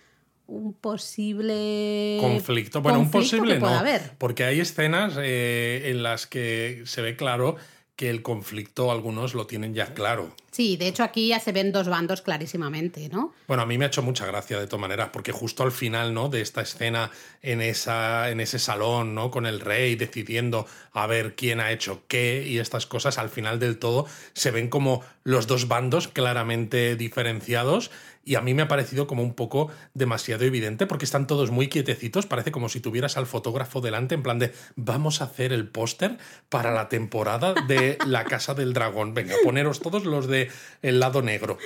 un 0.48 0.72
posible 0.72 2.18
conflicto. 2.20 2.82
Bueno, 2.82 2.98
un 2.98 3.04
conflicto 3.04 3.36
posible 3.36 3.54
que 3.54 3.60
no. 3.60 3.68
haber. 3.68 4.16
Porque 4.18 4.42
hay 4.42 4.58
escenas 4.58 5.14
eh, 5.20 5.82
en 5.84 6.02
las 6.02 6.26
que 6.26 6.82
se 6.84 7.00
ve 7.00 7.14
claro 7.14 7.54
que 7.98 8.10
el 8.10 8.22
conflicto 8.22 8.92
algunos 8.92 9.34
lo 9.34 9.48
tienen 9.48 9.74
ya 9.74 9.92
claro. 9.92 10.32
Sí, 10.52 10.76
de 10.76 10.86
hecho 10.86 11.02
aquí 11.02 11.26
ya 11.26 11.40
se 11.40 11.50
ven 11.50 11.72
dos 11.72 11.88
bandos 11.88 12.22
clarísimamente, 12.22 13.08
¿no? 13.08 13.34
Bueno, 13.48 13.64
a 13.64 13.66
mí 13.66 13.76
me 13.76 13.86
ha 13.86 13.88
hecho 13.88 14.02
mucha 14.02 14.24
gracia 14.24 14.60
de 14.60 14.68
todas 14.68 14.80
maneras, 14.80 15.10
porque 15.12 15.32
justo 15.32 15.64
al 15.64 15.72
final, 15.72 16.14
¿no? 16.14 16.28
De 16.28 16.40
esta 16.40 16.60
escena 16.60 17.10
en, 17.42 17.60
esa, 17.60 18.30
en 18.30 18.38
ese 18.38 18.60
salón, 18.60 19.16
¿no? 19.16 19.32
Con 19.32 19.46
el 19.46 19.58
rey 19.58 19.96
decidiendo 19.96 20.68
a 20.92 21.08
ver 21.08 21.34
quién 21.34 21.58
ha 21.58 21.72
hecho 21.72 22.04
qué 22.06 22.46
y 22.46 22.58
estas 22.58 22.86
cosas, 22.86 23.18
al 23.18 23.30
final 23.30 23.58
del 23.58 23.78
todo 23.78 24.06
se 24.32 24.52
ven 24.52 24.68
como 24.68 25.02
los 25.24 25.48
dos 25.48 25.66
bandos 25.66 26.06
claramente 26.06 26.94
diferenciados 26.94 27.90
y 28.28 28.34
a 28.34 28.40
mí 28.42 28.52
me 28.52 28.62
ha 28.62 28.68
parecido 28.68 29.06
como 29.06 29.22
un 29.22 29.32
poco 29.34 29.70
demasiado 29.94 30.44
evidente 30.44 30.86
porque 30.86 31.04
están 31.06 31.26
todos 31.26 31.50
muy 31.50 31.68
quietecitos, 31.68 32.26
parece 32.26 32.52
como 32.52 32.68
si 32.68 32.80
tuvieras 32.80 33.16
al 33.16 33.26
fotógrafo 33.26 33.80
delante 33.80 34.14
en 34.14 34.22
plan 34.22 34.38
de 34.38 34.52
vamos 34.76 35.20
a 35.20 35.24
hacer 35.24 35.52
el 35.52 35.66
póster 35.68 36.18
para 36.48 36.72
la 36.72 36.88
temporada 36.88 37.54
de 37.66 37.96
La 38.06 38.24
Casa 38.24 38.52
del 38.54 38.72
Dragón. 38.74 39.14
Venga, 39.14 39.34
poneros 39.44 39.80
todos 39.80 40.04
los 40.04 40.26
de 40.26 40.50
el 40.82 41.00
lado 41.00 41.22
negro. 41.22 41.56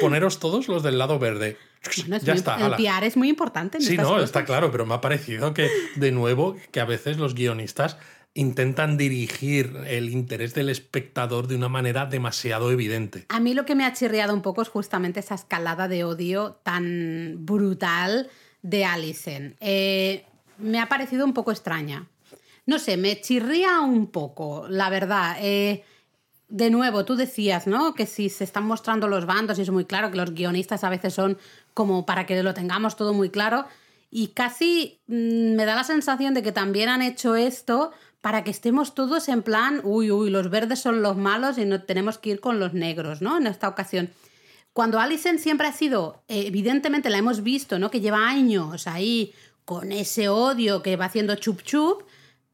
Poneros 0.00 0.38
todos 0.40 0.68
los 0.68 0.82
del 0.82 0.98
lado 0.98 1.18
verde. 1.18 1.56
Bueno, 1.98 2.16
es 2.16 2.22
ya 2.22 2.32
muy- 2.32 2.38
está. 2.38 2.56
el 2.56 2.62
ala. 2.62 2.76
PR 2.76 3.06
es 3.06 3.16
muy 3.16 3.28
importante. 3.28 3.78
En 3.78 3.82
Sí, 3.84 3.96
no, 3.96 4.04
cosas. 4.04 4.24
está 4.24 4.44
claro, 4.44 4.70
pero 4.70 4.86
me 4.86 4.94
ha 4.94 5.00
parecido 5.00 5.52
que, 5.52 5.68
de 5.96 6.12
nuevo, 6.12 6.56
que 6.70 6.80
a 6.80 6.84
veces 6.84 7.16
los 7.18 7.34
guionistas 7.34 7.96
intentan 8.34 8.96
dirigir 8.96 9.76
el 9.86 10.08
interés 10.08 10.54
del 10.54 10.70
espectador 10.70 11.48
de 11.48 11.56
una 11.56 11.68
manera 11.68 12.06
demasiado 12.06 12.70
evidente. 12.70 13.26
A 13.28 13.40
mí 13.40 13.52
lo 13.54 13.66
que 13.66 13.74
me 13.74 13.84
ha 13.84 13.92
chirriado 13.92 14.32
un 14.32 14.42
poco 14.42 14.62
es 14.62 14.68
justamente 14.68 15.20
esa 15.20 15.34
escalada 15.34 15.88
de 15.88 16.04
odio 16.04 16.58
tan 16.62 17.36
brutal 17.40 18.30
de 18.62 18.84
Allison. 18.84 19.56
Eh, 19.60 20.24
me 20.58 20.80
ha 20.80 20.88
parecido 20.88 21.24
un 21.24 21.34
poco 21.34 21.50
extraña. 21.50 22.08
No 22.64 22.78
sé, 22.78 22.96
me 22.96 23.20
chirría 23.20 23.80
un 23.80 24.06
poco, 24.06 24.66
la 24.68 24.88
verdad. 24.88 25.36
Eh, 25.40 25.84
de 26.48 26.70
nuevo, 26.70 27.04
tú 27.04 27.16
decías, 27.16 27.66
¿no? 27.66 27.94
Que 27.94 28.06
si 28.06 28.28
se 28.28 28.44
están 28.44 28.64
mostrando 28.64 29.08
los 29.08 29.26
bandos, 29.26 29.58
y 29.58 29.62
es 29.62 29.70
muy 29.70 29.84
claro 29.84 30.10
que 30.10 30.16
los 30.16 30.32
guionistas 30.32 30.84
a 30.84 30.90
veces 30.90 31.12
son 31.12 31.38
como 31.74 32.06
para 32.06 32.24
que 32.24 32.42
lo 32.42 32.54
tengamos 32.54 32.96
todo 32.96 33.12
muy 33.12 33.30
claro. 33.30 33.66
Y 34.10 34.28
casi 34.28 35.00
mm, 35.06 35.54
me 35.54 35.64
da 35.64 35.74
la 35.74 35.84
sensación 35.84 36.34
de 36.34 36.42
que 36.42 36.52
también 36.52 36.88
han 36.88 37.02
hecho 37.02 37.34
esto 37.34 37.92
para 38.22 38.44
que 38.44 38.52
estemos 38.52 38.94
todos 38.94 39.28
en 39.28 39.42
plan, 39.42 39.80
uy, 39.82 40.10
uy, 40.12 40.30
los 40.30 40.48
verdes 40.48 40.78
son 40.78 41.02
los 41.02 41.16
malos 41.16 41.58
y 41.58 41.64
no 41.64 41.82
tenemos 41.82 42.18
que 42.18 42.30
ir 42.30 42.40
con 42.40 42.60
los 42.60 42.72
negros, 42.72 43.20
¿no? 43.20 43.36
En 43.36 43.48
esta 43.48 43.68
ocasión. 43.68 44.10
Cuando 44.72 45.00
Alison 45.00 45.38
siempre 45.38 45.66
ha 45.66 45.72
sido, 45.72 46.22
evidentemente 46.28 47.10
la 47.10 47.18
hemos 47.18 47.42
visto, 47.42 47.80
¿no? 47.80 47.90
Que 47.90 48.00
lleva 48.00 48.28
años 48.28 48.86
ahí 48.86 49.34
con 49.64 49.90
ese 49.90 50.28
odio 50.28 50.82
que 50.82 50.96
va 50.96 51.06
haciendo 51.06 51.34
chup 51.34 51.62
chup, 51.62 52.02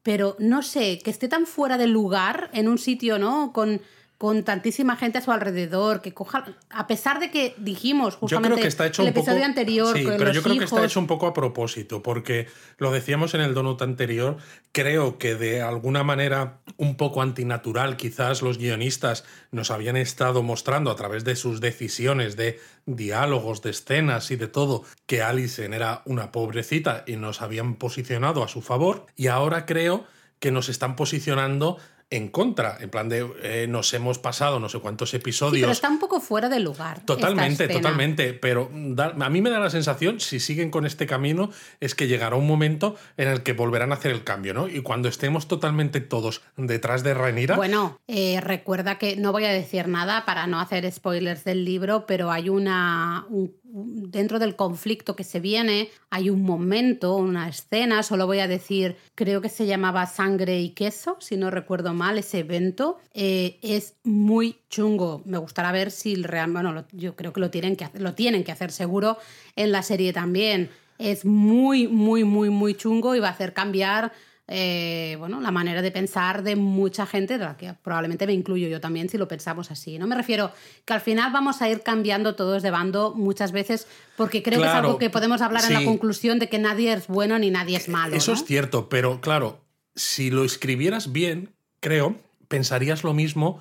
pero 0.01 0.35
no 0.39 0.63
sé, 0.63 0.99
que 1.03 1.11
esté 1.11 1.27
tan 1.27 1.45
fuera 1.45 1.77
de 1.77 1.87
lugar 1.87 2.49
en 2.53 2.67
un 2.67 2.79
sitio, 2.79 3.19
¿no? 3.19 3.53
Con, 3.53 3.79
con 4.19 4.43
tantísima 4.43 4.97
gente 4.97 5.17
a 5.17 5.21
su 5.21 5.31
alrededor, 5.31 6.01
que 6.01 6.13
coja, 6.13 6.43
a 6.69 6.87
pesar 6.87 7.21
de 7.21 7.31
que 7.31 7.55
dijimos 7.57 8.15
justamente 8.17 8.61
que 8.61 9.01
el 9.01 9.07
episodio 9.07 9.45
anterior, 9.45 9.97
sí, 9.97 10.03
pero 10.05 10.33
yo 10.33 10.43
creo 10.43 10.57
que 10.57 10.65
está 10.65 10.83
hecho 10.83 10.99
un 10.99 11.07
poco 11.07 11.25
a 11.25 11.33
propósito, 11.33 12.03
porque 12.03 12.47
lo 12.79 12.91
decíamos 12.91 13.33
en 13.33 13.39
el 13.39 13.53
donut 13.53 13.81
anterior, 13.81 14.35
creo 14.73 15.17
que 15.17 15.35
de 15.35 15.61
alguna 15.61 16.03
manera 16.03 16.59
un 16.75 16.97
poco 16.97 17.21
antinatural, 17.21 17.95
quizás 17.95 18.41
los 18.41 18.57
guionistas 18.57 19.23
nos 19.51 19.71
habían 19.71 19.95
estado 19.95 20.43
mostrando 20.43 20.91
a 20.91 20.97
través 20.97 21.23
de 21.23 21.37
sus 21.37 21.61
decisiones 21.61 22.35
de 22.35 22.59
diálogos, 22.85 23.61
de 23.61 23.69
escenas 23.69 24.31
y 24.31 24.35
de 24.35 24.49
todo, 24.49 24.83
que 25.05 25.21
Alison 25.21 25.73
era 25.73 26.01
una 26.03 26.33
pobrecita 26.33 27.05
y 27.07 27.15
nos 27.15 27.41
habían 27.41 27.75
posicionado 27.75 28.43
a 28.43 28.49
su 28.49 28.61
favor, 28.61 29.05
y 29.15 29.27
ahora 29.27 29.65
creo 29.65 30.03
que 30.39 30.51
nos 30.51 30.67
están 30.67 30.97
posicionando 30.97 31.77
en 32.11 32.29
contra, 32.29 32.77
en 32.79 32.89
plan 32.89 33.07
de 33.07 33.27
eh, 33.43 33.67
nos 33.69 33.93
hemos 33.93 34.17
pasado 34.17 34.59
no 34.59 34.67
sé 34.67 34.79
cuántos 34.79 35.13
episodios. 35.13 35.61
pero 35.61 35.71
está 35.71 35.89
un 35.89 35.99
poco 35.99 36.19
fuera 36.19 36.49
de 36.49 36.59
lugar. 36.59 37.05
Totalmente, 37.05 37.67
totalmente. 37.67 38.33
Pero 38.33 38.71
a 38.97 39.29
mí 39.29 39.41
me 39.41 39.49
da 39.51 39.59
la 39.59 39.69
sensación, 39.69 40.19
si 40.19 40.39
siguen 40.39 40.71
con 40.71 40.87
este 40.87 41.05
camino, 41.05 41.51
es 41.79 41.93
que 41.93 42.07
llegará 42.07 42.35
un 42.35 42.47
momento 42.47 42.95
en 43.17 43.27
el 43.27 43.43
que 43.43 43.53
volverán 43.53 43.91
a 43.91 43.95
hacer 43.95 44.11
el 44.11 44.23
cambio, 44.23 44.55
¿no? 44.55 44.67
Y 44.67 44.81
cuando 44.81 45.07
estemos 45.07 45.47
totalmente 45.47 46.01
todos 46.01 46.41
detrás 46.57 47.03
de 47.03 47.13
Rhaenyra. 47.13 47.55
Bueno, 47.55 47.99
eh, 48.07 48.41
recuerda 48.41 48.97
que 48.97 49.15
no 49.15 49.31
voy 49.31 49.45
a 49.45 49.51
decir 49.51 49.87
nada 49.87 50.25
para 50.25 50.47
no 50.47 50.59
hacer 50.59 50.91
spoilers 50.91 51.43
del 51.43 51.63
libro, 51.63 52.05
pero 52.07 52.31
hay 52.31 52.49
una, 52.49 53.27
dentro 53.71 54.39
del 54.39 54.55
conflicto 54.55 55.15
que 55.15 55.23
se 55.23 55.39
viene, 55.39 55.89
hay 56.09 56.29
un 56.29 56.41
momento, 56.43 57.15
una 57.15 57.47
escena, 57.47 58.03
solo 58.03 58.25
voy 58.25 58.39
a 58.39 58.47
decir, 58.47 58.97
creo 59.15 59.41
que 59.41 59.49
se 59.49 59.65
llamaba 59.65 60.05
Sangre 60.07 60.59
y 60.59 60.71
Queso, 60.71 61.17
si 61.19 61.37
no 61.37 61.51
recuerdo 61.51 61.93
mal, 61.93 62.17
ese 62.17 62.39
evento. 62.39 62.97
Eh, 63.13 63.59
es 63.61 63.95
muy 64.03 64.57
chungo. 64.69 65.21
Me 65.25 65.37
gustará 65.37 65.71
ver 65.71 65.91
si 65.91 66.13
el 66.13 66.23
Real, 66.23 66.51
bueno, 66.51 66.85
yo 66.91 67.15
creo 67.15 67.31
que 67.31 67.39
lo 67.39 67.51
tienen 67.51 67.75
que, 67.75 67.85
hacer, 67.85 68.01
lo 68.01 68.15
tienen 68.15 68.43
que 68.43 68.51
hacer 68.51 68.71
seguro 68.71 69.17
en 69.55 69.71
la 69.71 69.83
serie 69.83 70.13
también. 70.13 70.69
Es 70.97 71.23
muy, 71.23 71.87
muy, 71.87 72.23
muy, 72.23 72.49
muy 72.49 72.73
chungo 72.73 73.15
y 73.15 73.19
va 73.19 73.27
a 73.27 73.31
hacer 73.31 73.53
cambiar 73.53 74.11
eh, 74.51 75.15
bueno, 75.19 75.39
la 75.41 75.51
manera 75.51 75.83
de 75.83 75.91
pensar 75.91 76.41
de 76.41 76.55
mucha 76.55 77.05
gente, 77.05 77.37
de 77.37 77.45
la 77.45 77.55
que 77.55 77.75
probablemente 77.75 78.25
me 78.25 78.33
incluyo 78.33 78.67
yo 78.67 78.81
también 78.81 79.07
si 79.07 79.19
lo 79.19 79.27
pensamos 79.27 79.69
así. 79.69 79.99
No 79.99 80.07
me 80.07 80.15
refiero 80.15 80.51
que 80.85 80.93
al 80.93 81.01
final 81.01 81.31
vamos 81.31 81.61
a 81.61 81.69
ir 81.69 81.81
cambiando 81.81 82.33
todos 82.33 82.63
de 82.63 82.71
bando 82.71 83.13
muchas 83.15 83.51
veces 83.51 83.85
porque 84.17 84.41
creo 84.41 84.59
que 84.59 84.67
es 84.67 84.73
algo 84.73 84.97
que 84.97 85.11
podemos 85.11 85.41
hablar 85.41 85.63
en 85.65 85.73
la 85.75 85.85
conclusión 85.85 86.39
de 86.39 86.49
que 86.49 86.57
nadie 86.57 86.93
es 86.93 87.05
bueno 87.05 87.37
ni 87.37 87.51
nadie 87.51 87.77
es 87.77 87.89
malo. 87.89 88.15
Eso 88.15 88.33
es 88.33 88.43
cierto, 88.43 88.89
pero 88.89 89.21
claro, 89.21 89.61
si 89.95 90.31
lo 90.31 90.43
escribieras 90.43 91.11
bien, 91.11 91.51
creo, 91.79 92.15
pensarías 92.47 93.03
lo 93.03 93.13
mismo 93.13 93.59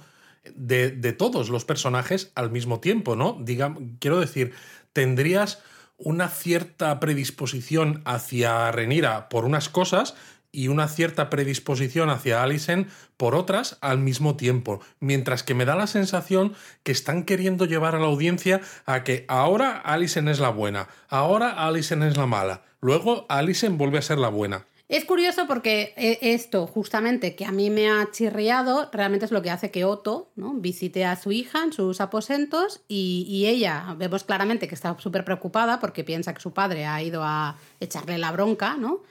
de, 0.55 0.91
de 0.91 1.13
todos 1.13 1.51
los 1.51 1.67
personajes 1.67 2.33
al 2.35 2.51
mismo 2.51 2.81
tiempo, 2.81 3.15
¿no? 3.15 3.37
Diga, 3.43 3.77
quiero 3.99 4.21
decir, 4.21 4.55
tendrías 4.95 5.59
una 5.99 6.29
cierta 6.29 6.99
predisposición 7.01 8.01
hacia 8.05 8.71
Renira 8.73 9.29
por 9.29 9.45
unas 9.45 9.69
cosas, 9.69 10.15
y 10.53 10.69
una 10.69 10.89
cierta 10.89 11.31
predisposición 11.31 12.11
hacia 12.11 12.43
Alison 12.43 12.89
por 13.17 13.35
otras 13.35 13.79
al 13.81 13.99
mismo 13.99 14.37
tiempo, 14.37 14.81
mientras 15.01 15.43
que 15.43 15.55
me 15.55 15.65
da 15.65 15.75
la 15.75 15.87
sensación 15.87 16.55
que 16.83 16.93
están 16.93 17.25
queriendo 17.25 17.65
llevar 17.65 17.95
a 17.95 18.01
la 18.01 18.07
audiencia 18.07 18.61
a 18.87 19.05
que 19.05 19.25
ahora 19.29 19.77
Alison 19.79 20.29
es 20.29 20.41
la 20.41 20.51
buena, 20.51 20.89
ahora 21.09 21.51
Alison 21.67 22.03
es 22.03 22.17
la 22.17 22.27
mala, 22.27 22.63
luego 22.81 23.27
Alison 23.29 23.79
vuelve 23.79 23.99
a 23.99 24.03
ser 24.03 24.19
la 24.19 24.29
buena. 24.29 24.67
Es 24.89 25.05
curioso 25.05 25.47
porque 25.47 25.93
eh, 25.99 26.19
esto, 26.23 26.67
justamente, 26.67 27.37
que 27.37 27.45
a 27.45 27.53
mí 27.53 27.69
me 27.69 27.91
ha 27.91 28.11
chirriado, 28.11 28.89
realmente 28.91 29.27
es 29.27 29.33
lo 29.33 29.43
que 29.43 29.51
hace 29.51 29.71
que 29.71 29.85
Otto 29.85 30.31
¿no? 30.35 30.55
visite 30.55 31.05
a 31.05 31.17
su 31.17 31.31
hija 31.31 31.63
en 31.63 31.75
sus 31.75 32.01
aposentos 32.01 32.81
y, 32.89 33.27
y 33.29 33.49
ella, 33.49 33.95
vemos 33.99 34.25
claramente 34.25 34.67
que 34.67 34.75
está 34.75 34.97
súper 34.99 35.27
preocupada 35.27 35.79
porque 35.79 36.05
piensa 36.05 36.33
que 36.33 36.41
su 36.41 36.55
padre 36.55 36.87
ha 36.87 37.03
ido 37.03 37.23
a 37.23 37.59
echarle 37.81 38.17
la 38.17 38.33
bronca, 38.33 38.79
¿no? 38.79 39.03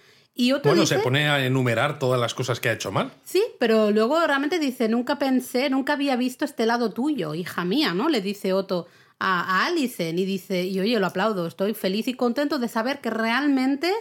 Bueno, 0.63 0.85
se 0.85 0.99
pone 0.99 1.29
a 1.29 1.45
enumerar 1.45 1.99
todas 1.99 2.19
las 2.19 2.33
cosas 2.33 2.59
que 2.59 2.69
ha 2.69 2.73
hecho 2.73 2.91
mal. 2.91 3.11
Sí, 3.23 3.43
pero 3.59 3.91
luego 3.91 4.25
realmente 4.25 4.59
dice, 4.59 4.87
nunca 4.87 5.17
pensé, 5.17 5.69
nunca 5.69 5.93
había 5.93 6.15
visto 6.15 6.45
este 6.45 6.65
lado 6.65 6.91
tuyo, 6.91 7.33
hija 7.33 7.65
mía, 7.65 7.93
¿no? 7.93 8.09
Le 8.09 8.21
dice 8.21 8.53
Otto 8.53 8.87
a, 9.19 9.41
a 9.41 9.65
Alison 9.65 10.17
y 10.17 10.25
dice, 10.25 10.63
y 10.63 10.79
oye, 10.79 10.99
lo 10.99 11.07
aplaudo, 11.07 11.47
estoy 11.47 11.73
feliz 11.73 12.07
y 12.07 12.13
contento 12.13 12.59
de 12.59 12.67
saber 12.67 12.99
que 12.99 13.09
realmente 13.09 13.91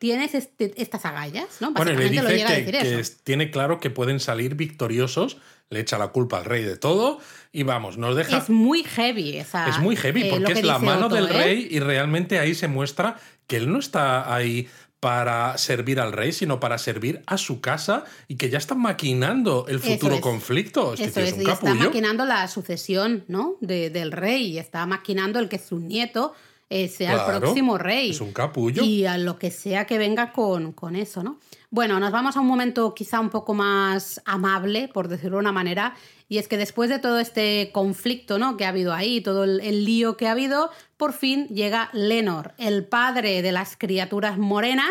tienes 0.00 0.34
este, 0.34 0.72
estas 0.80 1.04
agallas, 1.04 1.60
¿no? 1.60 1.72
Bueno, 1.72 1.92
le 1.92 2.08
dice 2.08 2.24
que, 2.24 3.04
tiene 3.22 3.50
claro 3.50 3.80
que 3.80 3.90
pueden 3.90 4.18
salir 4.18 4.54
victoriosos, 4.54 5.36
le 5.68 5.80
echa 5.80 5.98
la 5.98 6.08
culpa 6.08 6.38
al 6.38 6.46
rey 6.46 6.64
de 6.64 6.78
todo 6.78 7.20
y 7.52 7.64
vamos, 7.64 7.98
nos 7.98 8.16
deja... 8.16 8.38
Es 8.38 8.48
muy 8.48 8.82
heavy 8.82 9.36
esa... 9.36 9.68
Es 9.68 9.78
muy 9.78 9.96
heavy 9.96 10.22
eh, 10.22 10.28
porque 10.30 10.52
es 10.52 10.64
la 10.64 10.78
mano 10.78 11.10
del 11.10 11.26
¿eh? 11.26 11.32
rey 11.32 11.68
y 11.70 11.80
realmente 11.80 12.38
ahí 12.38 12.54
se 12.54 12.66
muestra 12.66 13.20
que 13.46 13.58
él 13.58 13.70
no 13.70 13.78
está 13.78 14.34
ahí 14.34 14.68
para 15.00 15.56
servir 15.56 15.98
al 15.98 16.12
rey, 16.12 16.30
sino 16.30 16.60
para 16.60 16.76
servir 16.76 17.22
a 17.26 17.38
su 17.38 17.62
casa 17.62 18.04
y 18.28 18.36
que 18.36 18.50
ya 18.50 18.58
están 18.58 18.80
maquinando 18.80 19.66
el 19.66 19.80
futuro 19.80 20.20
conflicto. 20.20 20.92
Es 20.92 21.00
Eso 21.00 21.20
es, 21.20 21.38
está 21.38 21.74
maquinando 21.74 22.26
la 22.26 22.46
sucesión 22.48 23.24
¿no? 23.26 23.56
de, 23.60 23.88
del 23.88 24.12
rey 24.12 24.52
y 24.52 24.58
está 24.58 24.84
maquinando 24.84 25.38
el 25.38 25.48
que 25.48 25.58
su 25.58 25.78
nieto 25.78 26.34
eh, 26.70 26.88
sea 26.88 27.32
el 27.34 27.40
próximo 27.40 27.76
rey. 27.76 28.10
Es 28.10 28.20
un 28.20 28.32
capullo. 28.32 28.82
Y 28.82 29.04
a 29.04 29.18
lo 29.18 29.38
que 29.38 29.50
sea 29.50 29.86
que 29.86 29.98
venga 29.98 30.32
con, 30.32 30.72
con 30.72 30.96
eso, 30.96 31.22
¿no? 31.22 31.38
Bueno, 31.68 32.00
nos 32.00 32.10
vamos 32.10 32.36
a 32.36 32.40
un 32.40 32.46
momento 32.46 32.94
quizá 32.94 33.20
un 33.20 33.30
poco 33.30 33.54
más 33.54 34.22
amable, 34.24 34.88
por 34.88 35.08
decirlo 35.08 35.36
de 35.36 35.40
una 35.40 35.52
manera, 35.52 35.94
y 36.28 36.38
es 36.38 36.46
que 36.46 36.56
después 36.56 36.90
de 36.90 37.00
todo 37.00 37.18
este 37.18 37.70
conflicto 37.72 38.38
¿no? 38.38 38.56
que 38.56 38.64
ha 38.64 38.68
habido 38.68 38.92
ahí, 38.92 39.20
todo 39.20 39.44
el, 39.44 39.84
lío 39.84 40.16
que 40.16 40.28
ha 40.28 40.32
habido, 40.32 40.70
por 40.96 41.12
fin 41.12 41.48
llega 41.48 41.90
Lenor, 41.92 42.54
el 42.58 42.84
padre 42.84 43.42
de 43.42 43.52
las 43.52 43.76
criaturas 43.76 44.38
morenas. 44.38 44.90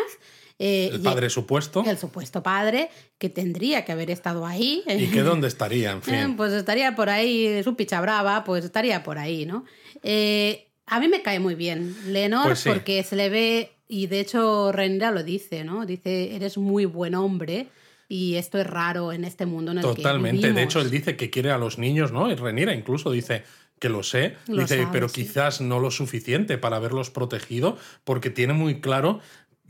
Eh, 0.58 0.90
el 0.94 1.02
padre 1.02 1.30
supuesto. 1.30 1.84
El 1.86 1.98
supuesto 1.98 2.44
padre, 2.44 2.90
que 3.18 3.30
tendría 3.30 3.86
que 3.86 3.94
haber 3.94 4.12
estado 4.12 4.46
ahí. 4.46 4.84
¿Y 4.86 5.08
que 5.08 5.22
dónde 5.22 5.48
estaría, 5.48 5.92
en 5.92 6.02
fin? 6.02 6.36
pues 6.36 6.52
estaría 6.52 6.96
por 6.96 7.10
ahí, 7.10 7.62
su 7.64 7.76
picha 7.76 8.00
brava, 8.02 8.44
pues 8.44 8.66
estaría 8.66 9.04
por 9.04 9.18
ahí, 9.18 9.46
¿no? 9.46 9.64
Eh, 10.04 10.69
a 10.90 11.00
mí 11.00 11.08
me 11.08 11.22
cae 11.22 11.40
muy 11.40 11.56
bien 11.56 11.96
Lenor 12.08 12.46
pues 12.46 12.64
porque 12.66 13.04
se 13.04 13.16
le 13.16 13.30
ve, 13.30 13.72
y 13.88 14.08
de 14.08 14.20
hecho 14.20 14.72
Renira 14.72 15.12
lo 15.12 15.24
dice, 15.24 15.64
¿no? 15.64 15.86
Dice, 15.86 16.36
eres 16.36 16.58
muy 16.58 16.86
buen 16.86 17.16
hombre 17.16 17.68
y 18.08 18.36
esto 18.36 18.58
es 18.60 18.68
raro 18.68 19.14
en 19.14 19.24
este 19.24 19.46
mundo 19.46 19.72
en 19.72 19.78
el 19.78 19.84
Totalmente. 19.84 20.52
de 20.52 20.64
hecho, 20.64 20.82
él 20.82 20.90
dice 20.90 21.16
que 21.16 21.30
quiere 21.30 21.52
a 21.52 21.60
los 21.60 21.78
niños, 21.78 22.12
¿no? 22.12 22.30
Y 22.32 22.36
Renira 22.36 22.74
incluso 22.74 23.12
dice 23.12 23.44
que 23.78 23.88
lo 23.88 24.04
sé, 24.04 24.36
dice, 24.48 24.88
pero 24.92 25.08
quizás 25.08 25.62
no 25.62 25.80
lo 25.80 25.90
suficiente 25.90 26.58
para 26.58 26.78
haberlos 26.78 27.12
protegido, 27.12 27.78
porque 28.04 28.30
tiene 28.30 28.54
muy 28.54 28.82
claro 28.82 29.22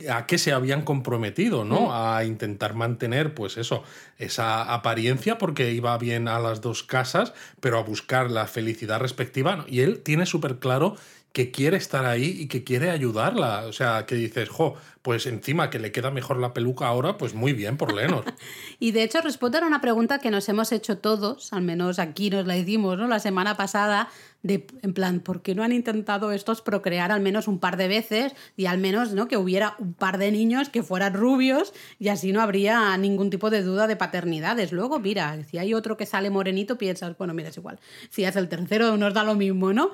a 0.10 0.26
qué 0.26 0.38
se 0.38 0.54
habían 0.54 0.84
comprometido, 0.84 1.66
¿no? 1.66 1.88
Mm. 1.88 1.92
A 1.92 2.24
intentar 2.24 2.74
mantener, 2.74 3.34
pues 3.34 3.58
eso, 3.58 3.84
esa 4.18 4.74
apariencia, 4.74 5.38
porque 5.38 5.74
iba 5.74 5.98
bien 5.98 6.28
a 6.28 6.40
las 6.40 6.62
dos 6.62 6.84
casas, 6.84 7.34
pero 7.60 7.78
a 7.78 7.84
buscar 7.84 8.32
la 8.32 8.48
felicidad 8.48 9.00
respectiva. 9.00 9.66
Y 9.68 9.82
él 9.82 10.00
tiene 10.00 10.26
súper 10.26 10.58
claro 10.58 10.96
que 11.34 11.52
quiere 11.52 11.78
estar 11.78 12.06
ahí 12.06 12.38
y 12.40 12.48
que 12.48 12.64
quiere 12.64 12.90
ayudarla. 12.90 13.66
O 13.68 13.74
sea, 13.74 14.06
que 14.06 14.16
dices, 14.16 14.50
jo, 14.50 14.76
pues 15.02 15.26
encima 15.26 15.70
que 15.70 15.80
le 15.80 15.92
queda 15.92 16.12
mejor 16.12 16.38
la 16.38 16.54
peluca 16.54 16.88
ahora, 16.88 17.18
pues 17.18 17.34
muy 17.34 17.54
bien 17.54 17.78
por 17.78 17.94
Lenor. 17.94 18.26
y 18.80 18.92
de 18.92 19.04
hecho 19.04 19.22
responde 19.22 19.60
a 19.60 19.66
una 19.66 19.82
pregunta 19.82 20.20
que 20.20 20.32
nos 20.32 20.50
hemos 20.50 20.72
hecho 20.72 20.98
todos, 20.98 21.54
al 21.54 21.62
menos 21.62 22.00
aquí 22.00 22.30
nos 22.30 22.46
la 22.46 22.58
hicimos 22.58 22.98
¿no? 22.98 23.08
la 23.08 23.20
semana 23.20 23.56
pasada, 23.56 24.10
de, 24.42 24.66
en 24.82 24.94
plan, 24.94 25.20
¿por 25.20 25.42
qué 25.42 25.54
no 25.54 25.64
han 25.64 25.72
intentado 25.72 26.32
estos 26.32 26.62
procrear 26.62 27.12
al 27.12 27.20
menos 27.20 27.48
un 27.48 27.60
par 27.60 27.78
de 27.78 27.88
veces 27.88 28.34
y 28.56 28.68
al 28.68 28.78
menos 28.78 29.14
¿no? 29.14 29.28
que 29.28 29.38
hubiera 29.38 29.76
un 29.80 29.94
par 29.94 30.18
de 30.18 30.32
niños 30.32 30.70
que 30.70 30.82
fueran 30.82 31.14
rubios 31.14 31.74
y 32.00 32.08
así 32.08 32.32
no 32.32 32.42
habría 32.42 32.96
ningún 32.98 33.30
tipo 33.30 33.50
de 33.50 33.64
duda 33.64 33.88
de 33.88 33.96
paternidades? 33.96 34.72
Luego, 34.72 35.00
mira, 35.00 35.44
si 35.44 35.58
hay 35.58 35.74
otro 35.74 35.98
que 35.98 36.06
sale 36.06 36.30
morenito, 36.30 36.78
piensas, 36.78 37.18
bueno, 37.18 37.34
mira, 37.34 37.50
es 37.50 37.58
igual. 37.58 37.80
Si 38.10 38.24
es 38.24 38.36
el 38.36 38.48
tercero, 38.50 38.98
nos 38.98 39.14
da 39.14 39.24
lo 39.24 39.36
mismo, 39.36 39.74
¿no? 39.74 39.92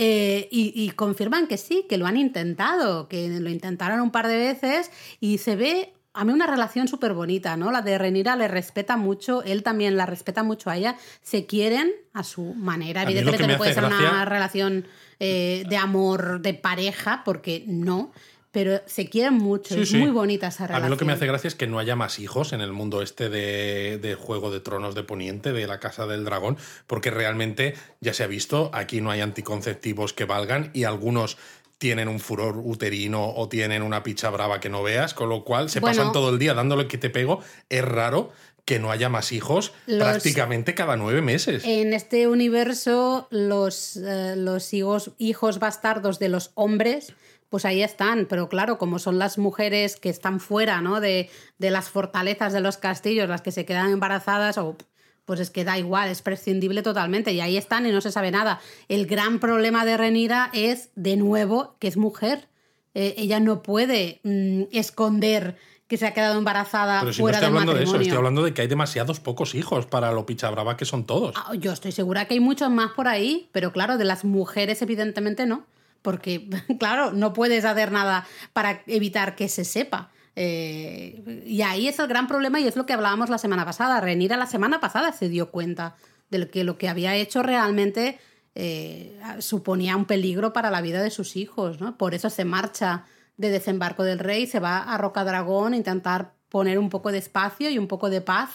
Eh, 0.00 0.46
y, 0.52 0.90
confirman 0.90 1.48
que 1.48 1.56
sí, 1.56 1.84
que 1.88 1.98
lo 1.98 2.06
han 2.06 2.16
intentado, 2.16 3.08
que 3.08 3.28
lo 3.40 3.50
intentaron 3.50 4.00
un 4.00 4.12
par 4.12 4.28
de 4.28 4.36
veces 4.36 4.92
y 5.18 5.38
se 5.38 5.56
ve 5.56 5.92
a 6.14 6.24
mí 6.24 6.32
una 6.32 6.46
relación 6.46 6.86
súper 6.86 7.14
bonita, 7.14 7.56
¿no? 7.56 7.72
La 7.72 7.82
de 7.82 7.98
Renira 7.98 8.36
le 8.36 8.46
respeta 8.46 8.96
mucho, 8.96 9.42
él 9.42 9.64
también 9.64 9.96
la 9.96 10.06
respeta 10.06 10.44
mucho 10.44 10.70
a 10.70 10.76
ella, 10.76 10.96
se 11.20 11.46
quieren 11.46 11.90
a 12.12 12.22
su 12.22 12.54
manera. 12.54 13.02
Evidentemente 13.02 13.48
no 13.48 13.56
puede 13.56 13.74
ser 13.74 13.84
una 13.84 14.24
relación 14.24 14.86
eh, 15.18 15.64
de 15.68 15.76
amor 15.76 16.42
de 16.42 16.54
pareja, 16.54 17.22
porque 17.24 17.64
no, 17.66 18.12
pero 18.50 18.80
se 18.86 19.08
quieren 19.08 19.34
mucho, 19.34 19.78
es 19.78 19.92
muy 19.92 20.10
bonita 20.10 20.48
esa 20.48 20.66
relación. 20.66 20.84
A 20.84 20.86
mí 20.86 20.90
lo 20.90 20.96
que 20.96 21.04
me 21.04 21.12
hace 21.12 21.26
gracia 21.26 21.48
es 21.48 21.54
que 21.54 21.66
no 21.66 21.78
haya 21.78 21.96
más 21.96 22.18
hijos 22.18 22.52
en 22.52 22.60
el 22.60 22.72
mundo 22.72 23.02
este 23.02 23.28
de, 23.28 24.16
Juego 24.18 24.50
de 24.50 24.60
Tronos 24.60 24.94
de 24.94 25.02
Poniente, 25.02 25.52
de 25.52 25.66
la 25.66 25.80
Casa 25.80 26.06
del 26.06 26.24
Dragón, 26.24 26.56
porque 26.86 27.10
realmente 27.10 27.74
ya 28.00 28.14
se 28.14 28.24
ha 28.24 28.26
visto, 28.26 28.70
aquí 28.72 29.00
no 29.00 29.10
hay 29.10 29.20
anticonceptivos 29.20 30.12
que 30.12 30.24
valgan 30.24 30.70
y 30.72 30.84
algunos 30.84 31.36
tienen 31.76 32.08
un 32.08 32.20
furor 32.20 32.56
uterino 32.56 33.34
o 33.34 33.48
tienen 33.48 33.82
una 33.82 34.02
picha 34.02 34.30
brava 34.30 34.60
que 34.60 34.68
no 34.68 34.82
veas, 34.82 35.14
con 35.14 35.28
lo 35.28 35.44
cual 35.44 35.70
se 35.70 35.80
pasan 35.80 36.12
todo 36.12 36.30
el 36.30 36.38
día 36.38 36.54
dándole 36.54 36.88
que 36.88 36.98
te 36.98 37.10
pego. 37.10 37.40
Es 37.68 37.84
raro 37.84 38.32
que 38.64 38.78
no 38.78 38.90
haya 38.90 39.08
más 39.08 39.32
hijos 39.32 39.72
prácticamente 39.86 40.74
cada 40.74 40.96
nueve 40.96 41.22
meses. 41.22 41.62
En 41.64 41.94
este 41.94 42.28
universo, 42.28 43.28
los, 43.30 43.96
eh, 43.96 44.34
los 44.36 44.74
hijos, 44.74 45.12
hijos 45.18 45.58
bastardos 45.58 46.18
de 46.18 46.28
los 46.28 46.50
hombres 46.54 47.14
pues 47.48 47.64
ahí 47.64 47.82
están, 47.82 48.26
pero 48.28 48.48
claro, 48.48 48.78
como 48.78 48.98
son 48.98 49.18
las 49.18 49.38
mujeres 49.38 49.96
que 49.96 50.10
están 50.10 50.40
fuera 50.40 50.80
¿no? 50.80 51.00
de, 51.00 51.30
de 51.58 51.70
las 51.70 51.88
fortalezas 51.88 52.52
de 52.52 52.60
los 52.60 52.76
castillos, 52.76 53.28
las 53.28 53.42
que 53.42 53.52
se 53.52 53.64
quedan 53.64 53.90
embarazadas, 53.90 54.58
o, 54.58 54.76
pues 55.24 55.40
es 55.40 55.50
que 55.50 55.64
da 55.64 55.78
igual, 55.78 56.10
es 56.10 56.22
prescindible 56.22 56.82
totalmente, 56.82 57.32
y 57.32 57.40
ahí 57.40 57.56
están 57.56 57.86
y 57.86 57.92
no 57.92 58.00
se 58.00 58.12
sabe 58.12 58.30
nada. 58.30 58.60
El 58.88 59.06
gran 59.06 59.38
problema 59.40 59.84
de 59.84 59.96
Renira 59.96 60.50
es, 60.52 60.90
de 60.94 61.16
nuevo, 61.16 61.76
que 61.78 61.88
es 61.88 61.96
mujer. 61.96 62.48
Eh, 62.94 63.14
ella 63.16 63.40
no 63.40 63.62
puede 63.62 64.20
mm, 64.24 64.64
esconder 64.72 65.56
que 65.86 65.96
se 65.96 66.06
ha 66.06 66.12
quedado 66.12 66.38
embarazada 66.38 67.00
Pero 67.00 67.14
si 67.14 67.22
no 67.22 67.30
estoy 67.30 67.46
hablando 67.46 67.72
de 67.72 67.84
eso, 67.84 67.96
estoy 67.96 68.16
hablando 68.16 68.42
de 68.42 68.52
que 68.52 68.60
hay 68.60 68.68
demasiados 68.68 69.20
pocos 69.20 69.54
hijos 69.54 69.86
para 69.86 70.12
lo 70.12 70.26
pichabrava 70.26 70.76
que 70.76 70.84
son 70.84 71.04
todos. 71.04 71.34
Ah, 71.34 71.54
yo 71.54 71.72
estoy 71.72 71.92
segura 71.92 72.26
que 72.26 72.34
hay 72.34 72.40
muchos 72.40 72.70
más 72.70 72.90
por 72.92 73.08
ahí, 73.08 73.48
pero 73.52 73.72
claro, 73.72 73.96
de 73.96 74.04
las 74.04 74.24
mujeres 74.24 74.82
evidentemente 74.82 75.46
no 75.46 75.64
porque, 76.08 76.48
claro, 76.78 77.12
no 77.12 77.34
puedes 77.34 77.66
hacer 77.66 77.92
nada 77.92 78.26
para 78.54 78.80
evitar 78.86 79.36
que 79.36 79.46
se 79.50 79.66
sepa. 79.66 80.08
Eh, 80.36 81.44
y 81.44 81.60
ahí 81.60 81.86
es 81.86 81.98
el 81.98 82.08
gran 82.08 82.26
problema 82.26 82.58
y 82.60 82.66
es 82.66 82.76
lo 82.76 82.86
que 82.86 82.94
hablábamos 82.94 83.28
la 83.28 83.36
semana 83.36 83.66
pasada. 83.66 84.00
Renira 84.00 84.38
la 84.38 84.46
semana 84.46 84.80
pasada 84.80 85.12
se 85.12 85.28
dio 85.28 85.50
cuenta 85.50 85.96
de 86.30 86.48
que 86.48 86.64
lo 86.64 86.78
que 86.78 86.88
había 86.88 87.14
hecho 87.14 87.42
realmente 87.42 88.18
eh, 88.54 89.20
suponía 89.40 89.98
un 89.98 90.06
peligro 90.06 90.54
para 90.54 90.70
la 90.70 90.80
vida 90.80 91.02
de 91.02 91.10
sus 91.10 91.36
hijos. 91.36 91.78
¿no? 91.78 91.98
Por 91.98 92.14
eso 92.14 92.30
se 92.30 92.46
marcha 92.46 93.04
de 93.36 93.50
desembarco 93.50 94.02
del 94.02 94.18
rey, 94.18 94.46
se 94.46 94.60
va 94.60 94.78
a 94.78 94.96
Rocadragón 94.96 95.74
a 95.74 95.76
intentar 95.76 96.32
poner 96.48 96.78
un 96.78 96.88
poco 96.88 97.12
de 97.12 97.18
espacio 97.18 97.68
y 97.68 97.76
un 97.76 97.86
poco 97.86 98.08
de 98.08 98.22
paz 98.22 98.48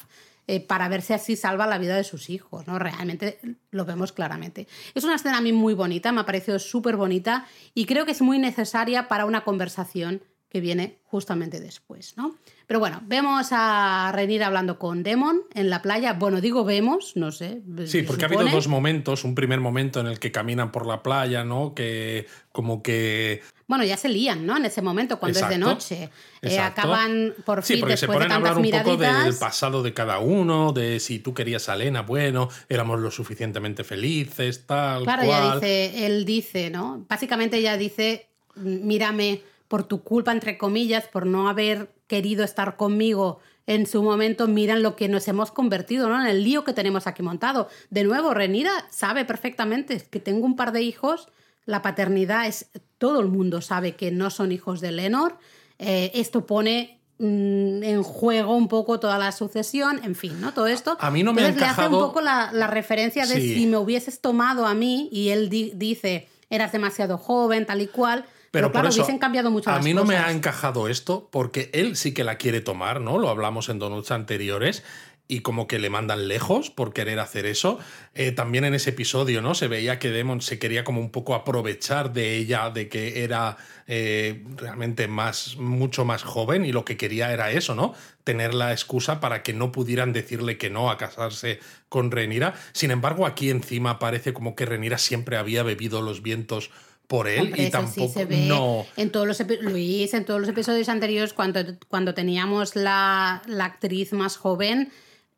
eh, 0.47 0.59
para 0.59 0.89
ver 0.89 1.01
si 1.01 1.13
así 1.13 1.35
salva 1.35 1.67
la 1.67 1.77
vida 1.77 1.95
de 1.95 2.03
sus 2.03 2.29
hijos, 2.29 2.67
¿no? 2.67 2.77
Realmente 2.79 3.39
lo 3.71 3.85
vemos 3.85 4.11
claramente. 4.11 4.67
Es 4.93 5.03
una 5.03 5.15
escena 5.15 5.37
a 5.37 5.41
mí 5.41 5.53
muy 5.53 5.73
bonita, 5.73 6.11
me 6.11 6.21
ha 6.21 6.25
parecido 6.25 6.59
súper 6.59 6.97
bonita 6.97 7.45
y 7.73 7.85
creo 7.85 8.05
que 8.05 8.11
es 8.11 8.21
muy 8.21 8.39
necesaria 8.39 9.07
para 9.07 9.25
una 9.25 9.43
conversación 9.43 10.21
que 10.53 10.61
viene 10.61 10.99
justamente 11.05 11.59
después, 11.59 12.15
¿no? 12.15 12.35
Pero 12.67 12.79
bueno, 12.79 13.01
vemos 13.07 13.47
a 13.51 14.11
Renir 14.13 14.43
hablando 14.43 14.77
con 14.77 15.01
Demon 15.01 15.41
en 15.55 15.71
la 15.71 15.81
playa. 15.81 16.13
Bueno, 16.13 16.41
digo 16.41 16.63
vemos, 16.63 17.13
no 17.15 17.31
sé. 17.31 17.63
Sí, 17.87 18.03
porque 18.03 18.25
ha 18.25 18.27
habido 18.27 18.45
dos 18.45 18.67
momentos. 18.67 19.23
Un 19.23 19.33
primer 19.33 19.59
momento 19.59 19.99
en 19.99 20.05
el 20.05 20.19
que 20.19 20.31
caminan 20.31 20.71
por 20.71 20.85
la 20.85 21.01
playa, 21.01 21.43
¿no? 21.43 21.73
Que 21.73 22.27
como 22.51 22.83
que 22.83 23.41
bueno, 23.65 23.83
ya 23.83 23.97
se 23.97 24.09
lían, 24.09 24.45
¿no? 24.45 24.55
En 24.55 24.65
ese 24.65 24.83
momento, 24.83 25.17
cuando 25.17 25.39
es 25.39 25.49
de 25.49 25.57
noche. 25.57 26.09
Eh, 26.43 26.59
acaban 26.59 27.33
por 27.43 27.63
fin, 27.63 27.77
sí, 27.77 27.79
porque 27.79 27.97
se 27.97 28.05
ponen 28.05 28.31
a 28.31 28.35
hablar 28.35 28.57
un 28.57 28.69
poco 28.69 28.97
del 28.97 29.33
pasado 29.35 29.81
de 29.81 29.93
cada 29.93 30.19
uno, 30.19 30.71
de 30.73 30.99
si 30.99 31.17
tú 31.17 31.33
querías 31.33 31.67
a 31.69 31.73
Elena, 31.73 32.03
bueno, 32.03 32.49
éramos 32.69 32.99
lo 32.99 33.09
suficientemente 33.09 33.83
felices, 33.83 34.67
tal. 34.67 35.03
Claro, 35.03 35.23
ya 35.23 35.55
dice, 35.55 36.05
él 36.05 36.25
dice, 36.25 36.69
¿no? 36.69 37.03
Básicamente 37.09 37.57
ella 37.57 37.75
dice, 37.75 38.27
mírame 38.55 39.41
por 39.73 39.85
tu 39.85 40.03
culpa, 40.03 40.31
entre 40.31 40.59
comillas, 40.59 41.07
por 41.07 41.25
no 41.25 41.49
haber 41.49 41.89
querido 42.05 42.43
estar 42.43 42.77
conmigo 42.77 43.39
en 43.65 43.87
su 43.87 44.03
momento, 44.03 44.47
miran 44.47 44.83
lo 44.83 44.95
que 44.95 45.09
nos 45.09 45.27
hemos 45.27 45.49
convertido, 45.49 46.07
¿no? 46.07 46.21
En 46.21 46.27
el 46.27 46.43
lío 46.43 46.63
que 46.63 46.73
tenemos 46.73 47.07
aquí 47.07 47.23
montado. 47.23 47.67
De 47.89 48.03
nuevo, 48.03 48.35
Renira 48.35 48.71
sabe 48.91 49.25
perfectamente 49.25 49.99
que 50.11 50.19
tengo 50.19 50.45
un 50.45 50.55
par 50.55 50.73
de 50.73 50.83
hijos, 50.83 51.27
la 51.65 51.81
paternidad 51.81 52.45
es, 52.45 52.67
todo 52.99 53.19
el 53.19 53.29
mundo 53.29 53.61
sabe 53.61 53.95
que 53.95 54.11
no 54.11 54.29
son 54.29 54.51
hijos 54.51 54.79
de 54.79 54.91
Lenor, 54.91 55.39
eh, 55.79 56.11
esto 56.13 56.45
pone 56.45 56.99
mm, 57.17 57.81
en 57.81 58.03
juego 58.03 58.55
un 58.55 58.67
poco 58.67 58.99
toda 58.99 59.17
la 59.17 59.31
sucesión, 59.31 60.01
en 60.03 60.13
fin, 60.13 60.39
¿no? 60.39 60.53
Todo 60.53 60.67
esto. 60.67 60.97
A 60.99 61.09
mí 61.09 61.23
no 61.23 61.33
me 61.33 61.41
ha 61.41 61.47
encajado... 61.47 61.81
le 61.81 61.85
hace 61.87 61.95
un 61.95 61.99
poco 61.99 62.21
la, 62.21 62.67
referencia 62.67 63.25
de 63.25 63.41
si 63.41 63.65
me 63.65 63.77
hubieses 63.77 64.21
tomado 64.21 64.67
a 64.67 64.75
mí 64.75 65.09
y 65.11 65.29
él 65.29 65.49
dice, 65.49 66.29
eras 66.51 66.71
demasiado 66.71 67.17
joven, 67.17 67.65
tal 67.65 67.81
y 67.81 67.87
cual, 67.87 68.25
pero, 68.53 68.71
claro, 68.71 68.89
hubiesen 68.89 69.17
cambiado 69.17 69.49
mucho 69.49 69.71
A 69.71 69.79
mí 69.79 69.95
no 69.95 70.05
me 70.05 70.15
ha 70.15 70.29
encajado 70.29 70.87
esto 70.87 71.27
porque 71.31 71.71
él 71.73 71.95
sí 71.95 72.13
que 72.13 72.23
la 72.23 72.37
quiere 72.37 72.61
tomar, 72.61 73.01
¿no? 73.01 73.17
Lo 73.17 73.29
hablamos 73.29 73.67
en 73.67 73.79
donuts 73.79 74.11
anteriores 74.11 74.83
y 75.27 75.39
como 75.39 75.65
que 75.65 75.79
le 75.79 75.89
mandan 75.89 76.27
lejos 76.27 76.69
por 76.69 76.93
querer 76.93 77.17
hacer 77.19 77.47
eso. 77.47 77.79
Eh, 78.13 78.31
también 78.31 78.63
en 78.63 78.75
ese 78.75 78.91
episodio, 78.91 79.41
¿no? 79.41 79.55
Se 79.55 79.67
veía 79.67 79.97
que 79.97 80.11
Demon 80.11 80.41
se 80.41 80.59
quería 80.59 80.83
como 80.83 81.01
un 81.01 81.09
poco 81.09 81.33
aprovechar 81.33 82.13
de 82.13 82.35
ella, 82.35 82.69
de 82.69 82.89
que 82.89 83.23
era 83.23 83.57
eh, 83.87 84.43
realmente 84.55 85.07
más, 85.07 85.57
mucho 85.57 86.05
más 86.05 86.21
joven 86.21 86.63
y 86.63 86.71
lo 86.71 86.85
que 86.85 86.95
quería 86.95 87.33
era 87.33 87.49
eso, 87.49 87.73
¿no? 87.73 87.95
Tener 88.23 88.53
la 88.53 88.71
excusa 88.71 89.19
para 89.19 89.41
que 89.41 89.53
no 89.53 89.71
pudieran 89.71 90.13
decirle 90.13 90.59
que 90.59 90.69
no 90.69 90.91
a 90.91 90.97
casarse 90.99 91.59
con 91.89 92.11
Renira. 92.11 92.53
Sin 92.71 92.91
embargo, 92.91 93.25
aquí 93.25 93.49
encima 93.49 93.97
parece 93.97 94.31
como 94.31 94.55
que 94.55 94.67
Renira 94.67 94.99
siempre 94.99 95.37
había 95.37 95.63
bebido 95.63 96.03
los 96.03 96.21
vientos 96.21 96.69
por 97.07 97.27
él 97.27 97.53
y 97.55 97.69
tampoco 97.69 98.11
se 98.11 98.25
ve 98.25 98.45
no. 98.47 98.85
en 98.97 99.11
todos 99.11 99.27
los 99.27 99.41
Luis 99.61 100.13
en 100.13 100.25
todos 100.25 100.39
los 100.39 100.49
episodios 100.49 100.89
anteriores 100.89 101.33
cuando, 101.33 101.59
cuando 101.87 102.13
teníamos 102.13 102.75
la, 102.75 103.41
la 103.45 103.65
actriz 103.65 104.13
más 104.13 104.37
joven 104.37 104.91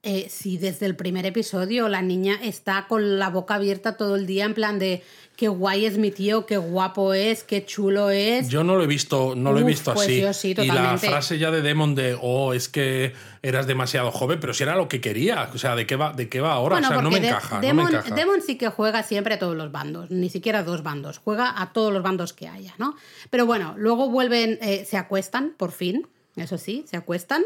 eh, 0.07 0.27
si 0.29 0.57
desde 0.57 0.85
el 0.85 0.95
primer 0.95 1.25
episodio 1.25 1.89
la 1.89 2.03
niña 2.03 2.39
está 2.43 2.85
con 2.87 3.17
la 3.17 3.31
boca 3.31 3.55
abierta 3.55 3.97
todo 3.97 4.15
el 4.15 4.27
día 4.27 4.45
en 4.45 4.53
plan 4.53 4.77
de 4.77 5.01
qué 5.35 5.47
guay 5.47 5.85
es 5.85 5.97
mi 5.97 6.11
tío, 6.11 6.45
qué 6.45 6.57
guapo 6.57 7.13
es, 7.13 7.43
qué 7.43 7.65
chulo 7.65 8.09
es. 8.09 8.49
Yo 8.49 8.63
no 8.63 8.75
lo 8.75 8.83
he 8.83 8.87
visto, 8.87 9.35
no 9.35 9.51
lo 9.51 9.59
he 9.59 9.63
visto 9.63 9.93
pues 9.93 10.07
así. 10.07 10.21
Yo 10.21 10.33
sí, 10.33 10.55
y 10.57 10.67
la 10.67 10.97
frase 10.97 11.37
ya 11.37 11.51
de 11.51 11.61
Demon 11.61 11.95
de 11.95 12.17
oh, 12.21 12.53
es 12.53 12.69
que 12.69 13.13
eras 13.41 13.67
demasiado 13.67 14.11
joven, 14.11 14.39
pero 14.39 14.53
si 14.53 14.63
era 14.63 14.75
lo 14.75 14.87
que 14.87 15.01
quería. 15.01 15.49
O 15.53 15.57
sea, 15.57 15.75
¿de 15.75 15.85
qué 15.85 15.95
va, 15.95 16.13
de 16.13 16.29
qué 16.29 16.41
va 16.41 16.53
ahora? 16.53 16.77
o 16.77 16.79
sea, 16.79 17.01
no 17.01 17.11
me, 17.11 17.17
encaja, 17.17 17.59
Demon, 17.59 17.85
no 17.85 17.91
me 17.91 17.97
encaja. 17.97 18.15
Demon 18.15 18.41
sí 18.41 18.57
que 18.57 18.69
juega 18.69 19.03
siempre 19.03 19.35
a 19.35 19.39
todos 19.39 19.55
los 19.55 19.71
bandos, 19.71 20.09
ni 20.11 20.29
siquiera 20.29 20.59
a 20.59 20.63
dos 20.63 20.83
bandos, 20.83 21.19
juega 21.19 21.61
a 21.61 21.73
todos 21.73 21.91
los 21.91 22.01
bandos 22.01 22.33
que 22.33 22.47
haya, 22.47 22.73
¿no? 22.77 22.95
Pero 23.29 23.45
bueno, 23.45 23.75
luego 23.77 24.09
vuelven, 24.09 24.57
eh, 24.61 24.85
se 24.85 24.97
acuestan, 24.97 25.53
por 25.57 25.71
fin, 25.71 26.07
eso 26.35 26.57
sí, 26.57 26.85
se 26.87 26.97
acuestan. 26.97 27.43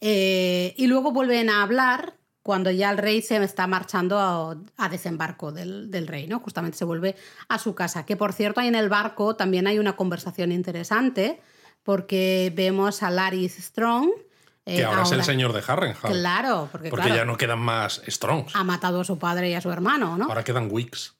Eh, 0.00 0.74
y 0.76 0.86
luego 0.86 1.12
vuelven 1.12 1.48
a 1.50 1.62
hablar 1.62 2.14
cuando 2.44 2.70
ya 2.70 2.90
el 2.90 2.98
rey 2.98 3.22
se 3.22 3.42
está 3.42 3.66
marchando 3.66 4.18
a, 4.76 4.88
desembarco 4.90 5.50
del, 5.50 5.90
del, 5.90 6.06
rey, 6.06 6.26
¿no? 6.26 6.40
Justamente 6.40 6.76
se 6.76 6.84
vuelve 6.84 7.16
a 7.48 7.58
su 7.58 7.74
casa. 7.74 8.04
Que 8.04 8.18
por 8.18 8.34
cierto, 8.34 8.60
ahí 8.60 8.68
en 8.68 8.74
el 8.74 8.90
barco 8.90 9.34
también 9.34 9.66
hay 9.66 9.78
una 9.78 9.96
conversación 9.96 10.52
interesante, 10.52 11.40
porque 11.82 12.52
vemos 12.54 13.02
a 13.02 13.10
Laris 13.10 13.56
Strong. 13.56 14.10
Eh, 14.66 14.76
que 14.76 14.84
ahora, 14.84 15.04
es 15.04 15.12
el 15.12 15.24
señor 15.24 15.54
de 15.54 15.62
Harrenhal. 15.66 16.12
Claro, 16.12 16.68
porque, 16.70 16.90
porque 16.90 17.08
ya 17.08 17.24
no 17.24 17.38
quedan 17.38 17.60
más 17.60 18.02
Strongs. 18.06 18.54
Ha 18.54 18.62
matado 18.62 19.00
a 19.00 19.04
su 19.04 19.18
padre 19.18 19.48
y 19.48 19.54
a 19.54 19.62
su 19.62 19.70
hermano, 19.70 20.18
¿no? 20.18 20.26
Ahora 20.26 20.44
quedan 20.44 20.68
Wicks. 20.70 21.14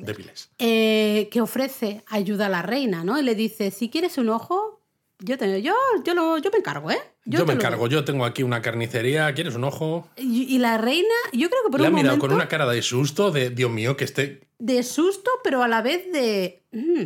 Débiles. 0.00 0.48
Eh, 0.58 1.28
que 1.30 1.42
ofrece 1.42 2.02
ayuda 2.08 2.46
a 2.46 2.48
la 2.48 2.62
reina, 2.62 3.04
¿no? 3.04 3.18
Y 3.18 3.22
le 3.22 3.34
dice: 3.34 3.70
si 3.70 3.90
quieres 3.90 4.16
un 4.16 4.30
ojo, 4.30 4.77
yo, 5.20 5.36
yo, 5.36 5.74
yo, 6.04 6.14
lo, 6.14 6.38
yo 6.38 6.50
me 6.50 6.58
encargo, 6.58 6.90
¿eh? 6.90 6.98
Yo, 7.24 7.44
me 7.44 7.54
encargo, 7.54 7.88
yo 7.88 8.04
tengo 8.04 8.24
aquí 8.24 8.42
una 8.42 8.62
carnicería, 8.62 9.32
¿quieres 9.34 9.54
un 9.54 9.64
ojo? 9.64 10.08
Y, 10.16 10.58
la 10.58 10.78
reina, 10.78 11.14
yo 11.32 11.50
creo 11.50 11.62
que 11.64 11.70
por 11.70 11.80
Le 11.80 11.88
un 11.88 11.94
ha 11.94 11.96
mirado 11.96 12.18
con 12.18 12.32
una 12.32 12.48
cara 12.48 12.66
de 12.66 12.80
susto, 12.82 13.30
de 13.30 13.50
Dios 13.50 13.70
mío, 13.70 13.96
que 13.96 14.04
esté... 14.04 14.40
De 14.58 14.82
susto, 14.82 15.30
pero 15.44 15.62
a 15.62 15.68
la 15.68 15.82
vez 15.82 16.10
de... 16.12 16.62
mm, 16.72 17.02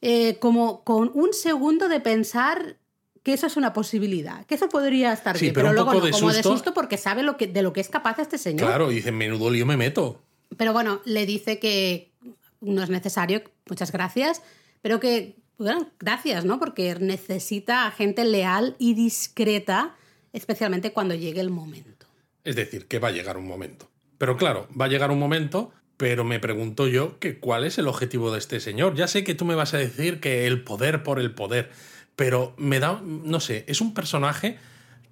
eh, 0.00 0.38
como 0.38 0.84
con 0.84 1.10
un 1.14 1.32
segundo 1.32 1.88
de 1.88 2.00
pensar 2.00 2.76
que 3.24 3.32
eso 3.34 3.46
es 3.46 3.56
una 3.56 3.72
posibilidad, 3.72 4.46
que 4.46 4.54
eso 4.54 4.68
podría 4.68 5.12
estar 5.12 5.36
Sí, 5.36 5.46
bien, 5.46 5.54
pero 5.54 5.68
pero, 5.68 5.70
un 5.70 5.74
luego 5.74 5.90
poco 5.90 6.00
no, 6.00 6.06
de 6.06 6.12
como 6.12 6.28
de 6.28 6.34
susto. 6.36 6.52
susto 6.52 6.74
porque 6.74 6.96
sabe 6.96 7.22
lo 7.22 7.36
que, 7.36 7.46
de 7.48 7.62
lo 7.62 7.72
que 7.72 7.80
es 7.80 7.88
capaz 7.88 8.18
este 8.20 8.38
señor. 8.38 8.68
Claro, 8.68 8.90
y 8.92 8.96
dice, 8.96 9.12
menudo 9.12 9.50
lío 9.50 9.66
me 9.66 9.76
meto. 9.76 10.22
Pero 10.56 10.72
bueno, 10.72 11.00
le 11.04 11.26
dice 11.26 11.58
que 11.58 12.12
no 12.60 12.82
es 12.82 12.90
necesario, 12.90 13.42
muchas 13.68 13.92
gracias, 13.92 14.40
pero 14.80 15.00
que, 15.00 15.36
bueno, 15.58 15.90
gracias, 15.98 16.44
¿no? 16.44 16.58
Porque 16.58 16.94
necesita 17.00 17.86
a 17.86 17.90
gente 17.90 18.24
leal 18.24 18.76
y 18.78 18.94
discreta, 18.94 19.96
especialmente 20.32 20.92
cuando 20.92 21.14
llegue 21.14 21.40
el 21.40 21.50
momento. 21.50 22.06
Es 22.44 22.56
decir, 22.56 22.86
que 22.86 22.98
va 22.98 23.08
a 23.08 23.12
llegar 23.12 23.36
un 23.36 23.46
momento. 23.46 23.90
Pero 24.18 24.36
claro, 24.36 24.68
va 24.78 24.86
a 24.86 24.88
llegar 24.88 25.10
un 25.10 25.18
momento, 25.18 25.72
pero 25.96 26.24
me 26.24 26.40
pregunto 26.40 26.88
yo 26.88 27.18
que 27.18 27.38
cuál 27.38 27.64
es 27.64 27.78
el 27.78 27.88
objetivo 27.88 28.32
de 28.32 28.38
este 28.38 28.60
señor. 28.60 28.94
Ya 28.94 29.08
sé 29.08 29.24
que 29.24 29.34
tú 29.34 29.44
me 29.44 29.54
vas 29.54 29.74
a 29.74 29.78
decir 29.78 30.20
que 30.20 30.46
el 30.46 30.62
poder 30.62 31.02
por 31.02 31.20
el 31.20 31.32
poder, 31.34 31.70
pero 32.16 32.54
me 32.56 32.80
da, 32.80 33.00
no 33.02 33.40
sé, 33.40 33.64
es 33.68 33.80
un 33.80 33.94
personaje 33.94 34.58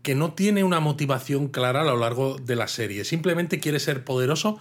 que 0.03 0.15
no 0.15 0.35
tiene 0.35 0.63
una 0.63 0.79
motivación 0.79 1.49
clara 1.49 1.81
a 1.81 1.85
lo 1.85 1.97
largo 1.97 2.37
de 2.37 2.55
la 2.55 2.69
serie. 2.69 3.05
Simplemente 3.05 3.59
quiere 3.59 3.81
ser 3.81 4.05
poderoso. 4.05 4.61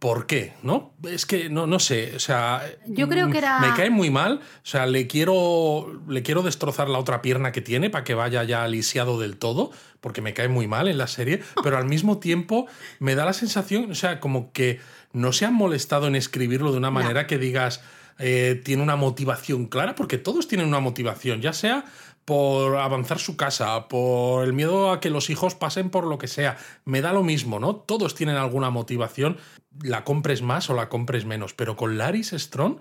¿Por 0.00 0.26
qué? 0.26 0.54
¿No? 0.62 0.94
Es 1.06 1.26
que 1.26 1.48
no, 1.50 1.66
no 1.66 1.78
sé. 1.78 2.16
O 2.16 2.18
sea. 2.18 2.62
Yo 2.86 3.06
creo 3.06 3.30
que 3.30 3.36
era- 3.38 3.60
Me 3.60 3.74
cae 3.74 3.90
muy 3.90 4.08
mal. 4.10 4.40
O 4.42 4.66
sea, 4.66 4.86
le 4.86 5.06
quiero. 5.06 6.02
Le 6.08 6.22
quiero 6.22 6.42
destrozar 6.42 6.88
la 6.88 6.98
otra 6.98 7.20
pierna 7.22 7.52
que 7.52 7.60
tiene 7.60 7.90
para 7.90 8.02
que 8.02 8.14
vaya 8.14 8.42
ya 8.44 8.66
lisiado 8.66 9.20
del 9.20 9.36
todo. 9.36 9.70
Porque 10.00 10.22
me 10.22 10.32
cae 10.32 10.48
muy 10.48 10.66
mal 10.66 10.88
en 10.88 10.96
la 10.96 11.06
serie. 11.06 11.42
Pero 11.62 11.76
al 11.76 11.84
mismo 11.84 12.18
tiempo 12.18 12.66
me 12.98 13.14
da 13.14 13.24
la 13.26 13.34
sensación. 13.34 13.90
O 13.90 13.94
sea, 13.94 14.20
como 14.20 14.52
que 14.52 14.80
no 15.12 15.32
se 15.34 15.44
han 15.44 15.54
molestado 15.54 16.06
en 16.06 16.16
escribirlo 16.16 16.72
de 16.72 16.78
una 16.78 16.90
manera 16.90 17.26
que 17.26 17.36
digas. 17.38 17.82
eh, 18.22 18.60
tiene 18.64 18.82
una 18.82 18.96
motivación 18.96 19.66
clara. 19.66 19.94
Porque 19.94 20.16
todos 20.18 20.48
tienen 20.48 20.66
una 20.68 20.80
motivación. 20.80 21.42
Ya 21.42 21.52
sea 21.52 21.84
por 22.30 22.76
avanzar 22.76 23.18
su 23.18 23.36
casa, 23.36 23.88
por 23.88 24.44
el 24.44 24.52
miedo 24.52 24.92
a 24.92 25.00
que 25.00 25.10
los 25.10 25.30
hijos 25.30 25.56
pasen 25.56 25.90
por 25.90 26.06
lo 26.06 26.16
que 26.16 26.28
sea. 26.28 26.56
Me 26.84 27.00
da 27.00 27.12
lo 27.12 27.24
mismo, 27.24 27.58
¿no? 27.58 27.74
Todos 27.74 28.14
tienen 28.14 28.36
alguna 28.36 28.70
motivación, 28.70 29.36
la 29.82 30.04
compres 30.04 30.40
más 30.40 30.70
o 30.70 30.74
la 30.74 30.88
compres 30.88 31.24
menos, 31.24 31.54
pero 31.54 31.76
con 31.76 31.98
Laris 31.98 32.28
Strong 32.28 32.76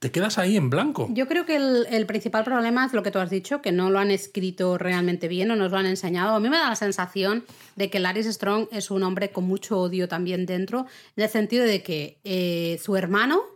te 0.00 0.10
quedas 0.10 0.38
ahí 0.38 0.56
en 0.56 0.70
blanco. 0.70 1.06
Yo 1.12 1.28
creo 1.28 1.46
que 1.46 1.54
el, 1.54 2.06
principal 2.06 2.42
problema 2.42 2.84
es 2.84 2.92
lo 2.92 3.04
que 3.04 3.12
tú 3.12 3.20
has 3.20 3.30
dicho, 3.30 3.62
que 3.62 3.70
no 3.70 3.90
lo 3.90 4.00
han 4.00 4.10
escrito 4.10 4.76
realmente 4.76 5.28
bien 5.28 5.52
o 5.52 5.54
nos 5.56 5.70
lo 5.70 5.78
han 5.78 5.86
enseñado. 5.86 6.34
A 6.34 6.40
mí 6.40 6.48
me 6.48 6.56
da 6.56 6.70
la 6.70 6.74
sensación 6.74 7.44
de 7.76 7.90
que 7.90 8.00
Laris 8.00 8.26
Strong 8.26 8.66
es 8.72 8.90
un 8.90 9.04
hombre 9.04 9.30
con 9.30 9.44
mucho 9.44 9.78
odio 9.78 10.08
también 10.08 10.46
dentro, 10.46 10.86
en 11.16 11.22
el 11.22 11.30
sentido 11.30 11.64
de 11.64 11.84
que 11.84 12.18
eh, 12.24 12.80
su 12.82 12.96
hermano 12.96 13.53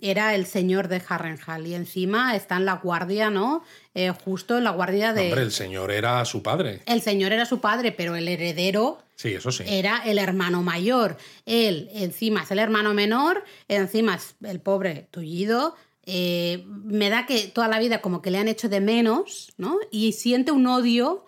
era 0.00 0.34
el 0.34 0.46
señor 0.46 0.88
de 0.88 1.02
Harrenhal 1.08 1.66
y 1.66 1.74
encima 1.74 2.36
está 2.36 2.56
en 2.56 2.64
la 2.64 2.74
guardia, 2.74 3.30
¿no? 3.30 3.64
Eh, 3.94 4.10
justo 4.24 4.56
en 4.56 4.64
la 4.64 4.70
guardia 4.70 5.12
de... 5.12 5.26
Hombre, 5.26 5.42
el 5.42 5.52
señor 5.52 5.90
era 5.90 6.24
su 6.24 6.42
padre. 6.42 6.82
El 6.86 7.00
señor 7.02 7.32
era 7.32 7.44
su 7.44 7.60
padre, 7.60 7.92
pero 7.92 8.14
el 8.14 8.28
heredero 8.28 9.02
Sí, 9.16 9.34
eso 9.34 9.50
sí. 9.50 9.64
era 9.66 10.02
el 10.04 10.18
hermano 10.18 10.62
mayor. 10.62 11.16
Él 11.44 11.90
encima 11.92 12.42
es 12.42 12.50
el 12.50 12.58
hermano 12.60 12.94
menor, 12.94 13.44
encima 13.68 14.14
es 14.14 14.36
el 14.42 14.60
pobre 14.60 15.08
tullido. 15.10 15.74
Eh, 16.04 16.64
me 16.66 17.10
da 17.10 17.26
que 17.26 17.48
toda 17.48 17.68
la 17.68 17.78
vida 17.78 18.00
como 18.00 18.22
que 18.22 18.30
le 18.30 18.38
han 18.38 18.48
hecho 18.48 18.68
de 18.68 18.80
menos, 18.80 19.52
¿no? 19.56 19.78
Y 19.90 20.12
siente 20.12 20.52
un 20.52 20.66
odio 20.66 21.24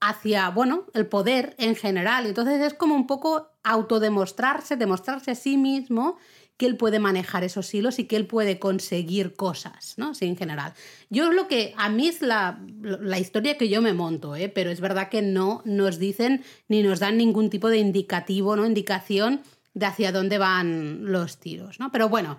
hacia, 0.00 0.48
bueno, 0.50 0.86
el 0.94 1.06
poder 1.06 1.54
en 1.58 1.76
general. 1.76 2.26
Entonces 2.26 2.60
es 2.60 2.74
como 2.74 2.94
un 2.94 3.06
poco 3.06 3.50
autodemostrarse, 3.62 4.76
demostrarse 4.76 5.30
a 5.30 5.34
sí 5.36 5.56
mismo 5.56 6.18
que 6.56 6.66
él 6.66 6.76
puede 6.76 6.98
manejar 6.98 7.44
esos 7.44 7.72
hilos 7.74 7.98
y 7.98 8.04
que 8.04 8.16
él 8.16 8.26
puede 8.26 8.58
conseguir 8.58 9.34
cosas, 9.34 9.94
¿no? 9.96 10.14
Sí, 10.14 10.26
en 10.26 10.36
general. 10.36 10.74
Yo 11.10 11.32
lo 11.32 11.48
que 11.48 11.74
a 11.76 11.88
mí 11.88 12.08
es 12.08 12.22
la, 12.22 12.60
la 12.80 13.18
historia 13.18 13.58
que 13.58 13.68
yo 13.68 13.82
me 13.82 13.94
monto, 13.94 14.36
¿eh? 14.36 14.48
pero 14.48 14.70
es 14.70 14.80
verdad 14.80 15.08
que 15.08 15.22
no 15.22 15.62
nos 15.64 15.98
dicen 15.98 16.44
ni 16.68 16.82
nos 16.82 17.00
dan 17.00 17.16
ningún 17.16 17.50
tipo 17.50 17.68
de 17.68 17.78
indicativo, 17.78 18.54
¿no? 18.54 18.66
Indicación 18.66 19.42
de 19.74 19.86
hacia 19.86 20.12
dónde 20.12 20.38
van 20.38 21.10
los 21.10 21.38
tiros, 21.38 21.80
¿no? 21.80 21.90
Pero 21.90 22.08
bueno, 22.08 22.38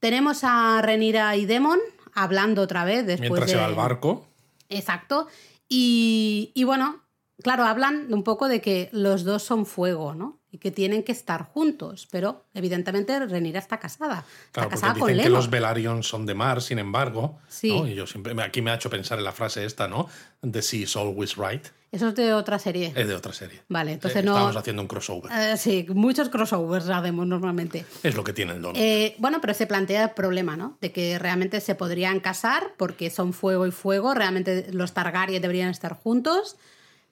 tenemos 0.00 0.40
a 0.44 0.80
Renira 0.82 1.36
y 1.36 1.44
Demon 1.44 1.78
hablando 2.14 2.62
otra 2.62 2.84
vez 2.84 3.06
después 3.06 3.30
Mientras 3.30 3.46
de... 3.48 3.52
se 3.52 3.58
va 3.58 3.66
al 3.66 3.74
barco. 3.74 4.28
Exacto. 4.68 5.26
Y, 5.68 6.52
y 6.54 6.64
bueno, 6.64 7.02
claro, 7.42 7.64
hablan 7.64 8.12
un 8.12 8.22
poco 8.22 8.48
de 8.48 8.60
que 8.60 8.88
los 8.92 9.24
dos 9.24 9.42
son 9.42 9.66
fuego, 9.66 10.14
¿no? 10.14 10.38
Y 10.50 10.56
que 10.58 10.70
tienen 10.70 11.02
que 11.02 11.12
estar 11.12 11.42
juntos, 11.44 12.08
pero 12.10 12.46
evidentemente 12.54 13.18
Renira 13.26 13.58
está 13.58 13.78
casada. 13.78 14.20
Está 14.46 14.52
Claro, 14.52 14.68
porque 14.70 14.80
casada 14.80 14.92
con 14.98 15.08
dicen 15.08 15.16
que 15.18 15.28
Leno. 15.28 15.36
los 15.36 15.50
Velaryon 15.50 16.02
son 16.02 16.24
de 16.24 16.34
mar, 16.34 16.62
sin 16.62 16.78
embargo. 16.78 17.38
Sí. 17.48 17.68
¿no? 17.70 17.86
Y 17.86 17.94
yo 17.94 18.06
siempre, 18.06 18.34
aquí 18.42 18.62
me 18.62 18.70
ha 18.70 18.76
hecho 18.76 18.88
pensar 18.88 19.18
en 19.18 19.24
la 19.24 19.32
frase 19.32 19.64
esta, 19.66 19.88
¿no? 19.88 20.08
The 20.40 20.62
sea 20.62 20.80
is 20.80 20.96
always 20.96 21.36
right. 21.36 21.66
Eso 21.92 22.08
es 22.08 22.14
de 22.14 22.32
otra 22.34 22.58
serie. 22.58 22.92
Es 22.96 23.08
de 23.08 23.14
otra 23.14 23.32
serie. 23.34 23.62
Vale, 23.68 23.92
entonces 23.92 24.22
Eh, 24.22 24.24
no- 24.24 24.32
Estamos 24.32 24.56
haciendo 24.56 24.82
un 24.82 24.88
crossover. 24.88 25.30
Eh, 25.32 25.56
sí, 25.58 25.86
muchos 25.90 26.28
crossovers 26.30 26.88
hacemos 26.88 27.26
normalmente. 27.26 27.84
Es 28.02 28.14
lo 28.14 28.24
que 28.24 28.32
tiene 28.32 28.52
el 28.54 28.62
don. 28.62 28.74
Eh, 28.76 29.16
bueno, 29.18 29.40
pero 29.42 29.52
se 29.54 29.66
plantea 29.66 30.04
el 30.04 30.10
problema, 30.10 30.56
¿no? 30.56 30.78
De 30.80 30.92
que 30.92 31.18
realmente 31.18 31.60
se 31.60 31.74
podrían 31.74 32.20
casar 32.20 32.72
porque 32.78 33.10
son 33.10 33.32
fuego 33.34 33.66
y 33.66 33.70
fuego, 33.70 34.14
realmente 34.14 34.68
los 34.72 34.92
Targaryen 34.94 35.40
deberían 35.42 35.68
estar 35.70 35.94
juntos, 35.94 36.56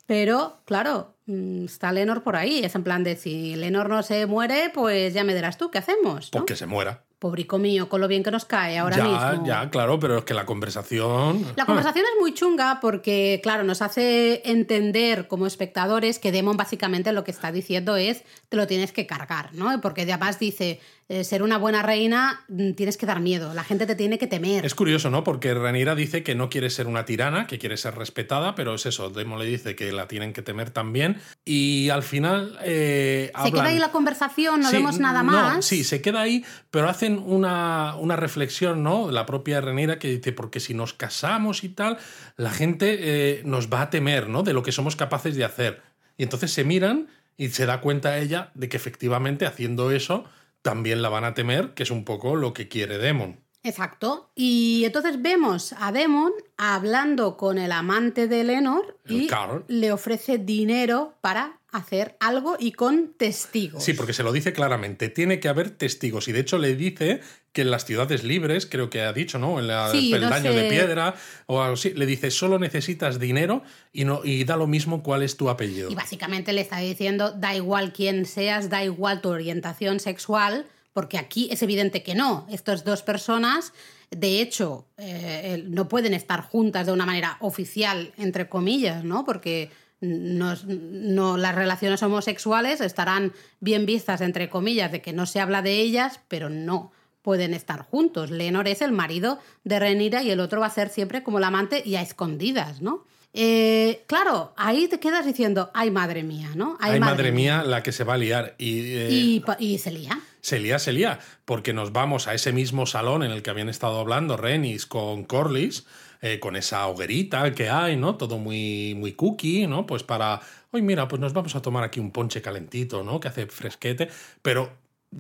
pero 0.07 0.61
claro, 0.65 1.15
mm, 1.27 1.65
está 1.65 1.93
Lenor 1.93 2.23
por 2.23 2.37
ahí, 2.37 2.61
es 2.65 2.75
en 2.75 2.85
plan 2.85 3.05
de 3.05 3.17
si 3.17 3.57
Lenor 3.57 3.89
no 3.89 4.03
se 4.03 4.27
muere, 4.27 4.71
pues 4.73 5.13
ya 5.13 5.25
me 5.25 5.35
dirás 5.35 5.59
tú, 5.59 5.71
¿qué 5.71 5.79
hacemos? 5.79 6.31
¿no? 6.33 6.39
Porque 6.39 6.57
se 6.57 6.67
muera. 6.67 7.03
Pobrico 7.19 7.57
mío, 7.57 7.89
con 7.89 8.03
lo 8.03 8.09
bien 8.09 8.23
que 8.23 8.31
nos 8.31 8.45
cae 8.45 8.77
ahora 8.77 8.99
ya, 8.99 9.05
mismo. 9.05 9.47
ya, 9.47 9.71
claro, 9.71 9.99
pero 9.99 10.19
es 10.19 10.25
que 10.25 10.35
la 10.35 10.45
conversación. 10.45 11.47
La 11.57 11.65
conversación 11.65 12.05
es 12.05 12.21
muy 12.21 12.35
chunga 12.35 12.79
porque, 12.81 13.41
claro, 13.43 13.65
nos 13.65 13.81
hace 13.81 14.43
entender 14.45 15.27
como 15.27 15.47
espectadores 15.47 16.19
que 16.19 16.31
Demon 16.31 16.59
básicamente 16.59 17.13
lo 17.13 17.25
que 17.25 17.31
está 17.31 17.53
diciendo 17.53 17.97
es 17.97 18.23
te 18.51 18.59
lo 18.59 18.67
tienes 18.67 18.93
que 18.93 19.07
cargar, 19.07 19.55
¿no? 19.55 19.81
Porque 19.81 20.03
además 20.03 20.39
dice, 20.39 20.79
eh, 21.09 21.23
ser 21.23 21.43
una 21.45 21.57
buena 21.57 21.83
reina 21.83 22.41
mm, 22.49 22.73
tienes 22.73 22.97
que 22.97 23.07
dar 23.07 23.21
miedo, 23.21 23.55
la 23.55 23.63
gente 23.63 23.87
te 23.87 23.95
tiene 23.95 24.19
que 24.19 24.27
temer. 24.27 24.67
Es 24.67 24.75
curioso, 24.75 25.09
¿no? 25.09 25.23
Porque 25.23 25.55
Ranira 25.55 25.95
dice 25.95 26.23
que 26.25 26.35
no 26.35 26.49
quiere 26.51 26.69
ser 26.71 26.87
una 26.89 27.05
tirana, 27.05 27.47
que 27.47 27.59
quiere 27.59 27.77
ser 27.77 27.95
respetada, 27.95 28.55
pero 28.57 28.75
es 28.75 28.87
eso. 28.87 29.11
Demo 29.11 29.37
le 29.39 29.45
dice 29.45 29.77
que 29.77 29.93
la 29.93 30.09
tienen 30.09 30.33
que 30.33 30.43
temer 30.43 30.71
también. 30.71 31.21
Y 31.45 31.91
al 31.91 32.03
final. 32.03 32.59
eh, 32.63 33.31
Se 33.45 33.53
queda 33.53 33.67
ahí 33.67 33.79
la 33.79 33.91
conversación, 33.93 34.61
no 34.61 34.69
Sí, 34.71 34.77
vemos 34.77 34.99
nada 34.99 35.23
no, 35.23 35.31
más. 35.33 35.65
sí, 35.65 35.85
se 35.85 36.03
queda 36.03 36.23
ahí, 36.23 36.45
pero 36.71 36.89
hacen 36.89 37.19
una, 37.19 37.95
una 37.97 38.17
reflexión, 38.17 38.83
¿no? 38.83 39.11
La 39.13 39.27
propia 39.27 39.61
Renira 39.61 39.99
que 40.01 40.09
dice, 40.09 40.33
porque 40.33 40.59
si 40.61 40.75
nos 40.75 40.93
casamos 40.93 41.63
y 41.63 41.69
tal, 41.69 41.99
la 42.37 42.51
gente 42.51 42.97
eh, 42.99 43.43
nos 43.45 43.69
va 43.73 43.83
a 43.83 43.91
temer, 43.91 44.29
¿no? 44.29 44.43
De 44.43 44.53
lo 44.53 44.63
que 44.65 44.73
somos 44.73 44.97
capaces 44.97 45.37
de 45.37 45.45
hacer. 45.45 45.83
Y 46.19 46.25
entonces 46.25 46.51
se 46.53 46.65
miran 46.65 47.07
y 47.37 47.51
se 47.51 47.67
da 47.67 47.81
cuenta 47.81 48.19
ella 48.19 48.51
de 48.55 48.69
que 48.69 48.77
efectivamente 48.77 49.47
haciendo 49.47 49.91
eso 49.93 50.25
también 50.67 51.01
la 51.01 51.09
van 51.09 51.23
a 51.23 51.33
temer, 51.33 51.75
que 51.75 51.85
es 51.85 51.93
un 51.93 52.05
poco 52.05 52.35
lo 52.35 52.53
que 52.53 52.67
quiere 52.67 52.99
Demon. 52.99 53.39
Exacto. 53.62 54.33
Y 54.35 54.83
entonces 54.85 55.23
vemos 55.23 55.73
a 55.79 55.93
Demon 55.93 56.33
hablando 56.57 57.37
con 57.37 57.59
el 57.59 57.71
amante 57.71 58.27
de 58.27 58.43
Lenor 58.43 58.99
y 59.07 59.29
Carl. 59.29 59.64
le 59.69 59.93
ofrece 59.93 60.39
dinero 60.39 61.14
para 61.21 61.61
hacer 61.77 62.16
algo 62.20 62.57
y 62.59 62.72
con 62.72 63.12
testigos. 63.16 63.83
Sí, 63.85 63.93
porque 63.95 64.12
se 64.12 64.22
lo 64.22 64.33
dice 64.33 64.53
claramente, 64.53 65.09
tiene 65.09 65.41
que 65.41 65.49
haber 65.49 65.70
testigos. 65.70 66.29
Y 66.29 66.33
de 66.33 66.41
hecho 66.41 66.59
le 66.59 66.74
dice 66.74 67.20
que 67.53 67.62
en 67.62 67.70
las 67.70 67.85
ciudades 67.87 68.22
libres, 68.24 68.66
creo 68.66 68.91
que 68.91 69.01
ha 69.03 69.12
dicho, 69.12 69.39
¿no? 69.39 69.59
En 69.59 69.66
la 69.66 69.91
Sí, 69.91 70.11
no 70.11 70.18
peldaño 70.18 70.53
sé. 70.53 70.59
de 70.59 70.68
piedra 70.68 71.14
o 71.47 71.62
algo 71.62 71.74
así, 71.74 71.95
le 71.95 72.05
dice, 72.07 72.31
solo 72.31 72.59
necesitas 72.59 73.18
dinero 73.18 73.62
y, 73.93 74.05
no, 74.05 74.20
y 74.24 74.45
da 74.45 74.57
lo 74.57 74.66
mismo 74.66 75.03
cuál 75.03 75.22
es 75.22 75.37
tu 75.37 75.49
apellido. 75.49 75.91
Y 75.91 75.95
básicamente 75.95 76.53
le 76.53 76.61
está 76.61 76.79
diciendo, 76.79 77.31
da 77.33 77.55
igual 77.57 77.93
quién 77.93 78.27
seas, 78.27 78.68
da 78.68 78.85
igual 78.85 79.20
tu 79.22 79.31
orientación 79.31 80.01
sexual, 80.01 80.66
porque 80.93 81.18
aquí 81.18 81.49
es 81.51 81.62
evidente 81.62 82.03
que 82.03 82.14
no. 82.14 82.47
Estas 82.51 82.85
dos 82.85 83.03
personas, 83.03 83.72
de 84.11 84.41
hecho, 84.43 84.87
eh, 84.99 85.64
no 85.66 85.89
pueden 85.89 86.12
estar 86.14 86.43
juntas 86.43 86.87
de 86.87 86.93
una 86.93 87.07
manera 87.07 87.37
oficial, 87.41 88.12
entre 88.18 88.49
comillas, 88.49 89.03
¿no? 89.05 89.24
Porque 89.24 89.70
no, 90.01 90.55
no- 90.67 91.37
las 91.37 91.55
relaciones 91.55 92.03
homosexuales 92.03 92.81
estarán 92.81 93.33
bien 93.61 93.87
vistas, 93.87 94.21
entre 94.21 94.49
comillas, 94.51 94.93
de 94.93 95.01
que 95.03 95.13
no 95.13 95.27
se 95.27 95.41
habla 95.41 95.63
de 95.63 95.81
ellas, 95.81 96.21
pero 96.29 96.49
no 96.51 96.93
pueden 97.23 97.55
estar 97.55 97.83
juntos. 97.83 98.31
Lenor 98.31 98.69
es 98.69 98.83
el 98.83 98.93
marido 98.93 99.39
de 99.65 99.79
Renira 99.81 100.23
y 100.23 100.31
el 100.31 100.41
otro 100.41 100.61
va 100.61 100.67
a 100.67 100.71
ser 100.71 100.89
siempre 100.91 101.23
como 101.23 101.39
el 101.39 101.45
amante 101.45 101.83
y 101.85 101.97
a 101.97 102.03
escondidas, 102.03 102.81
¿no? 102.83 103.05
Eh, 103.39 104.03
claro, 104.07 104.55
ahí 104.57 104.89
te 104.89 104.99
quedas 105.01 105.27
diciendo, 105.27 105.71
ay 105.75 105.91
madre 105.91 106.23
mía, 106.23 106.51
¿no? 106.55 106.79
Ay, 106.81 106.93
madre 107.01 107.33
mía, 107.33 107.65
la 107.65 107.83
que 107.83 107.93
se 107.93 108.03
va 108.05 108.15
a 108.15 108.17
liar. 108.17 108.55
Y, 108.59 108.79
eh, 108.95 109.09
Y, 109.11 109.45
y 109.59 109.79
se 109.79 109.91
lía. 109.91 110.19
Se 110.47 110.61
lía, 110.61 110.79
se 110.79 110.93
lía, 110.93 111.19
porque 111.45 111.73
nos 111.73 111.93
vamos 111.93 112.29
a 112.29 112.35
ese 112.35 112.53
mismo 112.53 112.87
salón 112.87 113.25
en 113.25 113.33
el 113.33 113.43
que 113.43 113.51
habían 113.51 113.69
estado 113.69 113.99
hablando 113.99 114.37
Renis 114.37 114.87
con 114.87 115.25
Corlys, 115.25 115.89
eh, 116.23 116.39
con 116.39 116.55
esa 116.55 116.87
hoguerita 116.87 117.53
que 117.53 117.69
hay, 117.69 117.97
¿no? 117.97 118.15
Todo 118.15 118.39
muy, 118.39 118.95
muy 118.95 119.15
cookie, 119.15 119.67
¿no? 119.67 119.87
Pues 119.87 120.05
para, 120.05 120.41
hoy 120.71 120.83
mira, 120.83 121.09
pues 121.09 121.19
nos 121.19 121.33
vamos 121.33 121.57
a 121.57 121.63
tomar 121.63 121.83
aquí 121.83 121.99
un 121.99 122.13
ponche 122.13 122.43
calentito, 122.43 123.03
¿no? 123.03 123.19
Que 123.19 123.27
hace 123.27 123.49
fresquete, 123.49 124.09
pero 124.41 124.71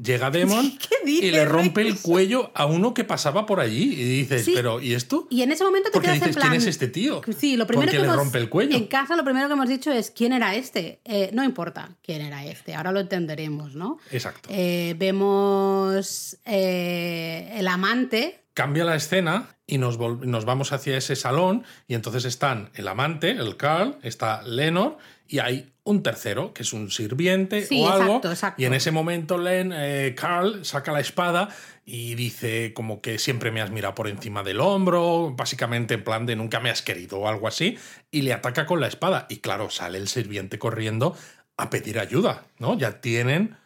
llega 0.02 0.30
Demon 0.30 0.78
y 1.06 1.30
le 1.30 1.44
rompe 1.44 1.82
el 1.82 1.98
cuello 2.00 2.50
a 2.54 2.66
uno 2.66 2.94
que 2.94 3.04
pasaba 3.04 3.46
por 3.46 3.60
allí. 3.60 3.92
Y 3.94 4.04
dices, 4.04 4.48
pero 4.54 4.80
¿y 4.80 4.94
esto? 4.94 5.26
Y 5.30 5.42
en 5.42 5.52
ese 5.52 5.64
momento 5.64 5.88
te 5.90 5.92
Porque 5.94 6.06
quedas 6.08 6.20
dices, 6.20 6.28
en 6.28 6.40
plan. 6.40 6.48
¿quién 6.50 6.60
es 6.62 6.66
este 6.68 6.88
tío? 6.88 7.20
Sí, 7.38 7.56
lo 7.56 7.66
primero 7.66 7.86
Porque 7.86 7.96
que 7.96 8.02
le 8.02 8.04
hemos- 8.08 8.16
rompe 8.16 8.38
el 8.38 8.48
cuello. 8.48 8.76
En 8.76 8.86
casa 8.86 9.16
lo 9.16 9.24
primero 9.24 9.46
que 9.48 9.54
hemos 9.54 9.68
dicho 9.68 9.92
es 9.92 10.10
quién 10.10 10.32
era 10.32 10.54
este. 10.54 11.00
Eh, 11.04 11.30
no 11.32 11.44
importa 11.44 11.96
quién 12.02 12.22
era 12.22 12.44
este, 12.44 12.74
ahora 12.74 12.92
lo 12.92 13.00
entenderemos, 13.00 13.74
¿no? 13.74 13.98
Exacto. 14.10 14.48
Eh, 14.52 14.94
vemos 14.98 16.36
eh, 16.44 17.52
el 17.56 17.68
amante. 17.68 18.42
Cambia 18.56 18.84
la 18.84 18.96
escena 18.96 19.50
y 19.66 19.76
nos, 19.76 19.98
vamos 19.98 20.72
hacia 20.72 20.96
ese 20.96 21.14
salón 21.14 21.64
y 21.86 21.92
entonces 21.94 22.24
están 22.24 22.70
el 22.72 22.88
amante, 22.88 23.32
el 23.32 23.58
Carl, 23.58 23.98
está 24.02 24.40
Lenor 24.44 24.96
y 25.28 25.40
hay 25.40 25.74
un 25.84 26.02
tercero, 26.02 26.54
que 26.54 26.62
es 26.62 26.72
un 26.72 26.90
sirviente 26.90 27.66
Sí, 27.66 27.82
o 27.82 27.90
algo. 27.90 28.04
exacto, 28.04 28.30
exacto. 28.30 28.62
Y 28.62 28.64
en 28.64 28.72
ese 28.72 28.92
momento 28.92 29.36
Len, 29.36 29.74
eh, 29.76 30.14
Carl 30.18 30.64
saca 30.64 30.90
la 30.90 31.00
espada 31.00 31.50
y 31.84 32.14
dice 32.14 32.72
como 32.72 33.02
que 33.02 33.18
siempre 33.18 33.50
me 33.50 33.60
has 33.60 33.70
mirado 33.70 33.94
por 33.94 34.08
encima 34.08 34.42
del 34.42 34.60
hombro, 34.60 35.34
básicamente 35.36 35.92
en 35.92 36.02
plan 36.04 36.24
de 36.24 36.34
nunca 36.34 36.58
me 36.58 36.70
has 36.70 36.80
querido 36.80 37.18
o 37.18 37.28
algo 37.28 37.48
así, 37.48 37.76
y 38.10 38.22
le 38.22 38.32
ataca 38.32 38.64
con 38.64 38.80
la 38.80 38.86
espada. 38.86 39.26
Y 39.28 39.36
claro, 39.40 39.68
sale 39.68 39.98
el 39.98 40.08
sirviente 40.08 40.58
corriendo 40.58 41.14
a 41.58 41.68
pedir 41.68 41.98
ayuda, 41.98 42.44
¿no? 42.58 42.78
Ya 42.78 43.02
tienen 43.02 43.58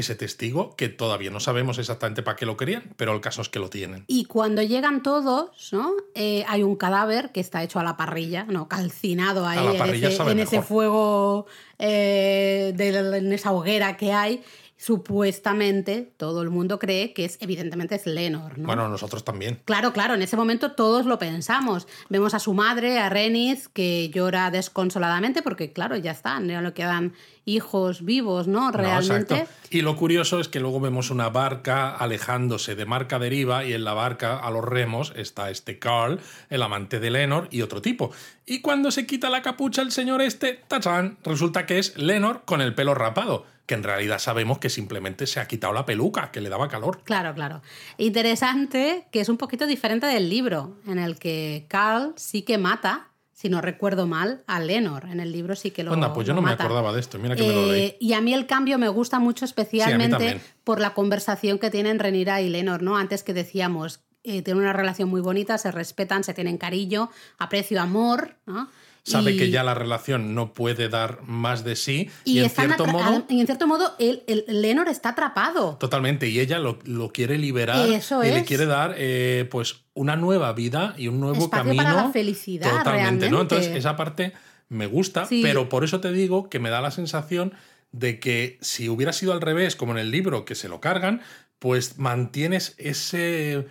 ese 0.00 0.14
testigo 0.14 0.74
que 0.76 0.88
todavía 0.88 1.30
no 1.30 1.40
sabemos 1.40 1.78
exactamente 1.78 2.22
para 2.22 2.36
qué 2.36 2.46
lo 2.46 2.56
querían, 2.56 2.92
pero 2.96 3.12
el 3.14 3.20
caso 3.20 3.42
es 3.42 3.48
que 3.48 3.58
lo 3.58 3.70
tienen. 3.70 4.04
Y 4.06 4.24
cuando 4.26 4.62
llegan 4.62 5.02
todos, 5.02 5.72
¿no? 5.72 5.92
Eh, 6.14 6.44
hay 6.48 6.62
un 6.62 6.76
cadáver 6.76 7.32
que 7.32 7.40
está 7.40 7.62
hecho 7.62 7.78
a 7.78 7.84
la 7.84 7.96
parrilla, 7.96 8.44
¿no? 8.44 8.68
Calcinado 8.68 9.46
ahí 9.46 9.58
A 9.58 9.62
la 9.62 9.70
en 9.86 10.04
ese, 10.04 10.22
en 10.30 10.38
ese 10.38 10.62
fuego, 10.62 11.46
eh, 11.78 12.72
de- 12.74 13.18
en 13.18 13.32
esa 13.32 13.52
hoguera 13.52 13.96
que 13.96 14.12
hay. 14.12 14.42
Supuestamente 14.78 16.12
todo 16.18 16.42
el 16.42 16.50
mundo 16.50 16.78
cree 16.78 17.14
que 17.14 17.24
es, 17.24 17.38
evidentemente, 17.40 17.94
es 17.94 18.06
Lenor, 18.06 18.58
¿no? 18.58 18.66
Bueno, 18.66 18.88
nosotros 18.88 19.24
también. 19.24 19.58
Claro, 19.64 19.92
claro, 19.92 20.14
en 20.14 20.22
ese 20.22 20.36
momento 20.36 20.72
todos 20.72 21.06
lo 21.06 21.18
pensamos. 21.18 21.88
Vemos 22.10 22.34
a 22.34 22.38
su 22.38 22.52
madre, 22.52 22.98
a 22.98 23.08
Renis, 23.08 23.68
que 23.68 24.10
llora 24.10 24.50
desconsoladamente 24.50 25.42
porque, 25.42 25.72
claro, 25.72 25.96
ya 25.96 26.10
están, 26.10 26.48
ya 26.48 26.60
no 26.60 26.74
quedan 26.74 27.14
hijos 27.46 28.04
vivos, 28.04 28.48
¿no? 28.48 28.70
Realmente. 28.70 29.46
Y 29.70 29.80
lo 29.80 29.96
curioso 29.96 30.40
es 30.40 30.48
que 30.48 30.60
luego 30.60 30.80
vemos 30.80 31.10
una 31.10 31.30
barca 31.30 31.94
alejándose 31.94 32.74
de 32.74 32.84
marca 32.84 33.18
deriva 33.18 33.64
y 33.64 33.72
en 33.72 33.84
la 33.84 33.94
barca 33.94 34.36
a 34.36 34.50
los 34.50 34.64
remos 34.64 35.12
está 35.16 35.48
este 35.50 35.78
Carl, 35.78 36.20
el 36.50 36.62
amante 36.62 37.00
de 37.00 37.10
Lenor 37.10 37.48
y 37.50 37.62
otro 37.62 37.80
tipo. 37.80 38.10
Y 38.44 38.60
cuando 38.60 38.90
se 38.90 39.06
quita 39.06 39.30
la 39.30 39.42
capucha 39.42 39.80
el 39.80 39.92
señor 39.92 40.20
este, 40.22 40.60
¡tachán! 40.68 41.18
Resulta 41.24 41.66
que 41.66 41.78
es 41.78 41.96
Lenor 41.96 42.42
con 42.44 42.60
el 42.60 42.74
pelo 42.74 42.94
rapado, 42.94 43.46
que 43.66 43.74
en 43.74 43.82
realidad 43.82 44.18
sabemos 44.18 44.58
que 44.58 44.70
simplemente 44.70 45.26
se 45.26 45.40
ha 45.40 45.48
quitado 45.48 45.72
la 45.72 45.84
peluca, 45.84 46.30
que 46.30 46.40
le 46.40 46.48
daba 46.48 46.68
calor. 46.68 47.02
Claro, 47.04 47.34
claro. 47.34 47.62
Interesante 47.98 49.08
que 49.10 49.20
es 49.20 49.28
un 49.28 49.36
poquito 49.36 49.66
diferente 49.66 50.06
del 50.06 50.30
libro, 50.30 50.78
en 50.86 50.98
el 50.98 51.18
que 51.18 51.66
Carl 51.68 52.12
sí 52.16 52.42
que 52.42 52.58
mata, 52.58 53.08
si 53.32 53.48
no 53.48 53.60
recuerdo 53.60 54.06
mal, 54.06 54.44
a 54.46 54.60
Lenor. 54.60 55.06
En 55.10 55.20
el 55.20 55.32
libro 55.32 55.56
sí 55.56 55.72
que 55.72 55.82
lo 55.82 55.92
Anda, 55.92 56.12
pues 56.12 56.26
yo 56.26 56.32
no 56.32 56.42
me 56.42 56.52
acordaba 56.52 56.92
de 56.92 57.00
esto, 57.00 57.18
mira 57.18 57.36
que 57.36 57.42
me 57.42 57.52
lo 57.52 57.66
leí. 57.66 57.80
Eh, 57.82 57.96
y 58.00 58.12
a 58.14 58.20
mí 58.20 58.32
el 58.32 58.46
cambio 58.46 58.78
me 58.78 58.88
gusta 58.88 59.18
mucho 59.18 59.44
especialmente 59.44 60.40
por 60.64 60.80
la 60.80 60.94
conversación 60.94 61.58
que 61.58 61.70
tienen 61.70 61.98
Renira 61.98 62.40
y 62.40 62.48
Lenor, 62.48 62.82
¿no? 62.82 62.96
Antes 62.96 63.22
que 63.22 63.34
decíamos, 63.34 64.00
eh, 64.22 64.42
tienen 64.42 64.62
una 64.62 64.72
relación 64.72 65.08
muy 65.08 65.20
bonita, 65.20 65.58
se 65.58 65.70
respetan, 65.70 66.24
se 66.24 66.34
tienen 66.34 66.56
cariño, 66.56 67.10
aprecio, 67.38 67.80
amor, 67.80 68.36
¿no? 68.46 68.68
Sabe 69.06 69.32
Y- 69.34 69.36
que 69.38 69.50
ya 69.50 69.62
la 69.62 69.72
relación 69.74 70.34
no 70.34 70.52
puede 70.52 70.88
dar 70.88 71.22
más 71.22 71.62
de 71.62 71.76
sí 71.76 72.10
y, 72.24 72.40
Y, 72.40 72.42
en 72.42 72.50
cierto 72.50 72.86
modo... 72.86 73.24
y 73.28 73.38
en 73.40 73.46
cierto 73.46 73.68
modo, 73.68 73.94
el, 74.00 74.24
el- 74.26 74.44
Lenor 74.48 74.88
está 74.88 75.10
atrapado. 75.10 75.76
Totalmente, 75.78 76.28
y 76.28 76.40
ella 76.40 76.58
lo, 76.58 76.80
lo 76.84 77.10
quiere 77.12 77.38
liberar 77.38 77.88
Eso 77.88 78.24
y 78.24 78.30
le 78.30 78.44
quiere 78.44 78.66
dar 78.66 78.94
eh, 78.98 79.46
pues 79.48 79.84
una 79.94 80.16
nueva 80.16 80.52
vida 80.54 80.94
y 80.98 81.06
un 81.06 81.20
nuevo 81.20 81.44
Espacio 81.44 81.64
camino. 81.66 81.84
para 81.84 82.02
la 82.02 82.10
felicidad, 82.10 82.78
Totalmente, 82.78 83.30
¿no? 83.30 83.42
Entonces, 83.42 83.76
esa 83.76 83.94
parte 83.94 84.32
me 84.68 84.86
gusta, 84.86 85.24
Sí. 85.26 85.40
pero 85.40 85.68
por 85.68 85.84
eso 85.84 86.00
te 86.00 86.10
digo 86.10 86.50
que 86.50 86.58
me 86.58 86.70
da 86.70 86.80
la 86.80 86.90
sensación 86.90 87.54
de 87.92 88.18
que 88.18 88.58
si 88.60 88.88
hubiera 88.88 89.12
sido 89.12 89.32
al 89.32 89.40
revés, 89.40 89.76
como 89.76 89.92
en 89.92 89.98
el 89.98 90.10
libro, 90.10 90.44
que 90.44 90.56
se 90.56 90.68
lo 90.68 90.80
cargan, 90.80 91.20
pues 91.60 91.96
mantienes 91.98 92.74
ese 92.76 93.68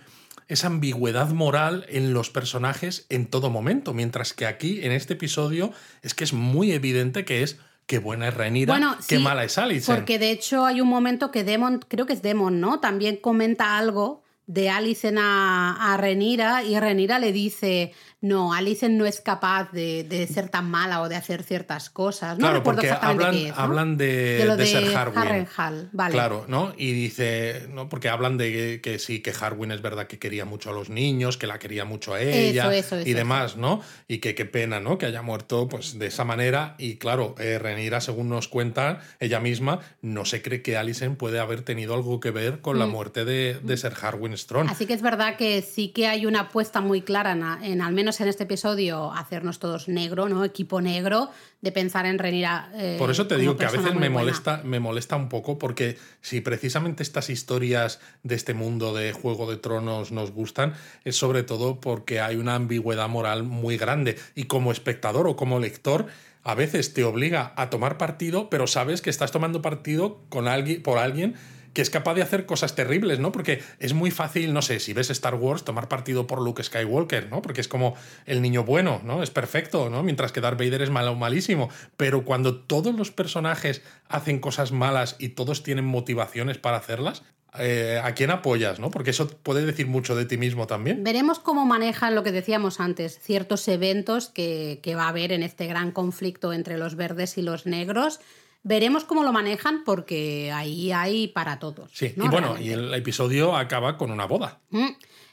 esa 0.48 0.68
ambigüedad 0.68 1.30
moral 1.30 1.86
en 1.88 2.12
los 2.12 2.30
personajes 2.30 3.06
en 3.08 3.26
todo 3.26 3.50
momento, 3.50 3.94
mientras 3.94 4.32
que 4.32 4.46
aquí 4.46 4.84
en 4.84 4.92
este 4.92 5.14
episodio 5.14 5.72
es 6.02 6.14
que 6.14 6.24
es 6.24 6.32
muy 6.32 6.72
evidente 6.72 7.24
que 7.24 7.42
es 7.42 7.58
qué 7.86 7.98
buena 7.98 8.28
es 8.28 8.34
Renira, 8.34 8.72
Bueno, 8.72 8.96
qué 9.08 9.16
sí, 9.16 9.22
mala 9.22 9.44
es 9.44 9.58
Alicent. 9.58 9.96
Porque 9.96 10.18
de 10.18 10.30
hecho 10.30 10.64
hay 10.64 10.80
un 10.80 10.88
momento 10.88 11.30
que 11.30 11.44
Demon, 11.44 11.80
creo 11.86 12.06
que 12.06 12.12
es 12.12 12.22
Demon, 12.22 12.60
¿no? 12.60 12.80
También 12.80 13.16
comenta 13.16 13.78
algo 13.78 14.22
de 14.46 14.70
Alicent 14.70 15.18
a, 15.20 15.92
a 15.92 15.96
Renira 15.96 16.62
y 16.62 16.78
Renira 16.78 17.18
le 17.18 17.32
dice, 17.32 17.92
no, 18.26 18.52
Alicent 18.52 18.94
no 18.94 19.06
es 19.06 19.20
capaz 19.20 19.70
de, 19.72 20.04
de 20.04 20.26
ser 20.26 20.48
tan 20.48 20.70
mala 20.70 21.00
o 21.02 21.08
de 21.08 21.16
hacer 21.16 21.42
ciertas 21.42 21.90
cosas. 21.90 22.38
No 22.38 22.42
claro, 22.42 22.58
recuerdo 22.58 22.82
porque 22.82 22.88
exactamente 22.88 23.24
hablan, 23.24 23.34
qué 23.34 23.48
es, 23.48 23.56
¿no? 23.56 23.62
hablan 23.62 23.96
de, 23.96 24.36
De 24.38 24.44
lo 24.44 24.56
de 24.56 24.64
de 24.64 24.70
ser 24.70 24.96
Harwin. 24.96 25.18
Harrenhal, 25.18 25.88
vale. 25.92 26.12
Claro, 26.12 26.44
¿no? 26.48 26.72
Y 26.76 26.92
dice, 26.92 27.68
¿no? 27.72 27.88
Porque 27.88 28.08
hablan 28.08 28.36
de 28.36 28.80
que, 28.82 28.98
sí, 28.98 29.20
que 29.20 29.32
Harwin 29.38 29.70
es 29.70 29.82
verdad 29.82 30.06
que 30.06 30.18
quería 30.18 30.44
mucho 30.44 30.70
a 30.70 30.72
los 30.72 30.90
niños, 30.90 31.36
que 31.36 31.46
la 31.46 31.58
quería 31.58 31.84
mucho 31.84 32.14
a 32.14 32.20
ella 32.20 32.64
Eso, 32.64 32.96
eso, 32.96 32.98
y 33.00 33.10
eso, 33.10 33.18
demás, 33.18 33.56
¿no? 33.56 33.80
Y 34.08 34.18
que 34.18 34.34
qué 34.34 34.44
pena, 34.44 34.80
¿no? 34.80 34.98
Que 34.98 35.06
haya 35.06 35.22
muerto 35.22 35.68
pues 35.68 35.98
de 35.98 36.06
esa 36.06 36.24
manera. 36.24 36.74
Y 36.78 36.96
claro, 36.96 37.34
eh, 37.38 37.58
Renira, 37.58 38.00
según 38.00 38.28
nos 38.28 38.48
cuenta 38.48 39.00
ella 39.20 39.40
misma, 39.40 39.80
no 40.02 40.24
se 40.24 40.42
cree 40.42 40.62
que 40.62 40.76
Alicent 40.76 41.16
puede 41.16 41.38
haber 41.38 41.62
tenido 41.62 41.94
algo 41.94 42.20
que 42.20 42.30
ver 42.30 42.60
con 42.60 42.78
la 42.78 42.86
muerte 42.86 43.24
de, 43.24 43.58
de 43.62 43.76
Ser 43.76 43.94
Harwin 44.00 44.36
Strong. 44.36 44.66
Mm. 44.66 44.70
Así 44.70 44.86
que 44.86 44.94
es 44.94 45.02
verdad 45.02 45.36
que 45.36 45.62
sí 45.62 45.88
que 45.88 46.06
hay 46.06 46.26
una 46.26 46.40
apuesta 46.40 46.80
muy 46.80 47.02
clara, 47.02 47.32
en, 47.32 47.44
en 47.64 47.80
al 47.82 47.92
menos 47.92 48.15
en 48.20 48.28
este 48.28 48.44
episodio, 48.44 49.12
hacernos 49.12 49.58
todos 49.58 49.88
negro, 49.88 50.28
¿no? 50.28 50.44
Equipo 50.44 50.80
negro, 50.80 51.30
de 51.60 51.72
pensar 51.72 52.06
en 52.06 52.18
Renira. 52.18 52.70
eh, 52.74 52.96
Por 52.98 53.10
eso 53.10 53.26
te 53.26 53.36
digo 53.36 53.56
que 53.56 53.64
a 53.64 53.70
veces 53.70 53.92
me 53.94 54.08
buena. 54.08 54.10
molesta, 54.10 54.60
me 54.64 54.80
molesta 54.80 55.16
un 55.16 55.28
poco 55.28 55.58
porque 55.58 55.98
si 56.20 56.40
precisamente 56.40 57.02
estas 57.02 57.30
historias 57.30 58.00
de 58.22 58.34
este 58.34 58.54
mundo 58.54 58.94
de 58.94 59.12
Juego 59.12 59.50
de 59.50 59.56
Tronos 59.56 60.12
nos 60.12 60.30
gustan, 60.32 60.74
es 61.04 61.16
sobre 61.16 61.42
todo 61.42 61.80
porque 61.80 62.20
hay 62.20 62.36
una 62.36 62.54
ambigüedad 62.54 63.08
moral 63.08 63.42
muy 63.42 63.76
grande 63.76 64.16
y 64.34 64.44
como 64.44 64.72
espectador 64.72 65.26
o 65.26 65.36
como 65.36 65.58
lector 65.60 66.06
a 66.42 66.54
veces 66.54 66.94
te 66.94 67.02
obliga 67.02 67.52
a 67.56 67.70
tomar 67.70 67.98
partido, 67.98 68.48
pero 68.50 68.68
sabes 68.68 69.02
que 69.02 69.10
estás 69.10 69.32
tomando 69.32 69.62
partido 69.62 70.20
con 70.28 70.46
alguien, 70.46 70.80
por 70.82 70.98
alguien 70.98 71.34
que 71.76 71.82
es 71.82 71.90
capaz 71.90 72.14
de 72.14 72.22
hacer 72.22 72.46
cosas 72.46 72.74
terribles, 72.74 73.18
¿no? 73.18 73.32
Porque 73.32 73.62
es 73.80 73.92
muy 73.92 74.10
fácil, 74.10 74.54
no 74.54 74.62
sé, 74.62 74.80
si 74.80 74.94
ves 74.94 75.10
Star 75.10 75.34
Wars, 75.34 75.62
tomar 75.62 75.90
partido 75.90 76.26
por 76.26 76.40
Luke 76.40 76.62
Skywalker, 76.62 77.28
¿no? 77.28 77.42
Porque 77.42 77.60
es 77.60 77.68
como 77.68 77.94
el 78.24 78.40
niño 78.40 78.64
bueno, 78.64 79.02
¿no? 79.04 79.22
Es 79.22 79.28
perfecto, 79.28 79.90
¿no? 79.90 80.02
Mientras 80.02 80.32
que 80.32 80.40
Darth 80.40 80.58
Vader 80.58 80.80
es 80.80 80.88
malo 80.88 81.14
malísimo. 81.16 81.68
Pero 81.98 82.24
cuando 82.24 82.56
todos 82.56 82.94
los 82.94 83.10
personajes 83.10 83.82
hacen 84.08 84.38
cosas 84.38 84.72
malas 84.72 85.16
y 85.18 85.28
todos 85.28 85.62
tienen 85.62 85.84
motivaciones 85.84 86.56
para 86.56 86.78
hacerlas, 86.78 87.24
eh, 87.58 88.00
¿a 88.02 88.14
quién 88.14 88.30
apoyas, 88.30 88.80
no? 88.80 88.90
Porque 88.90 89.10
eso 89.10 89.28
puede 89.28 89.66
decir 89.66 89.86
mucho 89.86 90.16
de 90.16 90.24
ti 90.24 90.38
mismo 90.38 90.66
también. 90.66 91.04
Veremos 91.04 91.40
cómo 91.40 91.66
manejan 91.66 92.14
lo 92.14 92.22
que 92.22 92.32
decíamos 92.32 92.80
antes, 92.80 93.18
ciertos 93.20 93.68
eventos 93.68 94.30
que, 94.30 94.80
que 94.82 94.94
va 94.94 95.04
a 95.04 95.08
haber 95.08 95.30
en 95.30 95.42
este 95.42 95.66
gran 95.66 95.92
conflicto 95.92 96.54
entre 96.54 96.78
los 96.78 96.94
verdes 96.94 97.36
y 97.36 97.42
los 97.42 97.66
negros. 97.66 98.20
Veremos 98.68 99.04
cómo 99.04 99.22
lo 99.22 99.30
manejan 99.32 99.84
porque 99.84 100.50
ahí 100.52 100.90
hay 100.90 101.28
para 101.28 101.60
todos. 101.60 101.88
Sí, 101.92 102.12
¿no? 102.16 102.24
y 102.24 102.28
bueno, 102.28 102.54
Realmente. 102.54 102.68
y 102.68 102.72
el 102.72 102.94
episodio 102.94 103.54
acaba 103.54 103.96
con 103.96 104.10
una 104.10 104.24
boda. 104.24 104.58
Mm. 104.70 104.88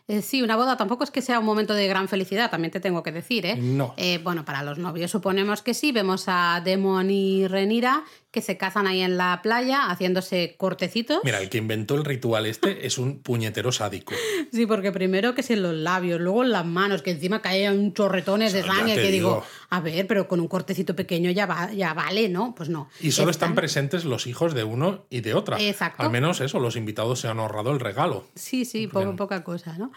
Eh, 0.07 0.21
sí, 0.21 0.43
una 0.43 0.55
boda 0.55 0.77
tampoco 0.77 1.03
es 1.03 1.09
que 1.09 1.23
sea 1.23 1.39
un 1.39 1.45
momento 1.45 1.73
de 1.73 1.88
gran 1.88 2.07
felicidad, 2.07 2.51
también 2.51 2.69
te 2.71 2.79
tengo 2.79 3.01
que 3.01 3.11
decir, 3.11 3.45
¿eh? 3.47 3.55
No. 3.55 3.95
Eh, 3.97 4.19
bueno, 4.21 4.45
para 4.45 4.61
los 4.61 4.77
novios 4.77 5.09
suponemos 5.09 5.63
que 5.63 5.73
sí. 5.73 5.91
Vemos 5.91 6.25
a 6.27 6.61
Demon 6.63 7.09
y 7.09 7.47
Renira 7.47 8.03
que 8.34 8.41
se 8.41 8.57
casan 8.57 8.88
ahí 8.88 8.99
en 9.01 9.15
la 9.15 9.41
playa 9.43 9.89
haciéndose 9.91 10.55
cortecitos. 10.57 11.19
Mira, 11.23 11.39
el 11.39 11.49
que 11.49 11.59
inventó 11.59 11.95
el 11.95 12.03
ritual 12.03 12.45
este 12.47 12.86
es 12.88 12.97
un 12.97 13.19
puñetero 13.19 13.71
sádico. 13.71 14.13
Sí, 14.51 14.65
porque 14.65 14.91
primero 14.91 15.36
que 15.36 15.41
es 15.41 15.51
en 15.51 15.61
los 15.61 15.75
labios, 15.75 16.19
luego 16.19 16.43
en 16.43 16.51
las 16.51 16.65
manos, 16.65 17.01
que 17.03 17.11
encima 17.11 17.41
caen 17.43 17.93
chorretones 17.93 18.51
de 18.51 18.61
O 18.61 18.63
sea, 18.63 18.73
ya 18.73 18.79
sangre, 18.79 18.95
que 18.95 19.11
digo, 19.11 19.29
digo. 19.29 19.45
a 19.69 19.79
ver, 19.79 20.07
pero 20.07 20.27
con 20.27 20.39
un 20.41 20.47
cortecito 20.47 20.95
pequeño 20.95 21.29
ya, 21.29 21.45
va, 21.45 21.71
ya 21.71 21.93
vale, 21.93 22.27
¿no? 22.27 22.55
Pues 22.55 22.69
no. 22.69 22.89
Y 22.99 23.11
solo 23.11 23.29
están 23.29 23.49
Están- 23.49 23.55
presentes 23.55 24.03
los 24.03 24.25
hijos 24.27 24.53
de 24.55 24.63
uno 24.63 25.05
y 25.11 25.21
de 25.21 25.36
otra. 25.36 25.61
Exacto. 25.61 26.01
Al 26.01 26.09
menos 26.09 26.41
eso, 26.41 26.59
los 26.59 26.75
invitados 26.75 27.19
se 27.19 27.27
han 27.27 27.39
ahorrado 27.39 27.71
el 27.71 27.79
regalo. 27.79 28.25
Sí, 28.36 28.65
sí, 28.65 28.88
poco, 28.88 29.15
poca 29.15 29.43
cosa, 29.43 29.77
¿no? 29.77 29.91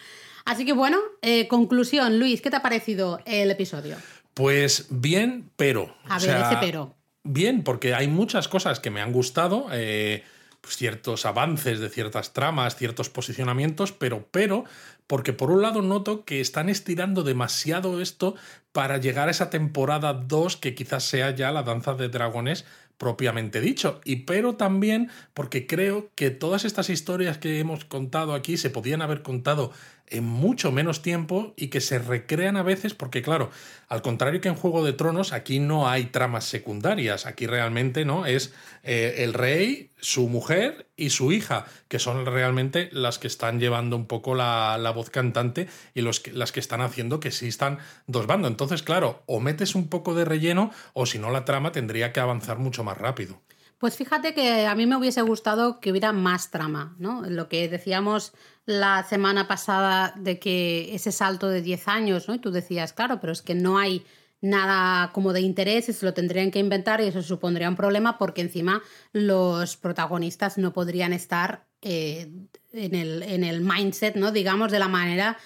Así 0.44 0.64
que 0.66 0.74
bueno, 0.74 0.98
eh, 1.22 1.48
conclusión, 1.48 2.18
Luis, 2.18 2.42
¿qué 2.42 2.50
te 2.50 2.56
ha 2.56 2.62
parecido 2.62 3.18
el 3.24 3.50
episodio? 3.50 3.96
Pues 4.34 4.88
bien, 4.90 5.48
pero. 5.56 5.96
A 6.04 6.18
o 6.18 6.20
ver, 6.20 6.20
sea, 6.20 6.50
ese 6.50 6.58
pero. 6.60 6.94
Bien, 7.28 7.64
porque 7.64 7.92
hay 7.92 8.06
muchas 8.06 8.46
cosas 8.46 8.78
que 8.78 8.90
me 8.90 9.00
han 9.00 9.12
gustado, 9.12 9.66
eh, 9.72 10.22
pues 10.60 10.76
ciertos 10.76 11.26
avances 11.26 11.80
de 11.80 11.88
ciertas 11.88 12.32
tramas, 12.32 12.76
ciertos 12.76 13.10
posicionamientos, 13.10 13.90
pero, 13.90 14.28
pero, 14.30 14.64
porque 15.08 15.32
por 15.32 15.50
un 15.50 15.60
lado 15.60 15.82
noto 15.82 16.24
que 16.24 16.40
están 16.40 16.68
estirando 16.68 17.24
demasiado 17.24 18.00
esto 18.00 18.36
para 18.70 18.98
llegar 18.98 19.26
a 19.26 19.32
esa 19.32 19.50
temporada 19.50 20.12
2 20.12 20.56
que 20.56 20.76
quizás 20.76 21.02
sea 21.02 21.34
ya 21.34 21.50
la 21.50 21.64
danza 21.64 21.94
de 21.94 22.08
dragones 22.08 22.64
propiamente 22.96 23.60
dicho. 23.60 24.00
Y 24.04 24.16
pero 24.16 24.54
también 24.54 25.10
porque 25.34 25.66
creo 25.66 26.10
que 26.14 26.30
todas 26.30 26.64
estas 26.64 26.90
historias 26.90 27.38
que 27.38 27.58
hemos 27.58 27.84
contado 27.84 28.34
aquí 28.34 28.56
se 28.56 28.70
podían 28.70 29.02
haber 29.02 29.22
contado 29.22 29.72
en 30.08 30.24
mucho 30.24 30.72
menos 30.72 31.02
tiempo 31.02 31.54
y 31.56 31.68
que 31.68 31.80
se 31.80 31.98
recrean 31.98 32.56
a 32.56 32.62
veces 32.62 32.94
porque 32.94 33.22
claro, 33.22 33.50
al 33.88 34.02
contrario 34.02 34.40
que 34.40 34.48
en 34.48 34.54
Juego 34.54 34.84
de 34.84 34.92
Tronos, 34.92 35.32
aquí 35.32 35.58
no 35.58 35.88
hay 35.88 36.06
tramas 36.06 36.44
secundarias, 36.44 37.26
aquí 37.26 37.46
realmente 37.46 38.04
no 38.04 38.26
es 38.26 38.52
eh, 38.82 39.16
el 39.18 39.34
rey, 39.34 39.90
su 40.00 40.28
mujer 40.28 40.86
y 40.96 41.10
su 41.10 41.32
hija, 41.32 41.66
que 41.88 41.98
son 41.98 42.26
realmente 42.26 42.88
las 42.92 43.18
que 43.18 43.26
están 43.26 43.60
llevando 43.60 43.96
un 43.96 44.06
poco 44.06 44.34
la, 44.34 44.78
la 44.78 44.90
voz 44.90 45.10
cantante 45.10 45.68
y 45.94 46.02
los 46.02 46.20
que, 46.20 46.32
las 46.32 46.52
que 46.52 46.60
están 46.60 46.80
haciendo 46.80 47.20
que 47.20 47.28
existan 47.28 47.78
dos 48.06 48.26
bandos. 48.26 48.50
Entonces, 48.50 48.82
claro, 48.82 49.22
o 49.26 49.40
metes 49.40 49.74
un 49.74 49.88
poco 49.88 50.14
de 50.14 50.24
relleno 50.24 50.70
o 50.92 51.06
si 51.06 51.18
no 51.18 51.30
la 51.30 51.44
trama 51.44 51.72
tendría 51.72 52.12
que 52.12 52.20
avanzar 52.20 52.58
mucho 52.58 52.84
más 52.84 52.98
rápido. 52.98 53.40
Pues 53.78 53.96
fíjate 53.96 54.32
que 54.32 54.66
a 54.66 54.74
mí 54.74 54.86
me 54.86 54.96
hubiese 54.96 55.20
gustado 55.20 55.80
que 55.80 55.90
hubiera 55.90 56.12
más 56.12 56.50
trama, 56.50 56.96
¿no? 56.98 57.22
Lo 57.22 57.48
que 57.48 57.68
decíamos 57.68 58.32
la 58.64 59.04
semana 59.04 59.46
pasada 59.48 60.14
de 60.16 60.38
que 60.38 60.94
ese 60.94 61.12
salto 61.12 61.48
de 61.48 61.60
10 61.60 61.86
años, 61.88 62.26
¿no? 62.26 62.34
Y 62.34 62.38
tú 62.38 62.50
decías, 62.50 62.94
claro, 62.94 63.20
pero 63.20 63.32
es 63.32 63.42
que 63.42 63.54
no 63.54 63.78
hay 63.78 64.04
nada 64.40 65.12
como 65.12 65.32
de 65.32 65.40
interés 65.40 65.88
y 65.88 65.92
se 65.92 66.06
lo 66.06 66.14
tendrían 66.14 66.50
que 66.50 66.58
inventar 66.58 67.00
y 67.00 67.04
eso 67.04 67.22
supondría 67.22 67.68
un 67.68 67.76
problema 67.76 68.16
porque 68.18 68.40
encima 68.42 68.82
los 69.12 69.76
protagonistas 69.76 70.56
no 70.56 70.72
podrían 70.72 71.12
estar 71.12 71.66
eh, 71.82 72.30
en, 72.72 72.94
el, 72.94 73.22
en 73.22 73.44
el 73.44 73.60
mindset, 73.60 74.16
¿no? 74.16 74.32
Digamos, 74.32 74.72
de 74.72 74.78
la 74.78 74.88
manera 74.88 75.36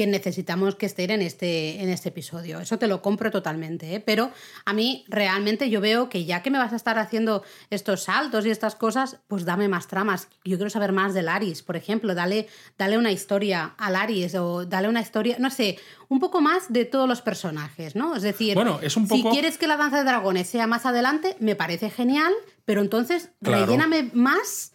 que 0.00 0.06
necesitamos 0.06 0.76
que 0.76 0.86
estén 0.86 1.10
en 1.10 1.20
este, 1.20 1.82
en 1.82 1.90
este 1.90 2.08
episodio. 2.08 2.58
Eso 2.58 2.78
te 2.78 2.86
lo 2.86 3.02
compro 3.02 3.30
totalmente, 3.30 3.96
¿eh? 3.96 4.00
pero 4.00 4.30
a 4.64 4.72
mí 4.72 5.04
realmente 5.08 5.68
yo 5.68 5.82
veo 5.82 6.08
que 6.08 6.24
ya 6.24 6.42
que 6.42 6.50
me 6.50 6.56
vas 6.56 6.72
a 6.72 6.76
estar 6.76 6.98
haciendo 6.98 7.42
estos 7.68 8.04
saltos 8.04 8.46
y 8.46 8.50
estas 8.50 8.76
cosas, 8.76 9.18
pues 9.28 9.44
dame 9.44 9.68
más 9.68 9.88
tramas. 9.88 10.28
Yo 10.42 10.56
quiero 10.56 10.70
saber 10.70 10.92
más 10.92 11.12
de 11.12 11.20
Laris, 11.20 11.62
por 11.62 11.76
ejemplo, 11.76 12.14
dale, 12.14 12.48
dale 12.78 12.96
una 12.96 13.12
historia 13.12 13.74
a 13.76 13.90
Laris 13.90 14.34
o 14.36 14.64
dale 14.64 14.88
una 14.88 15.02
historia, 15.02 15.36
no 15.38 15.50
sé, 15.50 15.78
un 16.08 16.18
poco 16.18 16.40
más 16.40 16.72
de 16.72 16.86
todos 16.86 17.06
los 17.06 17.20
personajes, 17.20 17.94
¿no? 17.94 18.16
Es 18.16 18.22
decir, 18.22 18.54
bueno, 18.54 18.80
es 18.80 18.96
un 18.96 19.06
poco... 19.06 19.28
si 19.28 19.28
quieres 19.28 19.58
que 19.58 19.66
la 19.66 19.76
danza 19.76 19.98
de 19.98 20.04
dragones 20.04 20.48
sea 20.48 20.66
más 20.66 20.86
adelante, 20.86 21.36
me 21.40 21.56
parece 21.56 21.90
genial, 21.90 22.32
pero 22.64 22.80
entonces 22.80 23.28
relléname 23.42 24.08
más 24.14 24.69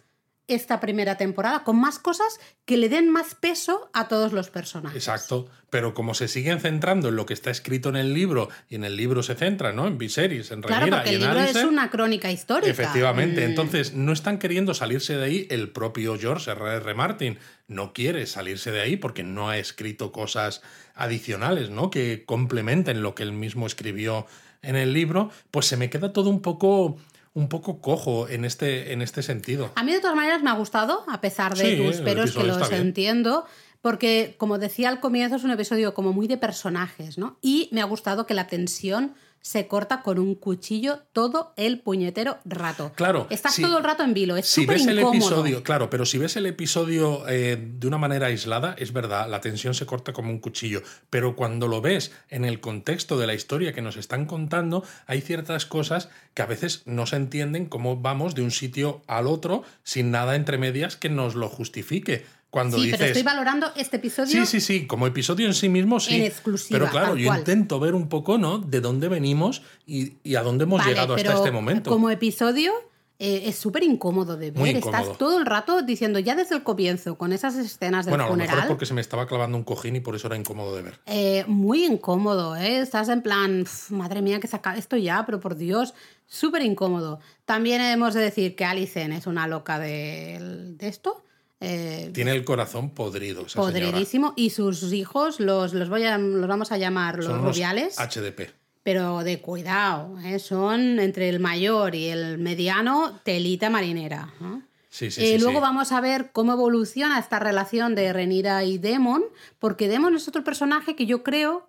esta 0.48 0.80
primera 0.80 1.18
temporada 1.18 1.64
con 1.64 1.78
más 1.80 1.98
cosas 2.00 2.40
que 2.66 2.78
le 2.78 2.90
den 2.90 3.10
más 3.10 3.34
peso 3.36 3.90
a 3.94 4.08
todos 4.08 4.32
los 4.34 4.50
personajes. 4.50 4.96
Exacto, 4.98 5.48
pero 5.70 5.94
como 5.94 6.14
se 6.14 6.28
siguen 6.28 6.60
centrando 6.60 7.10
en 7.10 7.16
lo 7.16 7.26
que 7.26 7.34
está 7.34 7.50
escrito 7.52 7.90
en 7.90 7.96
el 7.96 8.14
libro 8.14 8.50
y 8.70 8.76
en 8.76 8.84
el 8.84 8.96
libro 8.96 9.24
se 9.24 9.36
centra, 9.36 9.74
¿no? 9.74 9.88
En 9.88 9.98
Viserys, 9.98 10.52
en 10.52 10.62
Claro, 10.62 10.88
porque 10.90 11.12
y 11.12 11.16
el 11.16 11.24
en 11.24 11.30
libro 11.30 11.44
es 11.44 11.56
una 11.64 11.90
crónica 11.90 12.32
histórica. 12.32 12.70
Efectivamente, 12.70 13.42
Mm. 13.42 13.50
entonces 13.50 13.94
no 13.94 14.14
están 14.14 14.38
queriendo 14.40 14.74
salirse 14.74 15.18
de 15.18 15.24
ahí 15.26 15.48
el 15.50 15.70
propio 15.70 16.18
George 16.18 16.52
R. 16.52 16.76
R. 16.78 16.94
Martin. 16.94 17.38
No 17.68 17.94
quiere 17.94 18.26
salirse 18.28 18.72
de 18.72 18.82
ahí 18.82 18.96
porque 18.98 19.24
no 19.24 19.50
ha 19.50 19.58
escrito 19.58 20.12
cosas 20.12 20.62
adicionales, 20.94 21.70
¿no? 21.70 21.90
Que 21.90 22.24
complementen 22.26 23.02
lo 23.02 23.16
que 23.16 23.24
él 23.24 23.34
mismo 23.34 23.68
escribió 23.68 24.28
en 24.62 24.76
el 24.76 24.94
libro. 24.94 25.30
Pues 25.52 25.66
se 25.66 25.78
me 25.78 25.90
queda 25.90 26.14
todo 26.14 26.30
un 26.30 26.42
poco 26.42 26.98
un 27.36 27.50
poco 27.50 27.82
cojo 27.82 28.28
en 28.30 28.46
este, 28.46 28.94
en 28.94 29.02
este 29.02 29.22
sentido. 29.22 29.72
A 29.76 29.84
mí 29.84 29.92
de 29.92 30.00
todas 30.00 30.16
maneras 30.16 30.42
me 30.42 30.50
ha 30.50 30.54
gustado, 30.54 31.04
a 31.08 31.22
pesar 31.22 31.56
de 31.56 31.76
Sí, 31.76 31.78
tus 31.78 31.98
peros 31.98 32.32
que 32.32 32.44
los 32.44 32.72
entiendo, 32.72 33.46
porque 33.82 34.36
como 34.38 34.58
decía 34.58 34.90
al 34.90 35.02
comienzo 35.02 35.36
es 35.36 35.44
un 35.44 35.52
episodio 35.52 35.94
como 35.94 36.14
muy 36.14 36.28
de 36.28 36.38
personajes, 36.38 37.18
¿no? 37.18 37.38
Y 37.42 37.70
me 37.72 37.82
ha 37.82 37.86
gustado 37.86 38.26
que 38.26 38.34
la 38.34 38.48
tensión 38.48 39.14
se 39.46 39.68
corta 39.68 40.02
con 40.02 40.18
un 40.18 40.34
cuchillo 40.34 41.04
todo 41.14 41.54
el 41.56 41.80
puñetero 41.80 42.40
rato. 42.46 42.92
Claro, 42.96 43.28
Estás 43.30 43.56
todo 43.62 43.78
el 43.78 43.84
rato 43.84 44.02
en 44.02 44.16
vilo, 44.16 44.38
es 44.38 44.48
Si 44.48 44.66
ves 44.66 44.88
el 44.88 44.98
episodio, 44.98 45.62
claro, 45.62 45.88
pero 45.92 46.04
si 46.08 46.18
ves 46.18 46.36
el 46.36 46.48
episodio 46.48 47.30
eh, 47.30 47.56
de 47.56 47.88
una 47.88 48.00
manera 48.00 48.26
aislada, 48.26 48.76
es 48.80 48.92
verdad, 48.92 49.30
la 49.30 49.42
tensión 49.42 49.76
se 49.76 49.86
corta 49.86 50.14
como 50.14 50.32
un 50.32 50.40
cuchillo. 50.40 50.82
Pero 51.12 51.36
cuando 51.36 51.68
lo 51.68 51.80
ves 51.80 52.12
en 52.30 52.44
el 52.44 52.60
contexto 52.60 53.20
de 53.20 53.28
la 53.28 53.36
historia 53.36 53.72
que 53.72 53.84
nos 53.84 53.98
están 53.98 54.26
contando, 54.26 54.84
hay 55.06 55.22
ciertas 55.22 55.68
cosas 55.68 56.10
que 56.34 56.42
a 56.42 56.48
veces 56.48 56.82
no 56.88 57.06
se 57.06 57.18
entienden 57.18 57.68
cómo 57.68 57.98
vamos 57.98 58.34
de 58.34 58.42
un 58.42 58.50
sitio 58.50 59.04
al 59.06 59.28
otro 59.28 59.62
sin 59.84 60.10
nada 60.10 60.36
entre 60.36 60.58
medias 60.58 60.98
que 60.98 61.10
nos 61.10 61.36
lo 61.36 61.50
justifique. 61.50 62.26
Cuando 62.56 62.78
Sí, 62.78 62.84
dices. 62.84 63.00
pero 63.00 63.08
estoy 63.12 63.24
valorando 63.24 63.68
este 63.76 63.98
episodio 63.98 64.32
Sí, 64.32 64.46
sí, 64.46 64.62
sí, 64.62 64.88
como 64.88 65.08
episodio 65.08 65.46
en 65.46 65.54
sí 65.54 65.68
mismo, 65.68 66.00
sí. 66.00 66.16
En 66.16 66.22
exclusiva, 66.24 66.80
Pero 66.80 66.90
claro, 66.90 67.18
yo 67.18 67.26
cual. 67.28 67.40
intento 67.40 67.82
ver 67.82 67.94
un 67.96 68.08
poco, 68.08 68.38
¿no? 68.38 68.60
De 68.60 68.80
dónde 68.80 69.10
venimos 69.10 69.62
y, 69.86 70.14
y 70.24 70.36
a 70.36 70.42
dónde 70.42 70.64
hemos 70.64 70.80
Vale, 70.80 70.92
llegado 70.92 71.16
hasta 71.16 71.34
este 71.34 71.52
momento. 71.52 71.90
Como 71.90 72.10
episodio 72.10 72.72
eh, 73.20 73.44
es 73.48 73.58
súper 73.58 73.84
incómodo 73.84 74.38
de 74.38 74.52
ver. 74.52 74.60
Muy 74.62 74.70
incómodo. 74.70 75.02
Estás 75.02 75.18
todo 75.18 75.38
el 75.38 75.46
rato 75.46 75.82
diciendo, 75.82 76.18
ya 76.20 76.34
desde 76.34 76.56
el 76.56 76.64
comienzo, 76.64 77.18
con 77.18 77.34
esas 77.34 77.58
escenas 77.58 78.06
del 78.06 78.14
bueno, 78.14 78.24
a 78.24 78.28
lo 78.30 78.36
mejor 78.36 78.44
es 78.46 78.50
funeral, 78.52 78.68
porque 78.70 78.86
se 78.86 78.94
me 78.94 79.02
estaba 79.02 79.28
clavando 79.28 79.58
un 79.58 79.66
cojín 79.66 79.98
y 79.98 80.00
por 80.00 80.16
eso 80.16 80.28
era 80.28 80.38
incómodo 80.38 80.78
de 80.78 80.82
ver. 80.82 81.00
eh, 81.08 81.44
muy 81.48 81.84
incómodo, 81.86 82.56
¿eh? 82.56 82.80
Estás 82.80 83.10
en 83.10 83.22
plan, 83.22 83.64
"Uf, 83.64 83.92
madre 83.92 84.22
mía, 84.22 84.40
que 84.40 84.48
saca 84.48 84.78
esto 84.78 84.96
ya, 84.96 85.26
pero 85.26 85.42
por 85.42 85.58
Dios, 85.58 85.94
súper 86.26 86.62
incómodo. 86.62 87.20
También 87.44 87.82
hemos 87.82 88.14
de 88.14 88.22
decir 88.22 88.56
que 88.56 88.64
Alicent 88.64 89.14
es 89.14 89.28
una 89.28 89.46
loca 89.46 89.78
de, 89.78 90.38
de 90.78 90.88
esto. 90.88 91.22
Eh, 91.60 92.12
Tiene 92.14 92.32
el 92.32 92.44
corazón 92.44 92.90
podrido, 92.90 93.42
esa 93.46 93.62
señora. 93.62 93.72
podridísimo. 93.72 94.34
Y 94.36 94.50
sus 94.52 94.92
hijos, 94.94 95.40
los, 95.40 95.74
los, 95.74 95.90
voy 95.90 96.04
a, 96.04 96.18
los 96.18 96.48
vamos 96.48 96.72
a 96.72 96.78
llamar 96.78 97.18
los 97.18 97.26
Son 97.28 97.44
rubiales. 97.44 97.98
HDP. 97.98 98.52
Pero 98.84 99.24
de 99.24 99.40
cuidado, 99.42 100.20
¿eh? 100.24 100.38
son 100.38 101.00
entre 101.00 101.30
el 101.30 101.40
mayor 101.40 101.96
y 101.96 102.10
el 102.10 102.38
mediano 102.38 103.20
telita 103.24 103.70
marinera. 103.72 104.32
¿no? 104.40 104.62
Sí, 104.92 105.10
sí, 105.10 105.22
Eh, 105.24 105.38
sí, 105.38 105.44
luego 105.44 105.60
vamos 105.60 105.92
a 105.92 106.02
ver 106.02 106.30
cómo 106.32 106.54
evoluciona 106.54 107.18
esta 107.20 107.40
relación 107.40 107.96
de 107.96 108.14
Renira 108.14 108.64
y 108.64 108.78
Demon, 108.78 109.24
porque 109.60 109.88
Demon 109.88 110.16
es 110.16 110.28
otro 110.28 110.44
personaje 110.44 110.96
que 110.96 111.06
yo 111.08 111.24
creo, 111.24 111.68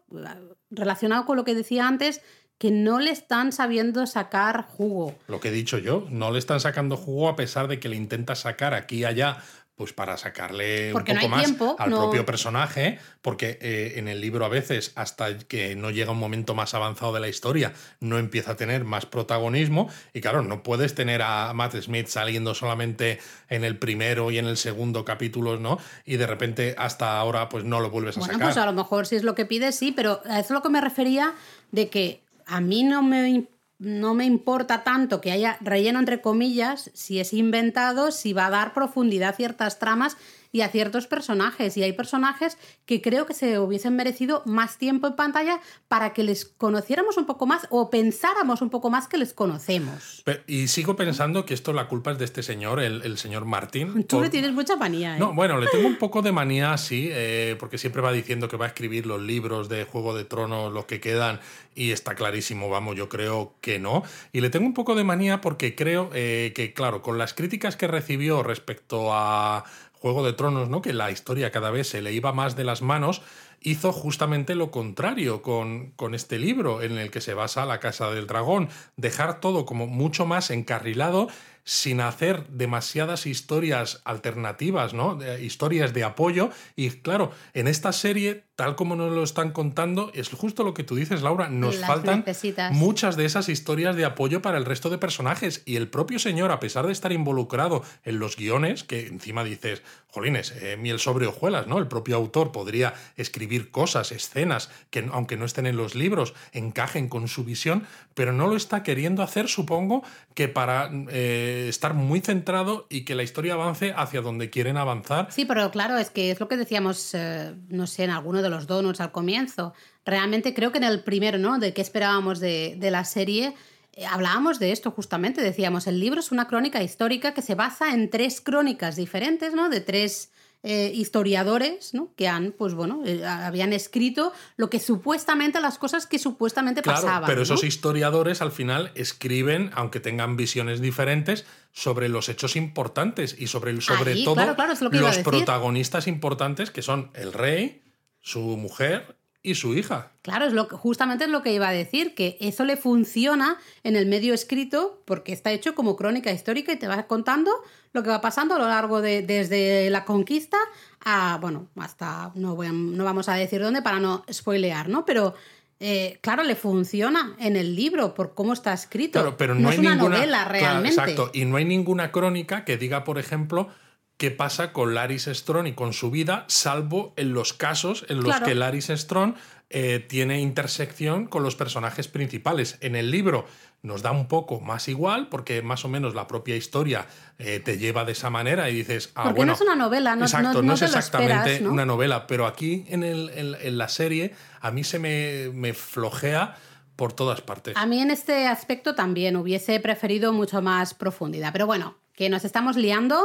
relacionado 0.70 1.24
con 1.24 1.36
lo 1.36 1.44
que 1.44 1.54
decía 1.54 1.88
antes, 1.88 2.20
que 2.58 2.70
no 2.70 3.00
le 3.00 3.10
están 3.10 3.52
sabiendo 3.52 4.06
sacar 4.06 4.66
jugo. 4.66 5.14
Lo 5.28 5.40
que 5.40 5.48
he 5.48 5.52
dicho 5.52 5.78
yo, 5.78 6.06
no 6.10 6.30
le 6.30 6.38
están 6.38 6.60
sacando 6.60 6.96
jugo 6.96 7.28
a 7.28 7.36
pesar 7.36 7.68
de 7.68 7.78
que 7.80 7.88
le 7.88 7.96
intenta 7.96 8.34
sacar 8.34 8.74
aquí 8.74 8.98
y 8.98 9.04
allá, 9.04 9.38
pues 9.76 9.92
para 9.92 10.16
sacarle 10.16 10.90
Porque 10.92 11.12
un 11.12 11.18
poco 11.18 11.28
más 11.28 11.44
tiempo, 11.44 11.76
al 11.78 11.90
no- 11.90 11.96
propio 11.98 12.24
personaje, 12.24 12.98
porque 13.20 13.58
eh, 13.60 13.92
en 13.96 14.08
el 14.08 14.22
libro 14.22 14.44
a 14.46 14.48
veces, 14.48 14.92
hasta 14.94 15.36
que 15.38 15.76
no 15.76 15.90
llega 15.90 16.12
un 16.12 16.18
momento 16.18 16.54
más 16.54 16.72
avanzado 16.72 17.12
de 17.12 17.20
la 17.20 17.28
historia, 17.28 17.74
no 18.00 18.16
empieza 18.18 18.52
a 18.52 18.56
tener 18.56 18.84
más 18.84 19.04
protagonismo. 19.04 19.90
Y 20.14 20.22
claro, 20.22 20.40
no 20.42 20.62
puedes 20.62 20.94
tener 20.94 21.20
a 21.22 21.52
Matt 21.52 21.76
Smith 21.76 22.06
saliendo 22.06 22.54
solamente 22.54 23.18
en 23.50 23.64
el 23.64 23.78
primero 23.78 24.30
y 24.30 24.38
en 24.38 24.46
el 24.46 24.56
segundo 24.56 25.04
capítulo, 25.04 25.58
¿no? 25.58 25.78
Y 26.06 26.16
de 26.16 26.26
repente 26.26 26.74
hasta 26.78 27.18
ahora, 27.18 27.48
pues 27.50 27.64
no 27.64 27.80
lo 27.80 27.90
vuelves 27.90 28.16
a 28.16 28.20
Bueno, 28.20 28.32
sacar. 28.34 28.48
pues 28.48 28.56
a 28.56 28.64
lo 28.66 28.72
mejor 28.72 29.06
si 29.06 29.16
es 29.16 29.24
lo 29.24 29.34
que 29.34 29.44
pides, 29.44 29.76
sí, 29.76 29.92
pero 29.92 30.22
a 30.24 30.38
eso 30.40 30.46
es 30.46 30.50
lo 30.52 30.62
que 30.62 30.70
me 30.70 30.80
refería 30.80 31.34
de 31.70 31.90
que 31.90 32.22
a 32.46 32.60
mí 32.62 32.82
no 32.82 33.02
me, 33.02 33.44
no 33.78 34.14
me 34.14 34.24
importa 34.24 34.84
tanto 34.84 35.20
que 35.20 35.32
haya 35.32 35.58
relleno 35.60 35.98
entre 35.98 36.20
comillas, 36.20 36.90
si 36.94 37.20
es 37.20 37.32
inventado, 37.32 38.10
si 38.10 38.32
va 38.32 38.46
a 38.46 38.50
dar 38.50 38.74
profundidad 38.74 39.30
a 39.30 39.36
ciertas 39.36 39.78
tramas 39.78 40.16
y 40.52 40.62
a 40.62 40.68
ciertos 40.68 41.06
personajes. 41.06 41.76
Y 41.76 41.82
hay 41.82 41.92
personajes 41.92 42.58
que 42.84 43.02
creo 43.02 43.26
que 43.26 43.34
se 43.34 43.58
hubiesen 43.58 43.96
merecido 43.96 44.42
más 44.46 44.78
tiempo 44.78 45.06
en 45.06 45.16
pantalla 45.16 45.60
para 45.88 46.12
que 46.12 46.22
les 46.22 46.44
conociéramos 46.44 47.16
un 47.16 47.26
poco 47.26 47.46
más 47.46 47.66
o 47.70 47.90
pensáramos 47.90 48.62
un 48.62 48.70
poco 48.70 48.90
más 48.90 49.08
que 49.08 49.18
les 49.18 49.32
conocemos. 49.32 50.24
Y 50.46 50.68
sigo 50.68 50.96
pensando 50.96 51.44
que 51.44 51.54
esto 51.54 51.72
la 51.72 51.88
culpa 51.88 52.12
es 52.12 52.18
de 52.18 52.24
este 52.24 52.42
señor, 52.42 52.80
el, 52.80 53.02
el 53.02 53.18
señor 53.18 53.44
Martín. 53.44 54.04
Tú 54.04 54.20
le 54.20 54.30
tienes 54.30 54.52
mucha 54.52 54.76
manía, 54.76 55.16
¿eh? 55.16 55.18
No, 55.18 55.34
bueno, 55.34 55.58
le 55.58 55.66
tengo 55.68 55.86
un 55.86 55.96
poco 55.96 56.22
de 56.22 56.32
manía, 56.32 56.76
sí, 56.78 57.08
eh, 57.10 57.56
porque 57.58 57.78
siempre 57.78 58.02
va 58.02 58.12
diciendo 58.12 58.48
que 58.48 58.56
va 58.56 58.66
a 58.66 58.68
escribir 58.68 59.06
los 59.06 59.20
libros 59.20 59.68
de 59.68 59.84
Juego 59.84 60.16
de 60.16 60.24
Tronos, 60.24 60.72
los 60.72 60.86
que 60.86 61.00
quedan, 61.00 61.40
y 61.74 61.92
está 61.92 62.14
clarísimo, 62.14 62.68
vamos, 62.68 62.96
yo 62.96 63.08
creo 63.08 63.54
que 63.60 63.78
no. 63.78 64.02
Y 64.32 64.40
le 64.40 64.50
tengo 64.50 64.66
un 64.66 64.74
poco 64.74 64.94
de 64.94 65.04
manía 65.04 65.40
porque 65.40 65.74
creo 65.74 66.10
eh, 66.14 66.52
que, 66.54 66.72
claro, 66.72 67.02
con 67.02 67.18
las 67.18 67.34
críticas 67.34 67.76
que 67.76 67.86
recibió 67.86 68.42
respecto 68.42 69.12
a 69.12 69.64
Juego 70.00 70.24
de 70.24 70.32
Tronos, 70.32 70.68
¿no? 70.68 70.82
Que 70.82 70.92
la 70.92 71.10
historia 71.10 71.50
cada 71.50 71.70
vez 71.70 71.88
se 71.88 72.02
le 72.02 72.12
iba 72.12 72.32
más 72.32 72.56
de 72.56 72.64
las 72.64 72.82
manos, 72.82 73.22
hizo 73.60 73.92
justamente 73.92 74.54
lo 74.54 74.70
contrario 74.70 75.42
con, 75.42 75.92
con 75.92 76.14
este 76.14 76.38
libro 76.38 76.82
en 76.82 76.98
el 76.98 77.10
que 77.10 77.20
se 77.20 77.34
basa 77.34 77.66
La 77.66 77.80
Casa 77.80 78.10
del 78.10 78.26
Dragón, 78.26 78.68
dejar 78.96 79.40
todo 79.40 79.64
como 79.64 79.86
mucho 79.86 80.26
más 80.26 80.50
encarrilado 80.50 81.28
sin 81.68 82.00
hacer 82.00 82.46
demasiadas 82.48 83.26
historias 83.26 84.00
alternativas, 84.04 84.94
¿no? 84.94 85.16
De- 85.16 85.44
historias 85.44 85.92
de 85.92 86.04
apoyo. 86.04 86.50
Y 86.76 86.88
claro, 86.90 87.32
en 87.54 87.68
esta 87.68 87.92
serie, 87.92 88.44
tal 88.56 88.74
como 88.76 88.96
nos 88.96 89.12
lo 89.12 89.22
están 89.22 89.50
contando, 89.52 90.10
es 90.14 90.28
justo 90.30 90.64
lo 90.64 90.72
que 90.74 90.84
tú 90.84 90.94
dices, 90.94 91.22
Laura, 91.22 91.48
nos 91.50 91.76
Las 91.76 91.88
faltan 91.88 92.20
necesitas. 92.20 92.72
muchas 92.72 93.16
de 93.16 93.26
esas 93.26 93.48
historias 93.50 93.96
de 93.96 94.04
apoyo 94.04 94.40
para 94.40 94.56
el 94.58 94.64
resto 94.64 94.88
de 94.90 94.98
personajes. 94.98 95.62
Y 95.66 95.76
el 95.76 95.88
propio 95.88 96.18
señor, 96.18 96.52
a 96.52 96.60
pesar 96.60 96.86
de 96.86 96.92
estar 96.92 97.12
involucrado 97.12 97.82
en 98.04 98.18
los 98.18 98.36
guiones, 98.36 98.82
que 98.84 99.06
encima 99.08 99.44
dices, 99.44 99.82
jolines, 100.08 100.52
eh, 100.62 100.76
miel 100.78 100.98
sobre 100.98 101.26
hojuelas, 101.26 101.66
¿no? 101.66 101.78
El 101.78 101.88
propio 101.88 102.16
autor 102.16 102.50
podría 102.52 102.94
escribir 103.16 103.36
escribir 103.36 103.70
cosas, 103.70 104.12
escenas, 104.12 104.70
que 104.88 105.06
aunque 105.12 105.36
no 105.36 105.44
estén 105.44 105.66
en 105.66 105.76
los 105.76 105.94
libros, 105.94 106.32
encajen 106.52 107.08
con 107.10 107.28
su 107.28 107.44
visión, 107.44 107.86
pero 108.14 108.32
no 108.32 108.46
lo 108.46 108.56
está 108.56 108.82
queriendo 108.82 109.22
hacer, 109.22 109.46
supongo, 109.48 110.02
que 110.32 110.48
para 110.48 110.88
eh, 111.10 111.55
estar 111.68 111.94
muy 111.94 112.20
centrado 112.20 112.86
y 112.88 113.04
que 113.04 113.14
la 113.14 113.22
historia 113.22 113.54
avance 113.54 113.92
hacia 113.96 114.20
donde 114.20 114.50
quieren 114.50 114.76
avanzar. 114.76 115.28
Sí, 115.30 115.44
pero 115.44 115.70
claro, 115.70 115.96
es 115.96 116.10
que 116.10 116.30
es 116.30 116.40
lo 116.40 116.48
que 116.48 116.56
decíamos, 116.56 117.14
eh, 117.14 117.54
no 117.68 117.86
sé, 117.86 118.04
en 118.04 118.10
alguno 118.10 118.42
de 118.42 118.50
los 118.50 118.66
donuts 118.66 119.00
al 119.00 119.12
comienzo. 119.12 119.74
Realmente 120.04 120.54
creo 120.54 120.72
que 120.72 120.78
en 120.78 120.84
el 120.84 121.02
primero, 121.02 121.38
¿no? 121.38 121.58
De 121.58 121.72
qué 121.72 121.82
esperábamos 121.82 122.40
de, 122.40 122.76
de 122.78 122.90
la 122.90 123.04
serie 123.04 123.54
eh, 123.96 124.04
hablábamos 124.04 124.58
de 124.58 124.72
esto 124.72 124.90
justamente, 124.90 125.40
decíamos, 125.40 125.86
el 125.86 125.98
libro 125.98 126.20
es 126.20 126.30
una 126.30 126.46
crónica 126.46 126.82
histórica 126.82 127.32
que 127.32 127.40
se 127.40 127.54
basa 127.54 127.94
en 127.94 128.10
tres 128.10 128.42
crónicas 128.42 128.94
diferentes, 128.94 129.54
¿no? 129.54 129.70
De 129.70 129.80
tres 129.80 130.30
eh, 130.68 130.90
historiadores, 130.92 131.94
¿no? 131.94 132.12
Que 132.16 132.26
han, 132.26 132.50
pues 132.50 132.74
bueno, 132.74 133.00
eh, 133.06 133.24
habían 133.24 133.72
escrito 133.72 134.32
lo 134.56 134.68
que 134.68 134.80
supuestamente, 134.80 135.60
las 135.60 135.78
cosas 135.78 136.06
que 136.06 136.18
supuestamente 136.18 136.82
claro, 136.82 137.02
pasaban. 137.02 137.28
Pero 137.28 137.42
esos 137.42 137.62
historiadores 137.62 138.42
al 138.42 138.50
final 138.50 138.90
escriben, 138.96 139.70
aunque 139.76 140.00
tengan 140.00 140.36
visiones 140.36 140.80
diferentes, 140.80 141.46
sobre 141.70 142.08
los 142.08 142.28
hechos 142.28 142.56
importantes 142.56 143.36
y 143.38 143.46
sobre, 143.46 143.80
sobre 143.80 144.14
Ahí, 144.14 144.24
todo 144.24 144.34
claro, 144.34 144.56
claro, 144.56 144.74
lo 144.80 144.90
los 144.90 145.18
protagonistas 145.18 146.08
importantes 146.08 146.72
que 146.72 146.82
son 146.82 147.12
el 147.14 147.32
rey, 147.32 147.84
su 148.20 148.40
mujer 148.40 149.16
y 149.46 149.54
su 149.54 149.74
hija. 149.74 150.10
Claro, 150.22 150.44
es 150.46 150.52
lo 150.52 150.66
que, 150.68 150.76
justamente 150.76 151.24
es 151.24 151.30
lo 151.30 151.42
que 151.42 151.52
iba 151.54 151.68
a 151.68 151.72
decir, 151.72 152.14
que 152.14 152.36
eso 152.40 152.64
le 152.64 152.76
funciona 152.76 153.56
en 153.84 153.96
el 153.96 154.06
medio 154.06 154.34
escrito 154.34 155.00
porque 155.04 155.32
está 155.32 155.52
hecho 155.52 155.74
como 155.74 155.96
crónica 155.96 156.32
histórica 156.32 156.72
y 156.72 156.76
te 156.76 156.88
va 156.88 157.06
contando 157.06 157.50
lo 157.92 158.02
que 158.02 158.10
va 158.10 158.20
pasando 158.20 158.56
a 158.56 158.58
lo 158.58 158.66
largo 158.66 159.00
de 159.00 159.22
desde 159.22 159.88
la 159.90 160.04
conquista 160.04 160.58
a, 161.04 161.38
bueno, 161.40 161.68
hasta, 161.76 162.32
no, 162.34 162.56
voy 162.56 162.66
a- 162.66 162.72
no 162.72 163.04
vamos 163.04 163.28
a 163.28 163.34
decir 163.34 163.60
dónde 163.62 163.82
para 163.82 164.00
no 164.00 164.24
spoilear, 164.32 164.88
¿no? 164.88 165.04
Pero, 165.04 165.34
eh, 165.78 166.18
claro, 166.22 166.42
le 166.42 166.56
funciona 166.56 167.36
en 167.38 167.54
el 167.54 167.76
libro 167.76 168.14
por 168.14 168.34
cómo 168.34 168.52
está 168.54 168.72
escrito. 168.72 169.20
Claro, 169.20 169.36
pero 169.36 169.54
no, 169.54 169.68
hay 169.68 169.74
es 169.74 169.80
una 169.80 169.94
ninguna. 169.94 170.16
novela 170.16 170.38
Claro, 170.44 170.50
realmente. 170.50 170.88
exacto. 171.00 171.30
Y 171.32 171.44
no 171.44 171.56
hay 171.58 171.64
ninguna 171.64 172.10
crónica 172.10 172.64
que 172.64 172.76
diga, 172.76 173.04
por 173.04 173.18
ejemplo, 173.18 173.68
qué 174.16 174.30
pasa 174.30 174.72
con 174.72 174.94
Laris 174.94 175.26
Strong 175.26 175.66
y 175.66 175.72
con 175.74 175.92
su 175.92 176.10
vida, 176.10 176.44
salvo 176.48 177.12
en 177.16 177.32
los 177.34 177.52
casos 177.52 178.04
en 178.08 178.16
los 178.18 178.26
Claro. 178.26 178.46
que 178.46 178.54
Laris 178.54 178.86
Strong 178.88 179.34
eh, 179.68 180.04
tiene 180.08 180.40
intersección 180.40 181.26
con 181.26 181.42
los 181.42 181.56
personajes 181.56 182.06
principales. 182.08 182.78
En 182.80 182.94
el 182.96 183.10
libro 183.10 183.46
nos 183.82 184.02
da 184.02 184.12
un 184.12 184.26
poco 184.28 184.60
más 184.60 184.88
igual, 184.88 185.28
porque 185.28 185.60
más 185.60 185.84
o 185.84 185.88
menos 185.88 186.14
la 186.14 186.26
propia 186.28 186.56
historia 186.56 187.06
eh, 187.38 187.60
te 187.60 187.76
lleva 187.76 188.04
de 188.04 188.12
esa 188.12 188.30
manera 188.30 188.70
y 188.70 188.74
dices, 188.76 189.10
ah, 189.16 189.24
Porque 189.24 189.38
bueno. 189.38 189.50
no 189.52 189.56
es 189.56 189.60
una 189.62 189.74
novela, 189.76 190.16
no- 190.16 190.24
exacto, 190.24 190.48
no- 190.54 190.62
no, 190.62 190.68
no 190.68 190.74
es 190.74 190.82
exactamente 190.82 191.66
una 191.66 191.84
novela, 191.84 192.26
pero 192.26 192.46
aquí 192.46 192.84
en, 192.88 193.02
el- 193.04 193.30
en- 193.34 193.56
en 193.60 193.76
la 193.78 193.88
serie 193.88 194.34
a 194.60 194.70
mí 194.70 194.82
se 194.84 194.98
me, 194.98 195.50
me 195.52 195.74
flojea 195.74 196.56
por 196.96 197.12
todas 197.12 197.40
partes. 197.42 197.76
A 197.76 197.86
mí 197.86 198.00
en 198.00 198.10
este 198.10 198.46
aspecto 198.46 198.94
también 198.94 199.36
hubiese 199.36 199.78
preferido 199.80 200.32
mucho 200.32 200.62
más 200.62 200.94
profundidad. 200.94 201.52
Pero 201.52 201.66
bueno, 201.66 201.96
que 202.14 202.28
nos 202.30 202.44
estamos 202.44 202.76
liando. 202.76 203.22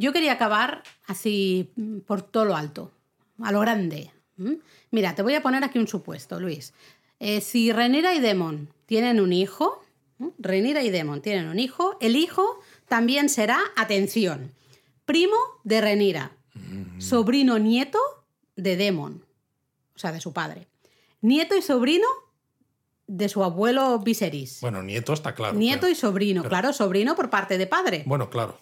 Yo 0.00 0.14
quería 0.14 0.32
acabar 0.32 0.82
así 1.06 1.70
mm, 1.76 1.98
por 2.00 2.22
todo 2.22 2.46
lo 2.46 2.56
alto, 2.56 2.90
a 3.42 3.52
lo 3.52 3.60
grande. 3.60 4.10
Mira, 4.90 5.14
te 5.14 5.20
voy 5.22 5.34
a 5.34 5.42
poner 5.42 5.62
aquí 5.62 5.78
un 5.78 5.86
supuesto, 5.86 6.40
Luis. 6.40 6.72
Eh, 7.18 7.42
si 7.42 7.70
Renira 7.70 8.14
y 8.14 8.20
Demon 8.20 8.70
tienen 8.86 9.20
un 9.20 9.34
hijo, 9.34 9.84
¿m? 10.18 10.30
Rhaenyra 10.38 10.82
y 10.82 10.88
Demon 10.88 11.20
tienen 11.20 11.48
un 11.48 11.58
hijo, 11.58 11.98
el 12.00 12.16
hijo 12.16 12.58
también 12.88 13.28
será, 13.28 13.60
atención, 13.76 14.50
primo 15.04 15.36
de 15.64 15.82
Renira, 15.82 16.32
sobrino 16.98 17.58
nieto 17.58 17.98
de 18.56 18.76
Demon, 18.76 19.22
o 19.94 19.98
sea, 19.98 20.12
de 20.12 20.20
su 20.22 20.32
padre. 20.32 20.66
Nieto 21.20 21.54
y 21.54 21.60
sobrino 21.60 22.06
de 23.06 23.28
su 23.28 23.44
abuelo 23.44 23.98
Viserys. 23.98 24.62
Bueno, 24.62 24.82
nieto 24.82 25.12
está 25.12 25.34
claro. 25.34 25.58
Nieto 25.58 25.82
pero- 25.82 25.92
y 25.92 25.94
sobrino, 25.94 26.40
pero- 26.40 26.48
claro, 26.50 26.72
sobrino 26.72 27.14
por 27.14 27.28
parte 27.28 27.58
de 27.58 27.66
padre. 27.66 28.04
Bueno, 28.06 28.30
claro. 28.30 28.58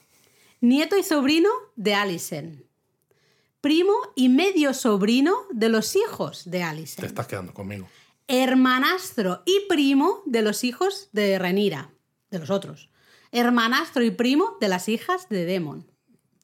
Nieto 0.60 0.96
y 0.98 1.02
sobrino 1.02 1.48
de 1.76 1.94
Alicent. 1.94 2.62
Primo 3.60 3.94
y 4.14 4.28
medio 4.28 4.74
sobrino 4.74 5.34
de 5.50 5.68
los 5.68 5.94
hijos 5.96 6.44
de 6.44 6.58
Te 6.58 6.64
Alicent. 6.64 7.06
estás 7.06 7.26
quedando 7.26 7.54
conmigo. 7.54 7.88
Hermanastro 8.26 9.42
y 9.46 9.60
primo 9.68 10.22
de 10.26 10.42
los 10.42 10.64
hijos 10.64 11.08
de 11.12 11.38
Renira, 11.38 11.90
de 12.30 12.40
los 12.40 12.50
otros. 12.50 12.90
Hermanastro 13.32 14.02
y 14.04 14.10
primo 14.10 14.56
de 14.60 14.68
las 14.68 14.88
hijas 14.88 15.28
de 15.28 15.44
Demon. 15.44 15.86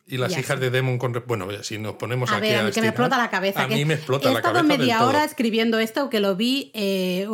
Y 0.06 0.18
las 0.18 0.36
hijas 0.36 0.60
de 0.60 0.70
Demon 0.70 0.98
con... 0.98 1.24
Bueno, 1.26 1.48
si 1.62 1.78
nos 1.78 1.94
ponemos 1.94 2.30
A 2.30 2.36
aquí 2.36 2.48
ver, 2.48 2.66
a 2.66 2.70
que 2.70 2.80
me 2.82 2.88
explota 2.88 3.16
la 3.16 3.30
cabeza. 3.30 3.62
A 3.64 3.68
que 3.68 3.76
mí 3.76 3.84
me 3.84 3.94
explota 3.94 4.28
he 4.28 4.32
la 4.32 4.38
estado 4.40 4.54
cabeza 4.56 4.68
del 4.68 4.78
media 4.78 4.98
todo. 4.98 5.08
hora 5.08 5.24
escribiendo 5.24 5.78
esto, 5.78 6.10
que 6.10 6.20
lo 6.20 6.36
vi 6.36 6.70
eh, 6.74 7.26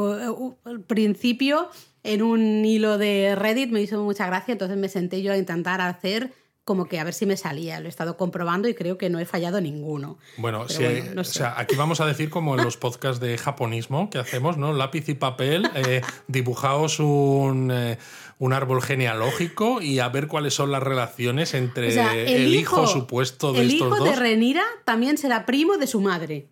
al 0.65 0.81
principio 0.83 1.69
en 2.05 2.23
un 2.23 2.65
hilo 2.65 2.97
de 2.97 3.35
Reddit, 3.35 3.71
me 3.71 3.83
hizo 3.83 4.03
mucha 4.03 4.27
gracia, 4.27 4.53
entonces 4.53 4.77
me 4.77 4.89
senté 4.89 5.21
yo 5.23 5.33
a 5.33 5.37
intentar 5.37 5.81
hacer 5.81 6.33
como 6.65 6.87
que 6.87 7.01
a 7.01 7.05
ver 7.05 7.15
si 7.15 7.27
me 7.27 7.37
salía. 7.37 7.81
Lo 7.81 7.87
he 7.87 7.89
estado 7.89 8.17
comprobando 8.17 8.69
y 8.69 8.75
creo 8.75 8.99
que 8.99 9.11
no 9.11 9.19
he 9.19 9.25
fallado 9.25 9.61
ninguno. 9.61 10.19
Bueno, 10.37 10.67
no 11.15 11.21
o 11.21 11.25
sea, 11.25 11.55
aquí 11.59 11.77
vamos 11.77 12.01
a 12.01 12.07
decir 12.07 12.31
como 12.31 12.57
en 12.57 12.65
los 12.65 12.77
podcasts 12.77 13.21
de 13.21 13.37
japonismo 13.39 14.11
que 14.11 14.19
hacemos, 14.19 14.57
¿no? 14.57 14.73
Lápiz 14.73 15.09
y 15.09 15.15
papel, 15.15 15.69
eh, 15.75 16.03
dibujaos 16.29 17.01
un, 17.01 17.71
eh, 17.73 17.99
un 18.39 18.53
árbol 18.53 18.83
genealógico 18.83 19.83
y 19.83 19.99
a 19.99 20.09
ver 20.09 20.27
cuáles 20.27 20.55
son 20.55 20.71
las 20.71 20.83
relaciones 20.83 21.55
entre 21.55 21.89
O 21.89 21.91
sea, 21.91 22.15
el, 22.15 22.55
hijo, 22.55 22.87
supuesto 22.87 23.53
de 23.53 23.63
el 23.63 23.71
estos 23.73 23.89
hijo 23.89 23.97
dos. 23.97 24.09
de 24.09 24.17
Renira 24.17 24.65
también 24.85 25.19
será 25.19 25.47
primo 25.47 25.77
de 25.77 25.87
su 25.87 26.01
madre. 26.01 26.49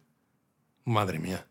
Madre 0.85 1.19
mía. 1.19 1.47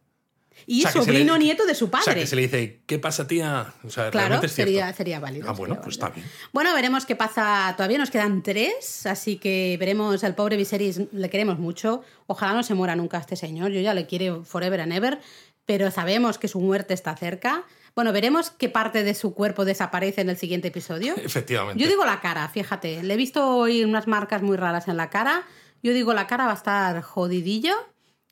Y 0.66 0.86
O 0.86 0.90
sea, 0.90 1.02
sobrino 1.04 1.34
le- 1.38 1.44
nieto 1.46 1.66
de 1.66 1.76
su 1.76 1.90
padre. 1.90 2.02
O 2.02 2.06
sea, 2.06 2.16
que 2.16 2.28
se 2.28 2.36
le 2.36 2.42
dice, 2.44 2.82
¿qué 2.86 3.00
pasa, 3.00 3.28
tía? 3.28 3.74
O 3.84 3.90
sea, 3.90 4.10
Claro, 4.12 4.42
es 4.42 4.52
sería, 4.52 4.92
sería 4.94 5.20
válido. 5.20 5.50
Ah, 5.50 5.54
bueno, 5.54 5.76
sería 5.76 5.84
pues 5.84 5.98
válido. 5.98 6.08
está 6.20 6.28
bien. 6.30 6.50
Bueno, 6.54 6.74
veremos 6.74 7.06
qué 7.06 7.16
pasa. 7.16 7.74
Todavía 7.78 7.98
nos 7.98 8.10
quedan 8.12 8.44
tres, 8.44 9.06
así 9.06 9.38
que 9.38 9.78
veremos 9.80 10.24
al 10.24 10.36
pobre 10.36 10.58
Viserys, 10.58 11.02
le 11.12 11.30
queremos 11.30 11.60
mucho. 11.60 12.02
Ojalá 12.26 12.54
no 12.54 12.64
se 12.64 12.74
muera 12.74 12.96
nunca 12.96 13.18
este 13.18 13.36
señor, 13.36 13.72
yo 13.72 13.80
ya 13.82 13.94
le 13.94 14.06
quiero 14.08 14.44
forever 14.44 14.82
and 14.82 14.94
ever, 14.94 15.20
pero 15.66 15.92
sabemos 15.92 16.38
que 16.38 16.48
su 16.48 16.60
muerte 16.60 16.94
está 16.94 17.16
cerca. 17.16 17.64
Bueno, 17.96 18.14
veremos 18.14 18.52
qué 18.52 18.70
parte 18.70 19.04
de 19.04 19.14
su 19.16 19.34
cuerpo 19.34 19.66
desaparece 19.66 20.22
en 20.22 20.30
el 20.30 20.38
siguiente 20.38 20.68
episodio. 20.68 21.16
Efectivamente. 21.24 21.82
Yo 21.84 21.90
digo 21.90 22.06
la 22.06 22.22
cara, 22.22 22.48
fíjate, 22.50 23.02
le 23.04 23.14
he 23.14 23.18
visto 23.18 23.48
hoy 23.58 23.84
unas 23.84 24.08
marcas 24.08 24.42
muy 24.42 24.56
raras 24.58 24.88
en 24.88 24.98
la 24.98 25.10
cara. 25.10 25.44
Yo 25.84 25.94
digo 25.94 26.14
la 26.14 26.28
cara 26.28 26.46
va 26.46 26.52
a 26.52 26.56
estar 26.56 27.02
jodidillo, 27.02 27.74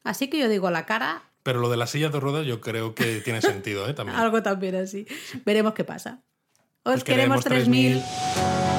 así 0.04 0.28
que 0.30 0.38
yo 0.40 0.50
digo 0.50 0.70
la 0.72 0.86
cara, 0.86 1.24
Pero 1.46 1.60
lo 1.60 1.70
de 1.70 1.78
la 1.78 1.86
silla 1.86 2.10
de 2.10 2.20
ruedas 2.20 2.43
yo 2.48 2.60
creo 2.60 2.96
que 2.96 3.22
tiene 3.24 3.39
sentido, 3.39 3.88
¿eh? 3.88 3.93
También. 3.93 4.18
algo 4.18 4.41
también 4.41 4.74
así. 4.76 5.06
Veremos 5.46 5.76
qué 5.76 5.84
pasa. 5.84 6.24
Os 6.84 6.96
Os 6.96 7.04
queremos 7.04 7.43
queremos 7.43 7.46
3000. 7.46 8.02
3000. 8.02 8.75